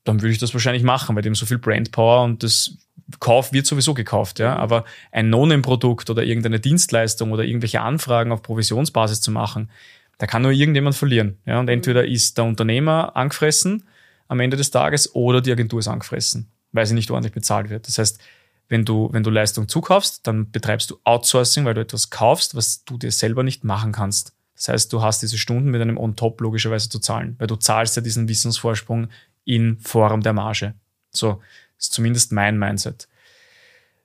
dann 0.04 0.22
würde 0.22 0.32
ich 0.32 0.38
das 0.38 0.54
wahrscheinlich 0.54 0.82
machen, 0.82 1.14
weil 1.14 1.22
dem 1.22 1.34
so 1.34 1.46
viel 1.46 1.58
Brandpower 1.58 2.24
und 2.24 2.42
das 2.42 2.78
Kauf 3.20 3.52
wird 3.52 3.66
sowieso 3.66 3.94
gekauft, 3.94 4.38
ja. 4.38 4.56
Aber 4.56 4.84
ein 5.10 5.30
No-Name-Produkt 5.30 6.10
oder 6.10 6.22
irgendeine 6.22 6.60
Dienstleistung 6.60 7.32
oder 7.32 7.44
irgendwelche 7.44 7.80
Anfragen 7.80 8.32
auf 8.32 8.42
Provisionsbasis 8.42 9.20
zu 9.20 9.30
machen, 9.30 9.70
da 10.18 10.26
kann 10.26 10.42
nur 10.42 10.52
irgendjemand 10.52 10.94
verlieren. 10.94 11.38
Ja. 11.46 11.60
Und 11.60 11.68
entweder 11.68 12.06
ist 12.06 12.38
der 12.38 12.44
Unternehmer 12.44 13.16
angefressen 13.16 13.84
am 14.28 14.40
Ende 14.40 14.56
des 14.56 14.70
Tages 14.70 15.14
oder 15.14 15.40
die 15.40 15.52
Agentur 15.52 15.80
ist 15.80 15.88
angefressen, 15.88 16.50
weil 16.72 16.86
sie 16.86 16.94
nicht 16.94 17.10
ordentlich 17.10 17.34
bezahlt 17.34 17.70
wird. 17.70 17.86
Das 17.88 17.98
heißt, 17.98 18.20
wenn 18.68 18.84
du, 18.84 19.10
wenn 19.12 19.22
du 19.22 19.30
Leistung 19.30 19.68
zukaufst, 19.68 20.26
dann 20.26 20.50
betreibst 20.50 20.90
du 20.90 20.98
Outsourcing, 21.04 21.64
weil 21.64 21.74
du 21.74 21.82
etwas 21.82 22.08
kaufst, 22.08 22.54
was 22.54 22.84
du 22.84 22.96
dir 22.96 23.10
selber 23.10 23.42
nicht 23.42 23.64
machen 23.64 23.92
kannst. 23.92 24.32
Das 24.54 24.68
heißt, 24.68 24.92
du 24.92 25.02
hast 25.02 25.22
diese 25.22 25.38
Stunden 25.38 25.70
mit 25.70 25.82
einem 25.82 25.98
On-Top 25.98 26.40
logischerweise 26.40 26.88
zu 26.88 26.98
zahlen, 26.98 27.34
weil 27.38 27.48
du 27.48 27.56
zahlst 27.56 27.96
ja 27.96 28.02
diesen 28.02 28.28
Wissensvorsprung 28.28 29.08
in 29.44 29.78
Form 29.78 30.22
der 30.22 30.32
Marge. 30.32 30.74
So 31.10 31.42
ist 31.82 31.92
zumindest 31.92 32.32
mein 32.32 32.58
Mindset. 32.58 33.08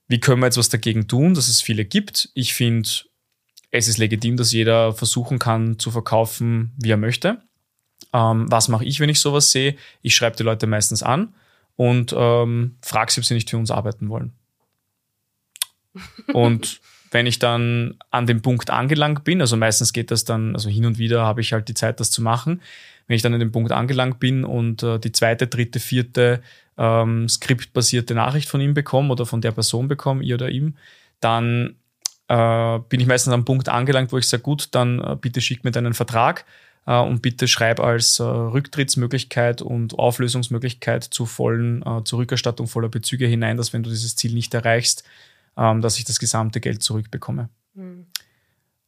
Wie 0.08 0.20
können 0.20 0.42
wir 0.42 0.48
jetzt 0.48 0.58
was 0.58 0.70
dagegen 0.70 1.08
tun, 1.08 1.34
dass 1.34 1.48
es 1.48 1.62
viele 1.62 1.86
gibt? 1.86 2.30
Ich 2.34 2.54
finde, 2.54 2.90
es 3.72 3.88
ist 3.88 3.98
legitim, 3.98 4.38
dass 4.38 4.52
jeder 4.52 4.94
versuchen 4.94 5.40
kann 5.40 5.78
zu 5.80 5.92
verkaufen, 5.92 6.74
wie 6.78 6.92
er 6.92 6.98
möchte. 6.98 7.42
Ähm, 8.14 8.50
was 8.50 8.70
mache 8.70 8.86
ich, 8.86 9.00
wenn 9.00 9.10
ich 9.10 9.20
sowas 9.20 9.52
sehe? 9.52 9.76
Ich 10.02 10.16
schreibe 10.16 10.38
die 10.38 10.44
Leute 10.44 10.66
meistens 10.66 11.04
an 11.04 11.36
und 11.76 12.14
ähm, 12.18 12.78
frage 12.82 13.12
sie, 13.12 13.20
ob 13.20 13.26
sie 13.26 13.34
nicht 13.34 13.50
für 13.50 13.58
uns 13.58 13.70
arbeiten 13.70 14.10
wollen. 14.10 14.32
Und 16.34 16.80
wenn 17.12 17.28
ich 17.28 17.40
dann 17.40 17.96
an 18.10 18.26
dem 18.26 18.42
Punkt 18.42 18.70
angelangt 18.70 19.24
bin, 19.24 19.42
also 19.42 19.58
meistens 19.58 19.94
geht 19.94 20.12
das 20.12 20.24
dann, 20.24 20.56
also 20.56 20.70
hin 20.70 20.86
und 20.86 20.98
wieder 20.98 21.24
habe 21.24 21.42
ich 21.42 21.54
halt 21.54 21.68
die 21.68 21.74
Zeit, 21.74 22.00
das 22.00 22.12
zu 22.12 22.22
machen. 22.22 22.62
Wenn 23.08 23.16
ich 23.16 23.22
dann 23.22 23.34
an 23.34 23.40
dem 23.40 23.52
Punkt 23.52 23.72
angelangt 23.72 24.20
bin 24.20 24.44
und 24.44 24.84
äh, 24.84 25.00
die 25.00 25.12
zweite, 25.12 25.48
dritte, 25.48 25.80
vierte 25.80 26.42
ähm, 26.78 27.28
skriptbasierte 27.28 28.14
Nachricht 28.14 28.50
von 28.50 28.62
ihm 28.62 28.74
bekomme 28.74 29.12
oder 29.12 29.26
von 29.26 29.42
der 29.42 29.52
Person 29.52 29.88
bekomme, 29.88 30.24
ihr 30.24 30.36
oder 30.36 30.50
ihm, 30.50 30.76
dann 31.20 31.76
äh, 32.28 32.80
bin 32.90 33.00
ich 33.00 33.08
meistens 33.08 33.34
am 33.34 33.46
Punkt 33.46 33.70
angelangt, 33.70 34.12
wo 34.12 34.18
ich 34.18 34.28
sage, 34.28 34.44
gut, 34.44 34.70
dann 34.72 35.00
äh, 35.00 35.16
bitte 35.20 35.42
schick 35.42 35.64
mir 35.64 35.72
deinen 35.72 35.94
Vertrag 35.94 36.46
äh, 36.86 37.00
und 37.00 37.22
bitte 37.22 37.48
schreib 37.48 37.80
als 37.80 38.20
äh, 38.20 38.24
Rücktrittsmöglichkeit 38.24 39.62
und 39.62 39.98
Auflösungsmöglichkeit 39.98 41.04
zu 41.04 41.26
vollen, 41.26 41.82
äh, 41.84 42.04
zur 42.04 42.20
Rückerstattung 42.20 42.68
voller 42.68 42.90
Bezüge 42.90 43.28
hinein, 43.28 43.58
dass 43.58 43.74
wenn 43.74 43.84
du 43.84 43.90
dieses 43.90 44.16
Ziel 44.16 44.34
nicht 44.34 44.54
erreichst, 44.54 45.04
ähm, 45.56 45.82
dass 45.82 45.98
ich 45.98 46.06
das 46.06 46.20
gesamte 46.20 46.60
Geld 46.60 46.84
zurückbekomme. 46.84 47.50
Mhm. 47.74 48.08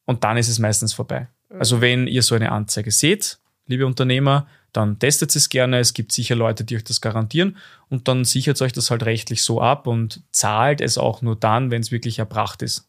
Und 0.05 0.23
dann 0.23 0.37
ist 0.37 0.49
es 0.49 0.59
meistens 0.59 0.93
vorbei. 0.93 1.27
Mhm. 1.49 1.59
Also 1.59 1.81
wenn 1.81 2.07
ihr 2.07 2.23
so 2.23 2.35
eine 2.35 2.51
Anzeige 2.51 2.91
seht, 2.91 3.39
liebe 3.69 3.85
Unternehmer, 3.85 4.47
dann 4.73 4.99
testet 4.99 5.35
es 5.35 5.49
gerne. 5.49 5.79
Es 5.79 5.93
gibt 5.93 6.11
sicher 6.11 6.35
Leute, 6.35 6.63
die 6.63 6.75
euch 6.75 6.83
das 6.83 7.01
garantieren 7.01 7.57
und 7.89 8.07
dann 8.07 8.25
sichert 8.25 8.61
euch 8.61 8.73
das 8.73 8.91
halt 8.91 9.03
rechtlich 9.03 9.43
so 9.43 9.61
ab 9.61 9.87
und 9.87 10.21
zahlt 10.31 10.81
es 10.81 10.97
auch 10.97 11.21
nur 11.21 11.35
dann, 11.35 11.71
wenn 11.71 11.81
es 11.81 11.91
wirklich 11.91 12.19
erbracht 12.19 12.61
ist. 12.61 12.85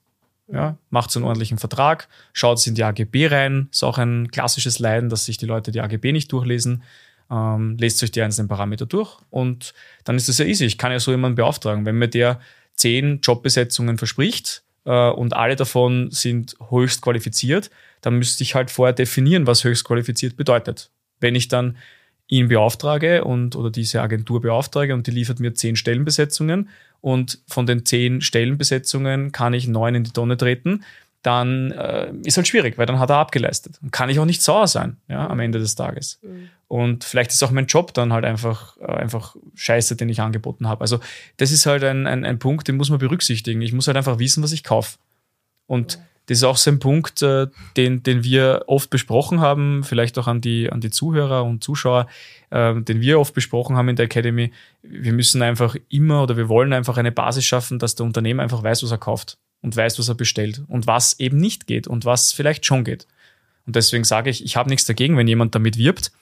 Ja, 0.53 0.77
macht 0.91 1.15
einen 1.15 1.25
ordentlichen 1.25 1.59
Vertrag, 1.59 2.09
schaut 2.33 2.67
in 2.67 2.75
die 2.75 2.83
AGB 2.83 3.29
rein. 3.29 3.69
Ist 3.71 3.85
auch 3.85 3.99
ein 3.99 4.33
klassisches 4.33 4.81
Leiden, 4.81 5.09
dass 5.09 5.25
sich 5.25 5.37
die 5.37 5.47
Leute 5.47 5.71
die 5.71 5.81
AGB 5.81 6.11
nicht 6.11 6.33
durchlesen. 6.33 6.83
Ähm, 7.31 7.77
lest 7.79 8.03
euch 8.03 8.11
die 8.11 8.21
einzelnen 8.21 8.49
Parameter 8.49 8.87
durch 8.87 9.17
und 9.31 9.73
dann 10.03 10.17
ist 10.17 10.29
das 10.29 10.39
ja 10.39 10.47
easy. 10.47 10.65
Ich 10.65 10.79
kann 10.79 10.91
ja 10.91 10.99
so 10.99 11.13
jemanden 11.13 11.37
beauftragen. 11.37 11.87
Wenn 11.87 11.97
mir 11.97 12.09
der 12.09 12.41
zehn 12.75 13.21
Jobbesetzungen 13.21 13.99
verspricht 13.99 14.65
äh, 14.85 15.11
und 15.11 15.35
alle 15.35 15.55
davon 15.55 16.11
sind 16.11 16.57
höchst 16.71 17.03
qualifiziert, 17.03 17.71
dann 18.01 18.19
müsste 18.19 18.43
ich 18.43 18.55
halt 18.55 18.71
vorher 18.71 18.93
definieren, 18.93 19.47
was 19.47 19.65
höchst 19.65 19.85
qualifiziert 19.85 20.37
bedeutet. 20.37 20.91
Wenn 21.21 21.35
ich 21.35 21.49
dann 21.49 21.77
ihn 22.29 22.49
beauftrage 22.49 23.25
und 23.25 23.57
oder 23.57 23.71
diese 23.71 24.01
Agentur 24.01 24.41
beauftrage 24.41 24.95
und 24.95 25.07
die 25.07 25.11
liefert 25.11 25.41
mir 25.41 25.53
zehn 25.55 25.77
Stellenbesetzungen 25.77 26.69
und 27.01 27.41
von 27.49 27.67
den 27.67 27.85
zehn 27.85 28.21
Stellenbesetzungen 28.21 29.33
kann 29.33 29.53
ich 29.53 29.67
neun 29.67 29.97
in 29.97 30.05
die 30.05 30.13
Tonne 30.13 30.37
treten, 30.37 30.85
dann 31.23 31.71
äh, 31.73 32.13
ist 32.25 32.37
halt 32.37 32.49
schwierig, 32.49 32.79
weil 32.79 32.87
dann 32.87 32.99
hat 32.99 33.11
er 33.11 33.17
abgeleistet. 33.17 33.79
Und 33.83 33.93
kann 33.93 34.09
ich 34.09 34.19
auch 34.19 34.25
nicht 34.25 34.43
sauer 34.43 34.67
sein, 34.67 34.97
ja, 35.09 35.29
am 35.29 35.41
Ende 35.41 35.59
des 35.59 35.75
Tages. 35.75 36.19
Mhm. 36.23 36.49
Und 36.67 37.05
vielleicht 37.05 37.33
ist 37.33 37.43
auch 37.43 37.51
mein 37.51 37.67
Job 37.67 37.93
dann 37.93 38.13
halt 38.13 38.25
einfach, 38.25 38.79
äh, 38.79 38.87
einfach 38.87 39.37
scheiße, 39.55 39.97
den 39.97 40.09
ich 40.09 40.21
angeboten 40.21 40.67
habe. 40.67 40.81
Also 40.81 41.01
das 41.37 41.51
ist 41.53 41.67
halt 41.67 41.85
ein, 41.85 42.07
ein, 42.07 42.25
ein 42.25 42.39
Punkt, 42.39 42.69
den 42.69 42.77
muss 42.77 42.91
man 42.91 43.01
berücksichtigen. 43.01 43.61
Ich 43.61 43.73
muss 43.73 43.87
halt 43.87 43.97
einfach 43.97 44.19
wissen, 44.19 44.43
was 44.43 44.53
ich 44.53 44.65
kaufe. 44.65 44.99
Und 45.67 45.99
mhm. 45.99 46.03
Das 46.31 46.39
ist 46.39 46.45
auch 46.45 46.57
so 46.57 46.71
ein 46.71 46.79
Punkt, 46.79 47.23
äh, 47.23 47.49
den, 47.77 48.05
den 48.05 48.23
wir 48.23 48.63
oft 48.69 48.89
besprochen 48.89 49.41
haben, 49.41 49.83
vielleicht 49.83 50.17
auch 50.17 50.29
an 50.29 50.41
die, 50.41 50.71
an 50.71 50.81
die 50.81 50.91
Zuhörer 50.91 51.43
und 51.43 51.65
Zuschauer, 51.65 52.07
äh, 52.51 52.81
den 52.83 53.01
wir 53.01 53.19
oft 53.19 53.35
besprochen 53.35 53.77
haben 53.77 53.89
in 53.89 53.97
der 53.97 54.05
Academy. 54.05 54.53
Wir 54.83 55.13
müssen 55.13 55.43
einfach 55.43 55.75
immer 55.89 56.23
oder 56.23 56.37
wir 56.37 56.49
wollen 56.49 56.73
einfach 56.73 56.99
eine 56.99 57.11
Basis 57.11 57.45
schaffen, 57.45 57.81
dass 57.81 57.97
der 57.97 58.07
Unternehmer 58.07 58.45
einfach 58.45 58.63
weiß, 58.63 58.85
was 58.85 58.93
er 58.93 58.99
kauft 58.99 59.39
und 59.61 59.77
weiß, 59.77 59.99
was 59.99 60.09
er 60.09 60.15
bestellt 60.15 60.63
und 60.69 60.87
was 60.87 61.19
eben 61.19 61.39
nicht 61.39 61.67
geht 61.67 61.89
und 61.89 62.05
was 62.05 62.31
vielleicht 62.31 62.65
schon 62.65 62.85
geht. 62.85 63.09
Und 63.67 63.75
deswegen 63.75 64.05
sage 64.05 64.31
ich, 64.31 64.45
ich 64.45 64.55
habe 64.55 64.71
nichts 64.71 64.85
dagegen, 64.85 65.17
wenn 65.17 65.27
jemand 65.27 65.57
damit 65.57 65.79
wirbt. 65.79 66.13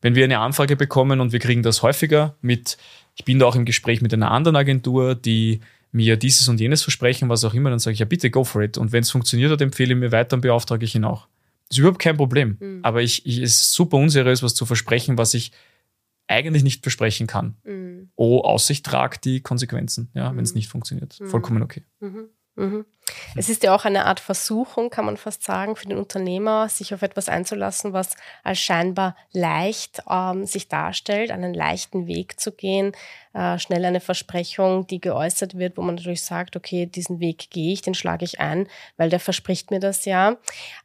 Wenn 0.00 0.16
wir 0.16 0.24
eine 0.24 0.40
Anfrage 0.40 0.74
bekommen 0.74 1.20
und 1.20 1.30
wir 1.30 1.38
kriegen 1.38 1.62
das 1.62 1.80
häufiger 1.80 2.34
mit, 2.42 2.76
ich 3.14 3.24
bin 3.24 3.38
da 3.38 3.46
auch 3.46 3.54
im 3.54 3.66
Gespräch 3.66 4.02
mit 4.02 4.12
einer 4.12 4.32
anderen 4.32 4.56
Agentur, 4.56 5.14
die 5.14 5.60
mir 5.94 6.16
dieses 6.16 6.48
und 6.48 6.60
jenes 6.60 6.82
versprechen, 6.82 7.28
was 7.28 7.44
auch 7.44 7.54
immer, 7.54 7.70
dann 7.70 7.78
sage 7.78 7.94
ich, 7.94 8.00
ja 8.00 8.04
bitte 8.04 8.28
go 8.28 8.42
for 8.42 8.62
it. 8.62 8.76
Und 8.76 8.90
wenn 8.92 9.02
es 9.02 9.10
funktioniert 9.10 9.52
hat, 9.52 9.60
empfehle 9.60 9.94
ich 9.94 10.00
mir 10.00 10.10
weiter 10.10 10.34
und 10.34 10.40
beauftrage 10.40 10.84
ich 10.84 10.94
ihn 10.94 11.04
auch. 11.04 11.28
Das 11.68 11.76
ist 11.76 11.78
überhaupt 11.78 12.00
kein 12.00 12.16
Problem. 12.16 12.56
Mhm. 12.58 12.80
Aber 12.82 13.00
ich, 13.00 13.24
ich 13.24 13.38
ist 13.40 13.72
super 13.72 13.96
unseriös, 13.96 14.42
was 14.42 14.54
zu 14.54 14.66
versprechen, 14.66 15.16
was 15.18 15.34
ich 15.34 15.52
eigentlich 16.26 16.64
nicht 16.64 16.82
versprechen 16.82 17.28
kann. 17.28 17.56
Mhm. 17.62 18.10
Oh, 18.16 18.40
Aussicht 18.40 18.84
tragt 18.84 19.24
die 19.24 19.40
Konsequenzen, 19.40 20.10
ja, 20.14 20.32
mhm. 20.32 20.38
wenn 20.38 20.44
es 20.44 20.54
nicht 20.54 20.68
funktioniert. 20.68 21.18
Mhm. 21.20 21.28
Vollkommen 21.28 21.62
okay. 21.62 21.84
Mhm. 22.00 22.28
Mhm. 22.56 22.84
Es 23.36 23.48
ist 23.48 23.62
ja 23.62 23.74
auch 23.74 23.84
eine 23.84 24.06
Art 24.06 24.20
Versuchung, 24.20 24.90
kann 24.90 25.04
man 25.04 25.16
fast 25.16 25.42
sagen, 25.42 25.76
für 25.76 25.86
den 25.86 25.98
Unternehmer, 25.98 26.68
sich 26.68 26.94
auf 26.94 27.02
etwas 27.02 27.28
einzulassen, 27.28 27.92
was 27.92 28.16
als 28.42 28.60
scheinbar 28.60 29.16
leicht 29.32 30.02
ähm, 30.08 30.46
sich 30.46 30.68
darstellt, 30.68 31.30
einen 31.30 31.54
leichten 31.54 32.06
Weg 32.06 32.40
zu 32.40 32.52
gehen, 32.52 32.92
äh, 33.34 33.58
schnell 33.58 33.84
eine 33.84 34.00
Versprechung, 34.00 34.86
die 34.86 35.00
geäußert 35.00 35.58
wird, 35.58 35.76
wo 35.76 35.82
man 35.82 35.96
natürlich 35.96 36.22
sagt, 36.22 36.56
okay, 36.56 36.86
diesen 36.86 37.20
Weg 37.20 37.50
gehe 37.50 37.72
ich, 37.72 37.82
den 37.82 37.94
schlage 37.94 38.24
ich 38.24 38.40
ein, 38.40 38.68
weil 38.96 39.10
der 39.10 39.20
verspricht 39.20 39.70
mir 39.70 39.80
das 39.80 40.04
ja. 40.04 40.36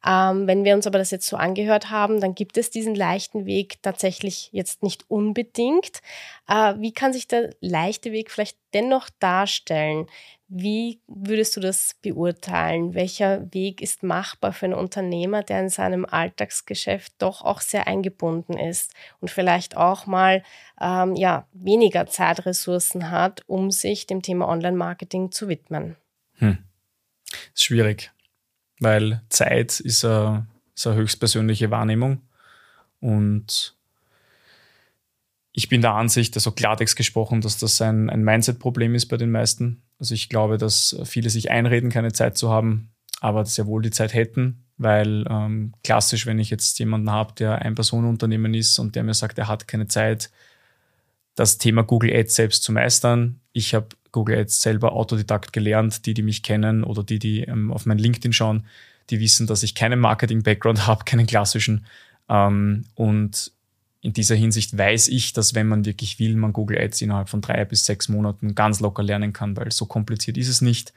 Ähm, 0.06 0.48
wenn 0.48 0.64
wir 0.64 0.74
uns 0.74 0.88
aber 0.88 0.98
das 0.98 1.12
jetzt 1.12 1.28
so 1.28 1.38
angehört 1.38 1.92
haben, 1.92 2.20
dann 2.20 2.36
gibt 2.36 2.58
es 2.58 2.72
diesen 2.72 2.96
leichten 2.96 3.46
Weg 3.46 3.82
tatsächlich 3.84 4.50
jetzt 4.52 4.84
nicht 4.84 5.06
unbedingt. 5.10 6.02
Äh, 6.48 6.74
wie 6.80 6.92
kann 6.92 7.14
sich 7.14 7.28
der 7.28 7.52
leichte 7.62 8.12
Weg 8.12 8.32
vielleicht 8.32 8.58
dennoch 8.74 9.10
darstellen? 9.20 10.08
Wie 10.52 11.00
würdest 11.06 11.56
du 11.56 11.60
das 11.60 11.96
beurteilen? 12.02 12.96
Welcher 12.96 13.54
Weg 13.54 13.82
ist 13.82 14.02
machbar 14.02 14.52
für 14.52 14.66
einen 14.66 14.74
Unternehmer, 14.74 15.44
der 15.44 15.60
in 15.60 15.70
seinem 15.70 16.06
Alltagsgeschäft 16.06 17.14
doch 17.20 17.44
auch 17.44 17.62
sehr 17.62 17.86
eingebunden 17.86 18.58
ist 18.58 18.92
und 19.22 19.30
vielleicht 19.30 19.78
auch 19.78 20.08
mal 20.08 20.42
ähm, 20.82 21.16
ja, 21.16 21.48
weniger 21.54 22.08
Zeitressourcen 22.08 23.12
hat, 23.12 23.44
um 23.48 23.72
sich 23.72 24.08
dem 24.08 24.22
Thema 24.22 24.48
Online-Marketing 24.48 25.32
zu 25.32 25.48
widmen? 25.48 25.96
Hm. 26.36 26.60
Ist 27.54 27.64
schwierig, 27.64 28.12
weil 28.80 29.22
Zeit 29.30 29.80
ist 29.80 30.06
eine, 30.06 30.48
ist 30.76 30.88
eine 30.88 30.96
höchstpersönliche 30.96 31.72
Wahrnehmung 31.72 32.22
und 33.00 33.76
ich 35.52 35.68
bin 35.68 35.82
der 35.82 35.94
Ansicht, 35.94 36.36
also 36.38 36.52
Klartext 36.52 36.96
gesprochen, 36.96 37.42
dass 37.42 37.58
das 37.58 37.82
ein, 37.82 38.10
ein 38.10 38.24
Mindset-Problem 38.24 38.96
ist 38.96 39.08
bei 39.08 39.18
den 39.18 39.32
meisten. 39.32 39.82
Also 40.00 40.14
ich 40.14 40.30
glaube, 40.30 40.58
dass 40.58 40.96
viele 41.04 41.30
sich 41.30 41.52
einreden, 41.52 41.90
keine 41.90 42.14
Zeit 42.14 42.38
zu 42.38 42.50
haben, 42.50 42.92
aber 43.20 43.46
sehr 43.46 43.68
wohl 43.68 43.82
die 43.82 43.92
Zeit 43.92 44.14
hätten, 44.14 44.64
weil 44.78 45.26
ähm, 45.30 45.74
klassisch, 45.84 46.26
wenn 46.26 46.40
ich 46.40 46.50
jetzt 46.50 46.80
jemanden 46.80 47.12
habe, 47.12 47.34
der 47.34 47.62
ein 47.62 47.76
Personenunternehmen 47.76 48.54
ist 48.54 48.80
und 48.80 48.96
der 48.96 49.04
mir 49.04 49.14
sagt, 49.14 49.38
er 49.38 49.48
hat 49.48 49.68
keine 49.68 49.88
Zeit, 49.88 50.32
das 51.40 51.58
Thema 51.58 51.84
Google 51.84 52.14
Ads 52.14 52.36
selbst 52.36 52.64
zu 52.64 52.74
meistern. 52.74 53.40
Ich 53.54 53.74
habe 53.74 53.88
Google 54.12 54.38
Ads 54.40 54.62
selber 54.62 54.92
Autodidakt 54.92 55.54
gelernt. 55.54 56.06
Die, 56.06 56.14
die 56.14 56.22
mich 56.22 56.44
kennen 56.44 56.84
oder 56.84 57.02
die, 57.02 57.18
die 57.18 57.44
ähm, 57.44 57.72
auf 57.72 57.86
mein 57.86 57.98
LinkedIn 57.98 58.34
schauen, 58.34 58.66
die 59.10 59.22
wissen, 59.22 59.48
dass 59.48 59.64
ich 59.64 59.74
keinen 59.74 60.00
Marketing-Background 60.00 60.86
habe, 60.88 61.06
keinen 61.06 61.28
klassischen. 61.28 61.86
Ähm, 62.28 62.84
und 62.96 63.54
in 64.02 64.12
dieser 64.12 64.36
Hinsicht 64.36 64.78
weiß 64.78 65.08
ich, 65.08 65.32
dass 65.32 65.56
wenn 65.56 65.68
man 65.68 65.86
wirklich 65.86 66.20
will, 66.20 66.36
man 66.36 66.52
Google 66.52 66.78
Ads 66.78 67.02
innerhalb 67.02 67.30
von 67.30 67.40
drei 67.40 67.64
bis 67.64 67.86
sechs 67.86 68.10
Monaten 68.10 68.54
ganz 68.54 68.82
locker 68.82 69.04
lernen 69.04 69.32
kann, 69.32 69.56
weil 69.56 69.72
so 69.72 69.86
kompliziert 69.86 70.38
ist 70.38 70.50
es 70.50 70.60
nicht. 70.60 70.94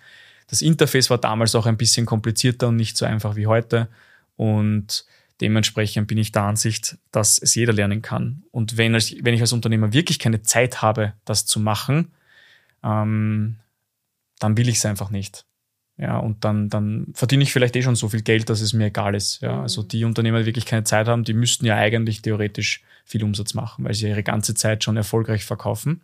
Das 0.49 0.61
Interface 0.61 1.09
war 1.09 1.19
damals 1.19 1.55
auch 1.55 1.67
ein 1.67 1.77
bisschen 1.77 2.05
komplizierter 2.05 2.69
und 2.69 2.77
nicht 2.77 2.97
so 2.97 3.07
einfach 3.07 3.37
wie 3.37 3.47
heute. 3.47 3.89
Und 4.35 5.05
dementsprechend 5.43 6.07
bin 6.09 6.19
ich 6.19 6.33
der 6.33 6.45
Ansicht, 6.45 6.97
dass 7.11 7.39
es 7.39 7.55
jeder 7.55 7.73
lernen 7.73 8.01
kann. 8.01 8.45
Und 8.53 8.79
wenn, 8.79 8.95
wenn 8.95 9.35
ich 9.35 9.41
als 9.41 9.53
Unternehmer 9.53 9.93
wirklich 9.93 10.19
keine 10.19 10.43
Zeit 10.43 10.81
habe, 10.81 11.13
das 11.25 11.45
zu 11.45 11.61
machen, 11.61 12.13
ähm, 12.83 13.57
dann 14.39 14.57
will 14.57 14.69
ich 14.69 14.77
es 14.77 14.87
einfach 14.87 15.11
nicht. 15.11 15.45
Ja, 15.99 16.19
und 16.19 16.45
dann, 16.45 16.69
dann 16.69 17.09
verdiene 17.13 17.43
ich 17.43 17.53
vielleicht 17.53 17.77
eh 17.77 17.83
schon 17.83 17.97
so 17.97 18.09
viel 18.09 18.23
Geld, 18.23 18.49
dass 18.49 18.61
es 18.61 18.73
mir 18.73 18.87
egal 18.87 19.15
ist. 19.15 19.43
Ja, 19.43 19.61
also 19.61 19.83
mhm. 19.83 19.89
die 19.89 20.05
Unternehmer, 20.05 20.41
die 20.41 20.47
wirklich 20.47 20.67
keine 20.67 20.85
Zeit 20.85 21.07
haben, 21.07 21.25
die 21.25 21.35
müssten 21.35 21.67
ja 21.67 21.77
eigentlich 21.77 22.23
theoretisch 22.23 22.83
viel 23.05 23.23
Umsatz 23.25 23.55
machen, 23.55 23.85
weil 23.85 23.95
sie 23.95 24.09
ihre 24.09 24.23
ganze 24.23 24.55
Zeit 24.55 24.85
schon 24.85 24.97
erfolgreich 24.97 25.45
verkaufen. 25.45 26.03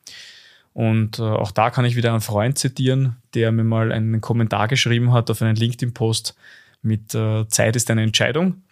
Und 0.75 1.19
äh, 1.19 1.23
auch 1.23 1.51
da 1.53 1.71
kann 1.71 1.85
ich 1.85 1.97
wieder 1.97 2.11
einen 2.11 2.21
Freund 2.21 2.59
zitieren, 2.59 3.17
der 3.35 3.51
mir 3.51 3.65
mal 3.65 3.91
einen 3.93 4.21
Kommentar 4.21 4.69
geschrieben 4.69 5.13
hat 5.13 5.31
auf 5.31 5.43
einen 5.43 5.57
LinkedIn-Post 5.57 6.37
mit 6.83 7.15
äh, 7.15 7.49
Zeit 7.49 7.75
ist 7.75 7.91
eine 7.91 8.03
Entscheidung. 8.03 8.63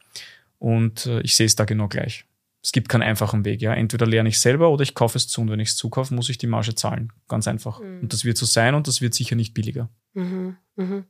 Und 0.59 1.07
äh, 1.07 1.21
ich 1.21 1.37
sehe 1.37 1.47
es 1.47 1.57
da 1.57 1.65
genau 1.65 1.89
gleich. 1.89 2.25
Es 2.63 2.73
gibt 2.73 2.89
keinen 2.89 3.03
einfachen 3.03 3.45
Weg. 3.45 3.63
Ja. 3.63 3.75
Entweder 3.75 4.07
lerne 4.07 4.29
ich 4.29 4.41
selber 4.41 4.71
oder 4.71 4.83
ich 4.83 4.95
kaufe 4.95 5.17
es 5.17 5.29
zu. 5.29 5.41
Und 5.41 5.51
wenn 5.51 5.61
ich 5.61 5.69
es 5.69 5.77
zukaufe, 5.77 6.15
muss 6.15 6.29
ich 6.29 6.39
die 6.39 6.49
Marge 6.49 6.75
zahlen. 6.75 7.13
Ganz 7.29 7.47
einfach. 7.47 7.81
Mhm. 7.81 8.01
Und 8.03 8.13
das 8.13 8.25
wird 8.25 8.37
so 8.37 8.47
sein 8.47 8.75
und 8.75 8.89
das 8.89 9.01
wird 9.01 9.15
sicher 9.15 9.37
nicht 9.37 9.55
billiger. 9.55 9.89
Mhm. 10.15 10.57
Mhm. 10.75 11.05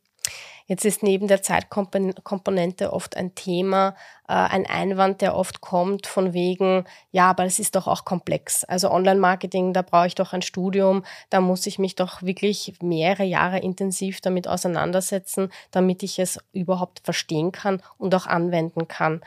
Jetzt 0.69 0.85
ist 0.85 1.05
neben 1.05 1.29
der 1.29 1.43
Zeitkomponente 1.43 2.93
oft 2.93 3.17
ein 3.17 3.37
Thema, 3.37 3.95
äh, 4.29 4.33
ein 4.33 4.67
Einwand, 4.67 5.21
der 5.21 5.37
oft 5.37 5.61
kommt 5.61 6.09
von 6.09 6.33
wegen, 6.33 6.85
ja, 7.13 7.31
aber 7.31 7.45
es 7.45 7.61
ist 7.61 7.77
doch 7.77 7.87
auch 7.87 8.05
komplex. 8.05 8.65
Also 8.65 8.91
Online-Marketing, 8.91 9.73
da 9.73 9.83
brauche 9.83 10.09
ich 10.09 10.17
doch 10.17 10.33
ein 10.33 10.43
Studium, 10.43 11.05
da 11.31 11.41
muss 11.41 11.67
ich 11.69 11.79
mich 11.79 11.95
doch 11.95 12.23
wirklich 12.23 12.75
mehrere 12.83 13.23
Jahre 13.23 13.61
intensiv 13.61 14.21
damit 14.21 14.49
auseinandersetzen, 14.49 15.51
damit 15.71 16.03
ich 16.03 16.19
es 16.19 16.41
überhaupt 16.53 17.01
verstehen 17.05 17.53
kann 17.53 17.81
und 17.97 18.13
auch 18.17 18.27
anwenden 18.27 18.89
kann. 18.89 19.21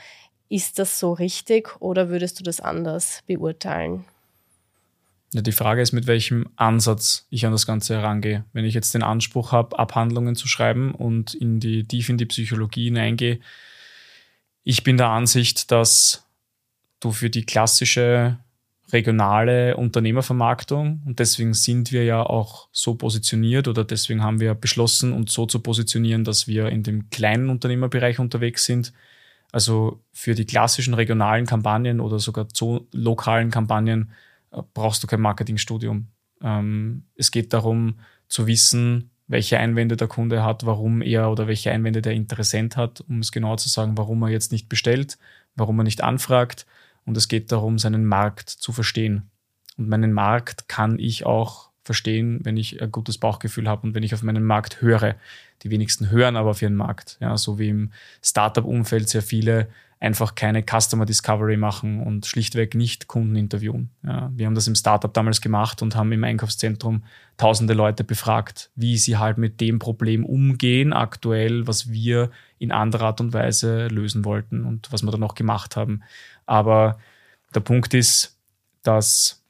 Ist 0.50 0.78
das 0.78 1.00
so 1.00 1.14
richtig 1.14 1.80
oder 1.80 2.10
würdest 2.10 2.40
du 2.40 2.44
das 2.44 2.60
anders 2.60 3.24
beurteilen? 3.28 4.06
Ja, 5.32 5.42
die 5.42 5.52
Frage 5.52 5.82
ist, 5.82 5.92
mit 5.92 6.08
welchem 6.08 6.48
Ansatz 6.56 7.28
ich 7.30 7.46
an 7.46 7.52
das 7.52 7.68
Ganze 7.68 7.96
herangehe. 7.96 8.46
Wenn 8.52 8.66
ich 8.66 8.74
jetzt 8.74 8.96
den 8.96 9.04
Anspruch 9.04 9.52
habe, 9.52 9.78
Abhandlungen 9.78 10.36
zu 10.36 10.48
schreiben 10.48 10.96
und 10.96 11.36
in 11.36 11.60
die, 11.60 11.88
tief 11.88 12.10
in 12.10 12.18
die 12.18 12.26
Psychologie 12.26 12.86
hineingehe, 12.86 13.40
ich 14.64 14.84
bin 14.84 14.98
der 14.98 15.10
Ansicht, 15.10 15.72
dass 15.72 16.28
du 17.00 17.12
für 17.12 17.30
die 17.30 17.46
klassische 17.46 18.40
regionale 18.92 19.78
Unternehmervermarktung 19.78 21.04
und 21.06 21.20
deswegen 21.20 21.54
sind 21.54 21.92
wir 21.92 22.04
ja 22.06 22.24
auch 22.24 22.70
so 22.72 22.96
positioniert 22.96 23.68
oder 23.68 23.84
deswegen 23.86 24.24
haben 24.24 24.40
wir 24.40 24.56
beschlossen, 24.56 25.14
uns 25.14 25.32
so 25.32 25.46
zu 25.46 25.60
positionieren, 25.60 26.24
dass 26.24 26.48
wir 26.48 26.70
in 26.70 26.82
dem 26.82 27.10
kleinen 27.12 27.50
Unternehmerbereich 27.50 28.18
unterwegs 28.18 28.66
sind. 28.66 28.94
Also 29.52 30.00
für 30.12 30.34
die 30.34 30.46
klassischen 30.46 30.96
regionalen 30.96 31.46
Kampagnen 31.46 32.00
oder 32.00 32.18
sogar 32.20 32.48
so 32.52 32.88
lokalen 32.92 33.52
Kampagnen 33.52 34.12
brauchst 34.74 35.04
du 35.04 35.08
kein 35.08 35.22
Marketingstudium. 35.22 36.08
Ähm, 36.42 37.04
es 37.16 37.32
geht 37.32 37.54
darum 37.54 38.00
zu 38.28 38.48
wissen, 38.48 39.12
welche 39.28 39.60
Einwände 39.60 39.96
der 39.96 40.08
Kunde 40.08 40.44
hat, 40.44 40.66
warum 40.66 41.02
er 41.02 41.30
oder 41.30 41.48
welche 41.48 41.72
Einwände 41.72 42.02
der 42.02 42.14
Interessent 42.14 42.78
hat, 42.78 43.02
um 43.02 43.20
es 43.20 43.32
genau 43.32 43.56
zu 43.56 43.70
sagen, 43.70 43.98
warum 43.98 44.24
er 44.24 44.30
jetzt 44.30 44.52
nicht 44.52 44.70
bestellt, 44.70 45.18
warum 45.56 45.80
er 45.80 45.84
nicht 45.84 46.02
anfragt. 46.02 46.66
Und 47.06 47.16
es 47.16 47.28
geht 47.28 47.52
darum, 47.52 47.78
seinen 47.78 48.06
Markt 48.06 48.50
zu 48.50 48.72
verstehen. 48.72 49.30
Und 49.78 49.88
meinen 49.88 50.14
Markt 50.14 50.68
kann 50.68 50.98
ich 51.00 51.26
auch 51.26 51.70
verstehen, 51.84 52.40
wenn 52.44 52.58
ich 52.58 52.82
ein 52.82 52.92
gutes 52.92 53.18
Bauchgefühl 53.18 53.68
habe 53.68 53.88
und 53.88 53.96
wenn 53.96 54.04
ich 54.04 54.14
auf 54.14 54.24
meinen 54.24 54.44
Markt 54.44 54.82
höre. 54.82 55.16
Die 55.64 55.72
wenigsten 55.72 56.12
hören 56.12 56.36
aber 56.36 56.52
auf 56.52 56.62
ihren 56.62 56.76
Markt. 56.76 57.18
Ja, 57.20 57.38
so 57.38 57.58
wie 57.60 57.70
im 57.70 57.92
Startup-Umfeld 58.24 59.10
sehr 59.10 59.22
viele 59.22 59.70
einfach 60.00 60.36
keine 60.36 60.64
Customer 60.64 61.06
Discovery 61.06 61.58
machen 61.58 62.02
und 62.02 62.26
schlichtweg 62.26 62.74
nicht 62.74 63.08
Kunden 63.08 63.36
interviewen. 63.36 63.90
Ja, 64.04 64.32
wir 64.34 64.46
haben 64.46 64.56
das 64.56 64.68
im 64.68 64.76
Startup 64.76 65.14
damals 65.14 65.42
gemacht 65.42 65.82
und 65.82 65.96
haben 65.96 66.12
im 66.14 66.24
Einkaufszentrum 66.24 67.04
tausende 67.36 67.74
Leute 67.74 68.06
befragt, 68.06 68.72
wie 68.76 68.98
sie 68.98 69.18
halt 69.18 69.38
mit 69.38 69.60
dem 69.60 69.78
Problem 69.78 70.26
umgehen 70.26 70.94
aktuell, 70.94 71.68
was 71.68 71.92
wir 71.92 72.32
in 72.60 72.72
anderer 72.72 73.08
Art 73.08 73.22
und 73.22 73.34
Weise 73.34 73.88
lösen 73.88 74.24
wollten 74.24 74.66
und 74.66 74.92
was 74.92 75.04
wir 75.04 75.12
dann 75.12 75.24
auch 75.24 75.36
gemacht 75.36 75.76
haben. 75.76 76.02
Aber 76.46 76.98
der 77.54 77.62
Punkt 77.62 77.94
ist, 77.94 78.38
dass 78.84 79.44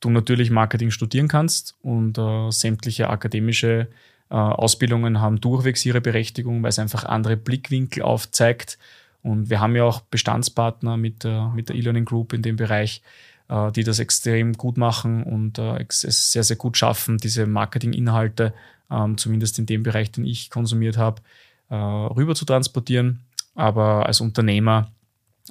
du 0.00 0.10
natürlich 0.10 0.50
Marketing 0.50 0.90
studieren 0.90 1.28
kannst 1.28 1.76
und 1.80 2.18
äh, 2.18 2.50
sämtliche 2.50 3.08
akademische 3.08 3.88
äh, 4.28 4.34
Ausbildungen 4.34 5.20
haben 5.20 5.40
durchwegs 5.40 5.86
ihre 5.86 6.02
Berechtigung, 6.02 6.62
weil 6.62 6.70
es 6.70 6.78
einfach 6.78 7.04
andere 7.04 7.38
Blickwinkel 7.38 8.02
aufzeigt 8.02 8.78
und 9.22 9.50
wir 9.50 9.60
haben 9.60 9.76
ja 9.76 9.84
auch 9.84 10.00
Bestandspartner 10.00 10.96
mit, 10.96 11.24
äh, 11.24 11.48
mit 11.48 11.68
der 11.68 11.76
E-Learning 11.76 12.04
Group 12.04 12.32
in 12.32 12.42
dem 12.42 12.56
Bereich, 12.56 13.02
äh, 13.48 13.70
die 13.72 13.84
das 13.84 13.98
extrem 13.98 14.54
gut 14.54 14.76
machen 14.76 15.22
und 15.22 15.58
äh, 15.58 15.84
es 15.88 16.32
sehr, 16.32 16.42
sehr 16.42 16.56
gut 16.56 16.76
schaffen, 16.76 17.18
diese 17.18 17.46
Marketinginhalte, 17.46 18.52
ähm, 18.90 19.16
zumindest 19.16 19.58
in 19.58 19.66
dem 19.66 19.82
Bereich, 19.82 20.10
den 20.10 20.24
ich 20.24 20.50
konsumiert 20.50 20.96
habe, 20.96 21.22
äh, 21.70 21.74
rüber 21.74 22.34
zu 22.34 22.44
transportieren. 22.44 23.20
Aber 23.54 24.06
als 24.06 24.20
Unternehmer 24.20 24.90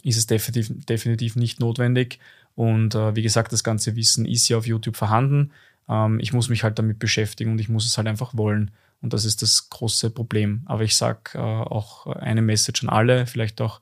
ist 0.04 0.18
es 0.18 0.28
definitiv, 0.28 0.72
definitiv 0.86 1.36
nicht 1.36 1.60
notwendig. 1.60 2.20
Und 2.56 2.96
wie 2.96 3.22
gesagt, 3.22 3.54
das 3.54 3.64
ganze 3.64 3.96
Wissen 3.96 4.26
ist 4.26 4.50
ja 4.50 4.58
auf 4.58 4.68
YouTube 4.68 4.98
vorhanden. 4.98 5.52
Ähm, 5.88 6.20
ich 6.20 6.34
muss 6.34 6.50
mich 6.50 6.64
halt 6.64 6.78
damit 6.80 7.00
beschäftigen 7.00 7.52
und 7.52 7.60
ich 7.60 7.70
muss 7.70 7.86
es 7.86 7.98
halt 7.98 8.08
einfach 8.08 8.36
wollen. 8.36 8.72
Und 9.02 9.14
das 9.14 9.26
ist 9.26 9.42
das 9.42 9.70
große 9.70 10.12
Problem. 10.12 10.62
Aber 10.66 10.84
ich 10.84 10.96
sage 10.96 11.32
äh, 11.34 11.40
auch 11.40 12.08
eine 12.08 12.42
Message 12.42 12.84
an 12.84 12.90
alle, 12.90 13.26
vielleicht 13.26 13.62
auch 13.62 13.82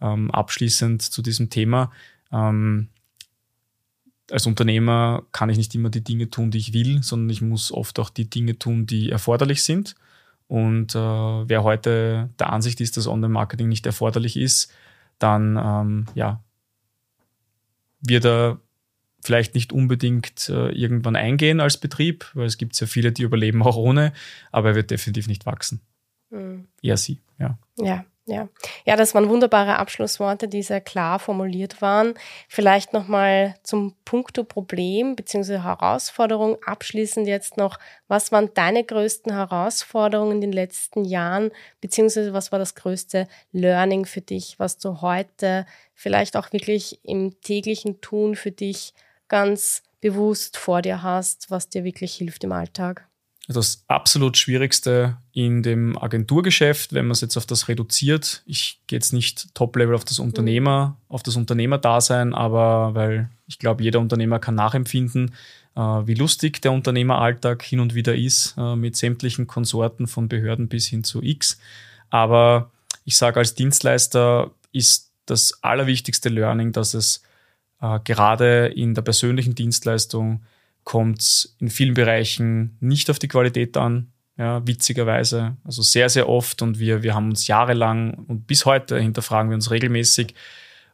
ähm, 0.00 0.30
abschließend 0.30 1.02
zu 1.02 1.22
diesem 1.22 1.50
Thema. 1.50 1.90
Ähm, 2.32 2.88
als 4.30 4.46
Unternehmer 4.46 5.24
kann 5.32 5.50
ich 5.50 5.58
nicht 5.58 5.74
immer 5.74 5.90
die 5.90 6.04
Dinge 6.04 6.30
tun, 6.30 6.50
die 6.50 6.58
ich 6.58 6.72
will, 6.72 7.02
sondern 7.02 7.30
ich 7.30 7.42
muss 7.42 7.72
oft 7.72 7.98
auch 7.98 8.10
die 8.10 8.30
Dinge 8.30 8.58
tun, 8.58 8.86
die 8.86 9.10
erforderlich 9.10 9.64
sind. 9.64 9.96
Und 10.46 10.94
äh, 10.94 10.98
wer 10.98 11.62
heute 11.62 12.30
der 12.38 12.52
Ansicht 12.52 12.80
ist, 12.80 12.96
dass 12.96 13.06
Online-Marketing 13.06 13.68
nicht 13.68 13.86
erforderlich 13.86 14.36
ist, 14.36 14.72
dann 15.18 15.56
ähm, 15.56 16.06
ja, 16.14 16.42
wird 18.00 18.24
er 18.24 18.60
vielleicht 19.22 19.54
nicht 19.54 19.72
unbedingt 19.72 20.48
äh, 20.48 20.70
irgendwann 20.70 21.16
eingehen 21.16 21.60
als 21.60 21.78
Betrieb, 21.78 22.30
weil 22.34 22.46
es 22.46 22.58
gibt 22.58 22.74
sehr 22.74 22.88
viele, 22.88 23.12
die 23.12 23.22
überleben 23.22 23.62
auch 23.62 23.76
ohne, 23.76 24.12
aber 24.52 24.70
er 24.70 24.74
wird 24.74 24.90
definitiv 24.90 25.26
nicht 25.26 25.46
wachsen. 25.46 25.80
Mhm. 26.30 26.68
Eher 26.82 26.96
sie, 26.96 27.20
ja. 27.38 27.58
Ja, 27.78 28.04
ja. 28.26 28.48
Ja, 28.84 28.96
das 28.96 29.14
waren 29.14 29.28
wunderbare 29.28 29.76
Abschlussworte, 29.76 30.46
die 30.46 30.62
sehr 30.62 30.80
klar 30.80 31.18
formuliert 31.18 31.82
waren. 31.82 32.14
Vielleicht 32.48 32.92
nochmal 32.92 33.56
zum 33.64 33.96
Punkto 34.04 34.44
Problem 34.44 35.16
bzw. 35.16 35.58
Herausforderung 35.58 36.56
abschließend 36.64 37.26
jetzt 37.26 37.56
noch, 37.56 37.78
was 38.06 38.30
waren 38.30 38.50
deine 38.54 38.84
größten 38.84 39.32
Herausforderungen 39.32 40.36
in 40.36 40.40
den 40.40 40.52
letzten 40.52 41.04
Jahren, 41.04 41.50
beziehungsweise 41.80 42.32
was 42.32 42.52
war 42.52 42.60
das 42.60 42.76
größte 42.76 43.26
Learning 43.50 44.04
für 44.04 44.20
dich, 44.20 44.58
was 44.58 44.78
du 44.78 45.00
heute 45.00 45.66
vielleicht 45.94 46.36
auch 46.36 46.52
wirklich 46.52 47.00
im 47.04 47.40
täglichen 47.40 48.00
Tun 48.00 48.36
für 48.36 48.52
dich 48.52 48.94
ganz 49.30 49.82
bewusst 50.02 50.58
vor 50.58 50.82
dir 50.82 51.02
hast, 51.02 51.50
was 51.50 51.70
dir 51.70 51.84
wirklich 51.84 52.14
hilft 52.14 52.44
im 52.44 52.52
Alltag? 52.52 53.06
Das 53.48 53.82
absolut 53.88 54.36
Schwierigste 54.36 55.16
in 55.32 55.62
dem 55.62 55.98
Agenturgeschäft, 55.98 56.92
wenn 56.92 57.06
man 57.06 57.12
es 57.12 57.20
jetzt 57.20 57.36
auf 57.36 57.46
das 57.46 57.66
reduziert, 57.66 58.42
ich 58.46 58.80
gehe 58.86 58.98
jetzt 58.98 59.12
nicht 59.12 59.54
Top-Level 59.54 59.94
auf 59.94 60.04
das 60.04 60.20
Unternehmer, 60.20 60.88
mhm. 60.88 61.14
auf 61.14 61.22
das 61.22 61.36
Unternehmerdasein, 61.36 62.32
aber 62.32 62.94
weil 62.94 63.30
ich 63.48 63.58
glaube, 63.58 63.82
jeder 63.82 63.98
Unternehmer 63.98 64.38
kann 64.38 64.54
nachempfinden, 64.54 65.34
äh, 65.74 65.80
wie 65.80 66.14
lustig 66.14 66.62
der 66.62 66.70
Unternehmeralltag 66.70 67.62
hin 67.62 67.80
und 67.80 67.94
wieder 67.94 68.14
ist, 68.14 68.54
äh, 68.56 68.76
mit 68.76 68.94
sämtlichen 68.94 69.48
Konsorten 69.48 70.06
von 70.06 70.28
Behörden 70.28 70.68
bis 70.68 70.86
hin 70.86 71.02
zu 71.02 71.20
X. 71.22 71.58
Aber 72.08 72.70
ich 73.04 73.16
sage, 73.16 73.40
als 73.40 73.54
Dienstleister 73.54 74.52
ist 74.70 75.10
das 75.26 75.62
allerwichtigste 75.62 76.28
Learning, 76.28 76.70
dass 76.70 76.94
es 76.94 77.22
äh, 77.80 77.98
gerade 78.04 78.66
in 78.66 78.94
der 78.94 79.02
persönlichen 79.02 79.54
Dienstleistung 79.54 80.42
kommt 80.84 81.20
es 81.20 81.56
in 81.58 81.68
vielen 81.68 81.94
Bereichen 81.94 82.76
nicht 82.80 83.10
auf 83.10 83.18
die 83.18 83.28
Qualität 83.28 83.76
an, 83.76 84.12
ja, 84.36 84.66
witzigerweise. 84.66 85.56
Also 85.64 85.82
sehr, 85.82 86.08
sehr 86.08 86.28
oft 86.28 86.62
und 86.62 86.78
wir, 86.78 87.02
wir 87.02 87.14
haben 87.14 87.28
uns 87.28 87.46
jahrelang 87.46 88.14
und 88.26 88.46
bis 88.46 88.64
heute 88.64 88.98
hinterfragen 88.98 89.50
wir 89.50 89.54
uns 89.54 89.70
regelmäßig, 89.70 90.34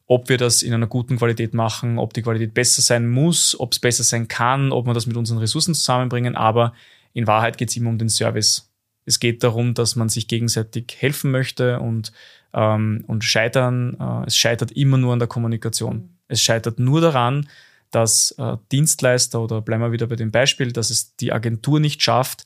ob 0.06 0.28
wir 0.28 0.38
das 0.38 0.62
in 0.62 0.72
einer 0.72 0.86
guten 0.86 1.16
Qualität 1.16 1.54
machen, 1.54 1.98
ob 1.98 2.12
die 2.12 2.22
Qualität 2.22 2.54
besser 2.54 2.82
sein 2.82 3.08
muss, 3.08 3.58
ob 3.58 3.72
es 3.72 3.78
besser 3.78 4.04
sein 4.04 4.28
kann, 4.28 4.72
ob 4.72 4.86
wir 4.86 4.94
das 4.94 5.06
mit 5.06 5.16
unseren 5.16 5.38
Ressourcen 5.38 5.74
zusammenbringen. 5.74 6.36
Aber 6.36 6.74
in 7.12 7.26
Wahrheit 7.26 7.58
geht 7.58 7.70
es 7.70 7.76
immer 7.76 7.90
um 7.90 7.98
den 7.98 8.08
Service. 8.08 8.72
Es 9.04 9.20
geht 9.20 9.42
darum, 9.42 9.74
dass 9.74 9.96
man 9.96 10.08
sich 10.08 10.28
gegenseitig 10.28 10.96
helfen 10.98 11.30
möchte 11.30 11.80
und, 11.80 12.12
ähm, 12.52 13.04
und 13.06 13.24
scheitern. 13.24 13.96
Äh, 13.98 14.26
es 14.26 14.36
scheitert 14.36 14.72
immer 14.72 14.98
nur 14.98 15.12
an 15.12 15.18
der 15.18 15.28
Kommunikation. 15.28 16.15
Es 16.28 16.40
scheitert 16.42 16.78
nur 16.78 17.00
daran, 17.00 17.48
dass 17.90 18.32
äh, 18.38 18.56
Dienstleister 18.72 19.40
oder 19.40 19.62
bleiben 19.62 19.82
wir 19.82 19.92
wieder 19.92 20.06
bei 20.06 20.16
dem 20.16 20.30
Beispiel, 20.30 20.72
dass 20.72 20.90
es 20.90 21.16
die 21.16 21.32
Agentur 21.32 21.80
nicht 21.80 22.02
schafft, 22.02 22.44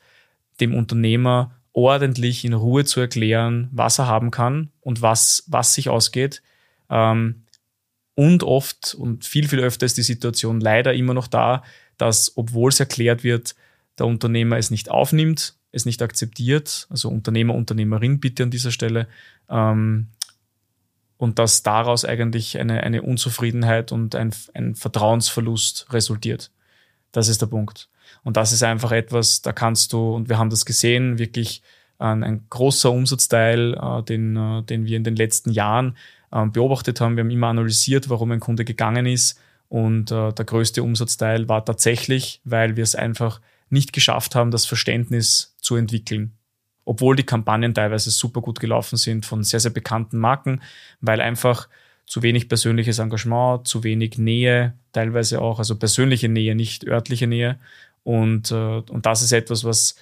dem 0.60 0.74
Unternehmer 0.74 1.52
ordentlich 1.72 2.44
in 2.44 2.52
Ruhe 2.52 2.84
zu 2.84 3.00
erklären, 3.00 3.68
was 3.72 3.98
er 3.98 4.06
haben 4.06 4.30
kann 4.30 4.70
und 4.80 5.02
was, 5.02 5.44
was 5.46 5.74
sich 5.74 5.88
ausgeht. 5.88 6.42
Ähm, 6.90 7.44
und 8.14 8.42
oft 8.42 8.94
und 8.94 9.24
viel, 9.24 9.48
viel 9.48 9.60
öfter 9.60 9.86
ist 9.86 9.96
die 9.96 10.02
Situation 10.02 10.60
leider 10.60 10.92
immer 10.94 11.14
noch 11.14 11.26
da, 11.26 11.62
dass, 11.96 12.36
obwohl 12.36 12.70
es 12.70 12.80
erklärt 12.80 13.24
wird, 13.24 13.54
der 13.98 14.06
Unternehmer 14.06 14.58
es 14.58 14.70
nicht 14.70 14.90
aufnimmt, 14.90 15.54
es 15.72 15.86
nicht 15.86 16.02
akzeptiert, 16.02 16.86
also 16.90 17.08
Unternehmer, 17.08 17.54
Unternehmerin 17.54 18.20
bitte 18.20 18.42
an 18.42 18.50
dieser 18.50 18.72
Stelle, 18.72 19.06
ähm, 19.48 20.08
und 21.20 21.38
dass 21.38 21.62
daraus 21.62 22.06
eigentlich 22.06 22.58
eine, 22.58 22.82
eine 22.82 23.02
Unzufriedenheit 23.02 23.92
und 23.92 24.14
ein, 24.14 24.30
ein 24.54 24.74
Vertrauensverlust 24.74 25.92
resultiert. 25.92 26.50
Das 27.12 27.28
ist 27.28 27.42
der 27.42 27.46
Punkt. 27.46 27.90
Und 28.24 28.38
das 28.38 28.52
ist 28.52 28.62
einfach 28.62 28.90
etwas, 28.90 29.42
da 29.42 29.52
kannst 29.52 29.92
du, 29.92 30.14
und 30.14 30.30
wir 30.30 30.38
haben 30.38 30.48
das 30.48 30.64
gesehen, 30.64 31.18
wirklich 31.18 31.60
ein, 31.98 32.24
ein 32.24 32.46
großer 32.48 32.90
Umsatzteil, 32.90 33.74
äh, 33.74 34.02
den, 34.02 34.34
äh, 34.34 34.62
den 34.62 34.86
wir 34.86 34.96
in 34.96 35.04
den 35.04 35.14
letzten 35.14 35.50
Jahren 35.50 35.98
äh, 36.32 36.46
beobachtet 36.46 37.02
haben. 37.02 37.16
Wir 37.16 37.24
haben 37.24 37.30
immer 37.30 37.48
analysiert, 37.48 38.08
warum 38.08 38.30
ein 38.30 38.40
Kunde 38.40 38.64
gegangen 38.64 39.04
ist. 39.04 39.38
Und 39.68 40.10
äh, 40.10 40.32
der 40.32 40.46
größte 40.46 40.82
Umsatzteil 40.82 41.50
war 41.50 41.66
tatsächlich, 41.66 42.40
weil 42.44 42.76
wir 42.76 42.82
es 42.82 42.94
einfach 42.94 43.42
nicht 43.68 43.92
geschafft 43.92 44.34
haben, 44.34 44.50
das 44.50 44.64
Verständnis 44.64 45.54
zu 45.60 45.76
entwickeln. 45.76 46.32
Obwohl 46.90 47.14
die 47.14 47.22
Kampagnen 47.22 47.72
teilweise 47.72 48.10
super 48.10 48.40
gut 48.40 48.58
gelaufen 48.58 48.96
sind 48.96 49.24
von 49.24 49.44
sehr, 49.44 49.60
sehr 49.60 49.70
bekannten 49.70 50.18
Marken, 50.18 50.60
weil 51.00 51.20
einfach 51.20 51.68
zu 52.04 52.24
wenig 52.24 52.48
persönliches 52.48 52.98
Engagement, 52.98 53.68
zu 53.68 53.84
wenig 53.84 54.18
Nähe, 54.18 54.74
teilweise 54.90 55.40
auch, 55.40 55.60
also 55.60 55.76
persönliche 55.76 56.28
Nähe, 56.28 56.56
nicht 56.56 56.88
örtliche 56.88 57.28
Nähe. 57.28 57.60
Und, 58.02 58.50
äh, 58.50 58.82
und 58.90 59.06
das 59.06 59.22
ist 59.22 59.30
etwas, 59.30 59.62
was, 59.62 59.94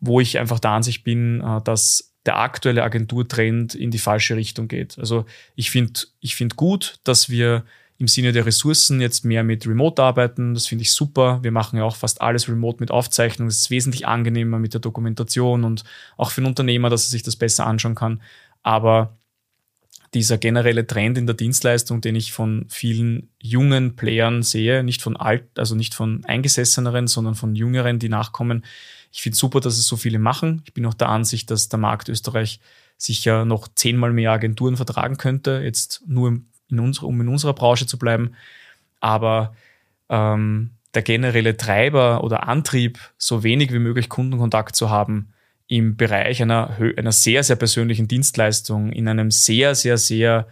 wo 0.00 0.18
ich 0.18 0.40
einfach 0.40 0.58
der 0.58 0.72
Ansicht 0.72 1.04
bin, 1.04 1.42
äh, 1.42 1.62
dass 1.62 2.12
der 2.26 2.38
aktuelle 2.40 2.82
Agenturtrend 2.82 3.76
in 3.76 3.92
die 3.92 3.98
falsche 3.98 4.34
Richtung 4.34 4.66
geht. 4.66 4.98
Also 4.98 5.26
ich 5.54 5.70
finde 5.70 6.00
ich 6.18 6.34
finde 6.34 6.56
gut, 6.56 6.98
dass 7.04 7.30
wir 7.30 7.62
im 7.98 8.08
Sinne 8.08 8.32
der 8.32 8.44
Ressourcen 8.44 9.00
jetzt 9.00 9.24
mehr 9.24 9.42
mit 9.42 9.66
Remote 9.66 10.02
arbeiten. 10.02 10.54
Das 10.54 10.66
finde 10.66 10.82
ich 10.82 10.92
super. 10.92 11.42
Wir 11.42 11.52
machen 11.52 11.78
ja 11.78 11.84
auch 11.84 11.96
fast 11.96 12.20
alles 12.20 12.48
remote 12.48 12.78
mit 12.80 12.90
Aufzeichnung. 12.90 13.48
Es 13.48 13.60
ist 13.60 13.70
wesentlich 13.70 14.06
angenehmer 14.06 14.58
mit 14.58 14.74
der 14.74 14.80
Dokumentation 14.80 15.64
und 15.64 15.84
auch 16.16 16.30
für 16.30 16.42
den 16.42 16.48
Unternehmer, 16.48 16.90
dass 16.90 17.06
er 17.06 17.10
sich 17.10 17.22
das 17.22 17.36
besser 17.36 17.66
anschauen 17.66 17.94
kann. 17.94 18.20
Aber 18.62 19.16
dieser 20.12 20.38
generelle 20.38 20.86
Trend 20.86 21.18
in 21.18 21.26
der 21.26 21.34
Dienstleistung, 21.34 22.00
den 22.00 22.16
ich 22.16 22.32
von 22.32 22.66
vielen 22.68 23.30
jungen 23.40 23.96
Playern 23.96 24.42
sehe, 24.42 24.84
nicht 24.84 25.02
von 25.02 25.16
alt, 25.16 25.44
also 25.58 25.74
nicht 25.74 25.94
von 25.94 26.24
eingesesseneren, 26.24 27.06
sondern 27.06 27.34
von 27.34 27.54
jüngeren, 27.54 27.98
die 27.98 28.08
nachkommen. 28.08 28.64
Ich 29.12 29.22
finde 29.22 29.36
super, 29.36 29.60
dass 29.60 29.78
es 29.78 29.86
so 29.86 29.96
viele 29.96 30.18
machen. 30.18 30.62
Ich 30.66 30.74
bin 30.74 30.86
auch 30.86 30.94
der 30.94 31.08
Ansicht, 31.08 31.50
dass 31.50 31.68
der 31.68 31.78
Markt 31.78 32.08
Österreich 32.08 32.60
sicher 32.98 33.44
noch 33.44 33.68
zehnmal 33.74 34.12
mehr 34.12 34.32
Agenturen 34.32 34.76
vertragen 34.76 35.16
könnte, 35.16 35.60
jetzt 35.62 36.02
nur 36.06 36.40
in 36.70 36.80
unserer, 36.80 37.06
um 37.06 37.20
in 37.20 37.28
unserer 37.28 37.54
Branche 37.54 37.86
zu 37.86 37.98
bleiben. 37.98 38.32
Aber 39.00 39.54
ähm, 40.08 40.70
der 40.94 41.02
generelle 41.02 41.56
Treiber 41.56 42.24
oder 42.24 42.48
Antrieb, 42.48 42.98
so 43.18 43.42
wenig 43.42 43.72
wie 43.72 43.78
möglich 43.78 44.08
Kundenkontakt 44.08 44.74
zu 44.74 44.90
haben, 44.90 45.32
im 45.68 45.96
Bereich 45.96 46.42
einer, 46.42 46.76
einer 46.96 47.12
sehr, 47.12 47.42
sehr 47.42 47.56
persönlichen 47.56 48.08
Dienstleistung, 48.08 48.92
in 48.92 49.08
einem 49.08 49.30
sehr, 49.30 49.74
sehr, 49.74 49.98
sehr 49.98 50.46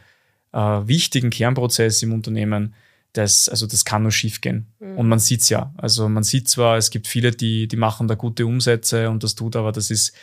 äh, 0.52 0.58
wichtigen 0.58 1.30
Kernprozess 1.30 2.02
im 2.02 2.12
Unternehmen, 2.12 2.74
das, 3.12 3.48
also 3.48 3.66
das 3.66 3.84
kann 3.84 4.02
nur 4.02 4.10
schief 4.10 4.40
gehen. 4.40 4.66
Mhm. 4.80 4.98
Und 4.98 5.08
man 5.08 5.20
sieht's 5.20 5.48
ja. 5.48 5.72
Also 5.76 6.08
man 6.08 6.24
sieht 6.24 6.48
zwar, 6.48 6.76
es 6.76 6.90
gibt 6.90 7.06
viele, 7.06 7.30
die, 7.30 7.68
die 7.68 7.76
machen 7.76 8.08
da 8.08 8.16
gute 8.16 8.44
Umsätze 8.44 9.08
und 9.08 9.22
das 9.22 9.34
tut, 9.36 9.56
aber 9.56 9.72
das 9.72 9.90
ist, 9.90 10.14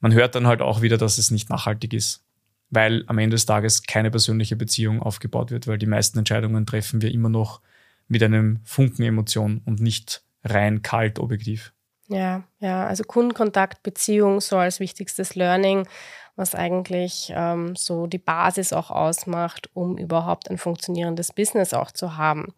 man 0.00 0.14
hört 0.14 0.34
dann 0.34 0.46
halt 0.46 0.62
auch 0.62 0.80
wieder, 0.80 0.96
dass 0.96 1.18
es 1.18 1.30
nicht 1.30 1.50
nachhaltig 1.50 1.92
ist. 1.92 2.24
Weil 2.70 3.04
am 3.08 3.18
Ende 3.18 3.34
des 3.34 3.46
Tages 3.46 3.82
keine 3.82 4.10
persönliche 4.10 4.56
Beziehung 4.56 5.02
aufgebaut 5.02 5.50
wird, 5.50 5.66
weil 5.66 5.78
die 5.78 5.86
meisten 5.86 6.18
Entscheidungen 6.18 6.66
treffen 6.66 7.02
wir 7.02 7.12
immer 7.12 7.28
noch 7.28 7.60
mit 8.08 8.22
einem 8.22 8.60
Funken 8.64 9.02
Emotion 9.02 9.60
und 9.64 9.80
nicht 9.80 10.22
rein 10.44 10.82
kalt 10.82 11.18
objektiv. 11.18 11.72
Ja, 12.08 12.42
ja, 12.58 12.86
also 12.86 13.04
Kundenkontakt, 13.04 13.84
Beziehung 13.84 14.40
so 14.40 14.56
als 14.56 14.80
wichtigstes 14.80 15.36
Learning, 15.36 15.86
was 16.34 16.56
eigentlich 16.56 17.32
ähm, 17.34 17.76
so 17.76 18.08
die 18.08 18.18
Basis 18.18 18.72
auch 18.72 18.90
ausmacht, 18.90 19.70
um 19.74 19.96
überhaupt 19.96 20.50
ein 20.50 20.58
funktionierendes 20.58 21.32
Business 21.32 21.72
auch 21.72 21.92
zu 21.92 22.16
haben. 22.16 22.52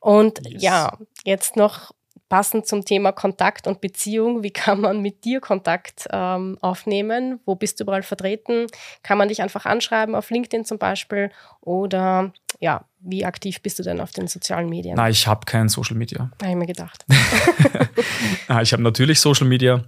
Und 0.00 0.40
yes. 0.48 0.62
ja, 0.62 0.98
jetzt 1.24 1.54
noch 1.54 1.92
passend 2.30 2.66
zum 2.66 2.84
Thema 2.84 3.12
Kontakt 3.12 3.66
und 3.66 3.82
Beziehung. 3.82 4.42
Wie 4.42 4.52
kann 4.52 4.80
man 4.80 5.02
mit 5.02 5.24
dir 5.24 5.40
Kontakt 5.40 6.06
ähm, 6.10 6.56
aufnehmen? 6.62 7.40
Wo 7.44 7.56
bist 7.56 7.78
du 7.78 7.84
überall 7.84 8.04
vertreten? 8.04 8.68
Kann 9.02 9.18
man 9.18 9.28
dich 9.28 9.42
einfach 9.42 9.66
anschreiben 9.66 10.14
auf 10.14 10.30
LinkedIn 10.30 10.64
zum 10.64 10.78
Beispiel? 10.78 11.30
Oder 11.60 12.32
ja, 12.60 12.86
wie 13.00 13.26
aktiv 13.26 13.60
bist 13.60 13.78
du 13.78 13.82
denn 13.82 14.00
auf 14.00 14.12
den 14.12 14.28
sozialen 14.28 14.70
Medien? 14.70 14.94
Na, 14.96 15.10
ich 15.10 15.26
habe 15.26 15.44
kein 15.44 15.68
Social 15.68 15.96
Media. 15.96 16.30
Habe 16.40 16.52
ich 16.52 16.56
mir 16.56 16.66
gedacht. 16.66 17.04
Na, 18.48 18.62
ich 18.62 18.72
habe 18.72 18.82
natürlich 18.82 19.20
Social 19.20 19.46
Media. 19.46 19.84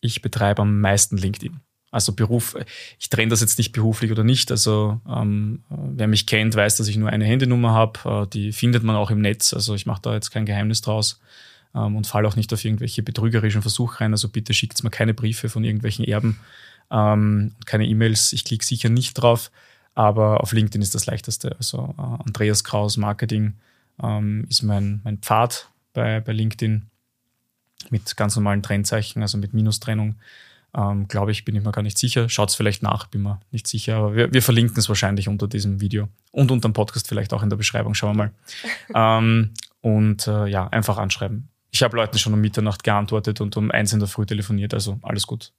Ich 0.00 0.22
betreibe 0.22 0.62
am 0.62 0.80
meisten 0.80 1.16
LinkedIn. 1.16 1.60
Also 1.90 2.12
Beruf, 2.12 2.56
ich 2.98 3.08
trenne 3.08 3.30
das 3.30 3.40
jetzt 3.40 3.58
nicht 3.58 3.72
beruflich 3.72 4.12
oder 4.12 4.22
nicht. 4.22 4.50
Also 4.52 5.00
ähm, 5.08 5.64
wer 5.68 6.06
mich 6.06 6.26
kennt, 6.26 6.54
weiß, 6.54 6.76
dass 6.76 6.86
ich 6.86 6.96
nur 6.96 7.08
eine 7.08 7.24
Handynummer 7.24 7.72
habe. 7.72 8.22
Äh, 8.22 8.26
die 8.28 8.52
findet 8.52 8.84
man 8.84 8.94
auch 8.94 9.10
im 9.10 9.20
Netz. 9.20 9.52
Also 9.52 9.74
ich 9.74 9.86
mache 9.86 10.02
da 10.02 10.14
jetzt 10.14 10.30
kein 10.30 10.46
Geheimnis 10.46 10.80
draus 10.80 11.20
ähm, 11.74 11.96
und 11.96 12.06
falle 12.06 12.28
auch 12.28 12.36
nicht 12.36 12.52
auf 12.52 12.64
irgendwelche 12.64 13.02
betrügerischen 13.02 13.62
Versuche 13.62 14.00
rein. 14.00 14.12
Also 14.12 14.28
bitte 14.28 14.54
schickt 14.54 14.82
mir 14.84 14.90
keine 14.90 15.14
Briefe 15.14 15.48
von 15.48 15.64
irgendwelchen 15.64 16.04
Erben, 16.04 16.38
ähm, 16.90 17.52
keine 17.66 17.86
E-Mails. 17.86 18.32
Ich 18.32 18.44
klicke 18.44 18.64
sicher 18.64 18.88
nicht 18.88 19.14
drauf. 19.14 19.50
Aber 19.94 20.40
auf 20.40 20.52
LinkedIn 20.52 20.82
ist 20.82 20.94
das 20.94 21.06
leichteste. 21.06 21.54
Also 21.56 21.94
äh, 21.96 22.02
Andreas 22.24 22.64
Kraus 22.64 22.96
Marketing 22.96 23.54
ähm, 24.02 24.46
ist 24.48 24.62
mein, 24.62 25.00
mein 25.04 25.18
Pfad 25.18 25.68
bei, 25.92 26.20
bei 26.20 26.32
LinkedIn 26.32 26.82
mit 27.90 28.16
ganz 28.16 28.34
normalen 28.34 28.62
Trennzeichen, 28.62 29.22
also 29.22 29.38
mit 29.38 29.54
Minustrennung. 29.54 30.16
Ähm, 30.76 31.06
Glaube 31.06 31.30
ich, 31.30 31.44
bin 31.44 31.54
ich 31.54 31.62
mir 31.62 31.70
gar 31.70 31.82
nicht 31.82 31.98
sicher. 31.98 32.28
Schaut 32.28 32.48
es 32.48 32.56
vielleicht 32.56 32.82
nach, 32.82 33.06
bin 33.06 33.22
mir 33.22 33.40
nicht 33.52 33.68
sicher. 33.68 33.96
Aber 33.96 34.16
wir, 34.16 34.32
wir 34.32 34.42
verlinken 34.42 34.76
es 34.78 34.88
wahrscheinlich 34.88 35.28
unter 35.28 35.46
diesem 35.46 35.80
Video 35.80 36.08
und 36.32 36.50
unter 36.50 36.68
dem 36.68 36.72
Podcast 36.72 37.06
vielleicht 37.06 37.32
auch 37.32 37.42
in 37.44 37.50
der 37.50 37.56
Beschreibung. 37.56 37.94
Schauen 37.94 38.16
wir 38.16 38.24
mal. 38.24 38.32
ähm, 39.22 39.54
und 39.80 40.26
äh, 40.26 40.46
ja, 40.46 40.66
einfach 40.66 40.98
anschreiben. 40.98 41.48
Ich 41.74 41.82
habe 41.82 41.96
Leuten 41.96 42.18
schon 42.18 42.32
um 42.32 42.40
Mitternacht 42.40 42.84
geantwortet 42.84 43.40
und 43.40 43.56
um 43.56 43.72
eins 43.72 43.92
in 43.92 43.98
der 43.98 44.06
Früh 44.06 44.24
telefoniert, 44.24 44.72
also 44.72 45.00
alles 45.02 45.26
gut. 45.26 45.52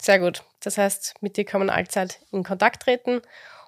Sehr 0.00 0.18
gut. 0.18 0.44
Das 0.60 0.78
heißt, 0.78 1.16
mit 1.20 1.36
dir 1.36 1.44
kann 1.44 1.58
man 1.58 1.68
allzeit 1.68 2.20
in 2.30 2.42
Kontakt 2.42 2.84
treten 2.84 3.20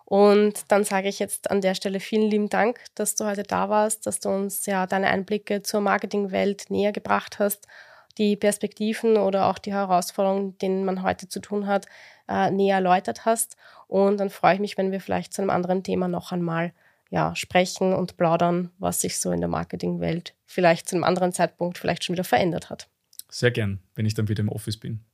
und 0.07 0.73
dann 0.73 0.85
sage 0.85 1.09
ich 1.09 1.19
jetzt 1.19 1.51
an 1.51 1.61
der 1.61 1.75
Stelle 1.75 2.01
vielen 2.01 2.31
lieben 2.31 2.49
Dank, 2.49 2.81
dass 2.95 3.17
du 3.17 3.27
heute 3.27 3.43
da 3.43 3.69
warst, 3.69 4.07
dass 4.07 4.19
du 4.19 4.31
uns 4.31 4.65
ja 4.65 4.87
deine 4.87 5.09
Einblicke 5.09 5.61
zur 5.63 5.83
Marketingwelt 5.83 6.71
näher 6.71 6.93
gebracht 6.93 7.39
hast, 7.39 7.69
die 8.17 8.37
Perspektiven 8.37 9.19
oder 9.19 9.51
auch 9.51 9.59
die 9.59 9.75
Herausforderungen, 9.75 10.57
denen 10.57 10.87
man 10.87 11.03
heute 11.03 11.29
zu 11.29 11.41
tun 11.41 11.67
hat, 11.67 11.85
äh, 12.29 12.51
näher 12.51 12.77
erläutert 12.77 13.27
hast. 13.27 13.59
Und 13.89 14.19
dann 14.21 14.31
freue 14.31 14.55
ich 14.55 14.61
mich, 14.61 14.79
wenn 14.79 14.91
wir 14.91 15.03
vielleicht 15.03 15.35
zu 15.35 15.43
einem 15.43 15.51
anderen 15.51 15.83
Thema 15.83 16.09
noch 16.09 16.33
einmal 16.33 16.73
ja, 17.15 17.35
sprechen 17.37 17.93
und 17.93 18.17
plaudern, 18.17 18.73
was 18.79 19.01
sich 19.01 19.19
so 19.19 19.31
in 19.31 19.39
der 19.39 19.49
Marketingwelt 19.49 20.35
vielleicht 20.47 20.89
zu 20.89 20.97
einem 20.97 21.05
anderen 21.05 21.33
Zeitpunkt 21.33 21.79
vielleicht 21.79 22.03
schon 22.03 22.15
wieder 22.15 22.25
verändert 22.25 22.71
hat. 22.71 22.89
Sehr 23.31 23.53
gern, 23.53 23.79
wenn 23.95 24.05
ich 24.05 24.15
dann 24.15 24.29
wieder 24.29 24.41
im 24.41 24.49
Office 24.49 24.77
bin. 24.77 25.01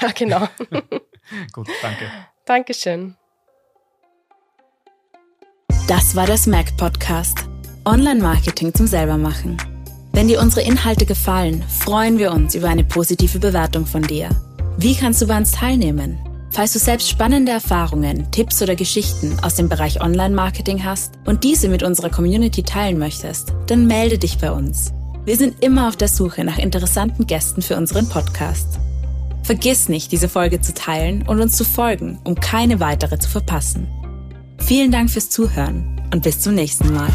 Ja, 0.00 0.10
genau. 0.12 0.48
Gut, 1.52 1.68
danke. 1.82 2.06
Dankeschön. 2.46 3.16
Das 5.86 6.16
war 6.16 6.26
der 6.26 6.38
Smack 6.38 6.74
Podcast. 6.78 7.36
Online-Marketing 7.84 8.72
zum 8.72 8.86
Selbermachen. 8.86 9.58
Wenn 10.12 10.28
dir 10.28 10.40
unsere 10.40 10.66
Inhalte 10.66 11.04
gefallen, 11.04 11.62
freuen 11.62 12.18
wir 12.18 12.32
uns 12.32 12.54
über 12.54 12.68
eine 12.68 12.84
positive 12.84 13.38
Bewertung 13.38 13.84
von 13.84 14.02
dir. 14.02 14.30
Wie 14.78 14.94
kannst 14.94 15.20
du 15.20 15.26
bei 15.26 15.36
uns 15.36 15.52
teilnehmen? 15.52 16.18
Falls 16.54 16.72
du 16.72 16.78
selbst 16.78 17.10
spannende 17.10 17.50
Erfahrungen, 17.50 18.30
Tipps 18.30 18.62
oder 18.62 18.76
Geschichten 18.76 19.36
aus 19.42 19.56
dem 19.56 19.68
Bereich 19.68 20.00
Online-Marketing 20.00 20.84
hast 20.84 21.14
und 21.24 21.42
diese 21.42 21.68
mit 21.68 21.82
unserer 21.82 22.10
Community 22.10 22.62
teilen 22.62 22.96
möchtest, 22.96 23.52
dann 23.66 23.88
melde 23.88 24.18
dich 24.18 24.38
bei 24.38 24.52
uns. 24.52 24.92
Wir 25.24 25.36
sind 25.36 25.64
immer 25.64 25.88
auf 25.88 25.96
der 25.96 26.06
Suche 26.06 26.44
nach 26.44 26.58
interessanten 26.58 27.26
Gästen 27.26 27.60
für 27.60 27.76
unseren 27.76 28.08
Podcast. 28.08 28.78
Vergiss 29.42 29.88
nicht, 29.88 30.12
diese 30.12 30.28
Folge 30.28 30.60
zu 30.60 30.72
teilen 30.74 31.26
und 31.26 31.40
uns 31.40 31.56
zu 31.56 31.64
folgen, 31.64 32.20
um 32.22 32.36
keine 32.36 32.78
weitere 32.78 33.18
zu 33.18 33.28
verpassen. 33.28 33.88
Vielen 34.58 34.92
Dank 34.92 35.10
fürs 35.10 35.30
Zuhören 35.30 36.08
und 36.12 36.22
bis 36.22 36.38
zum 36.38 36.54
nächsten 36.54 36.94
Mal. 36.94 37.10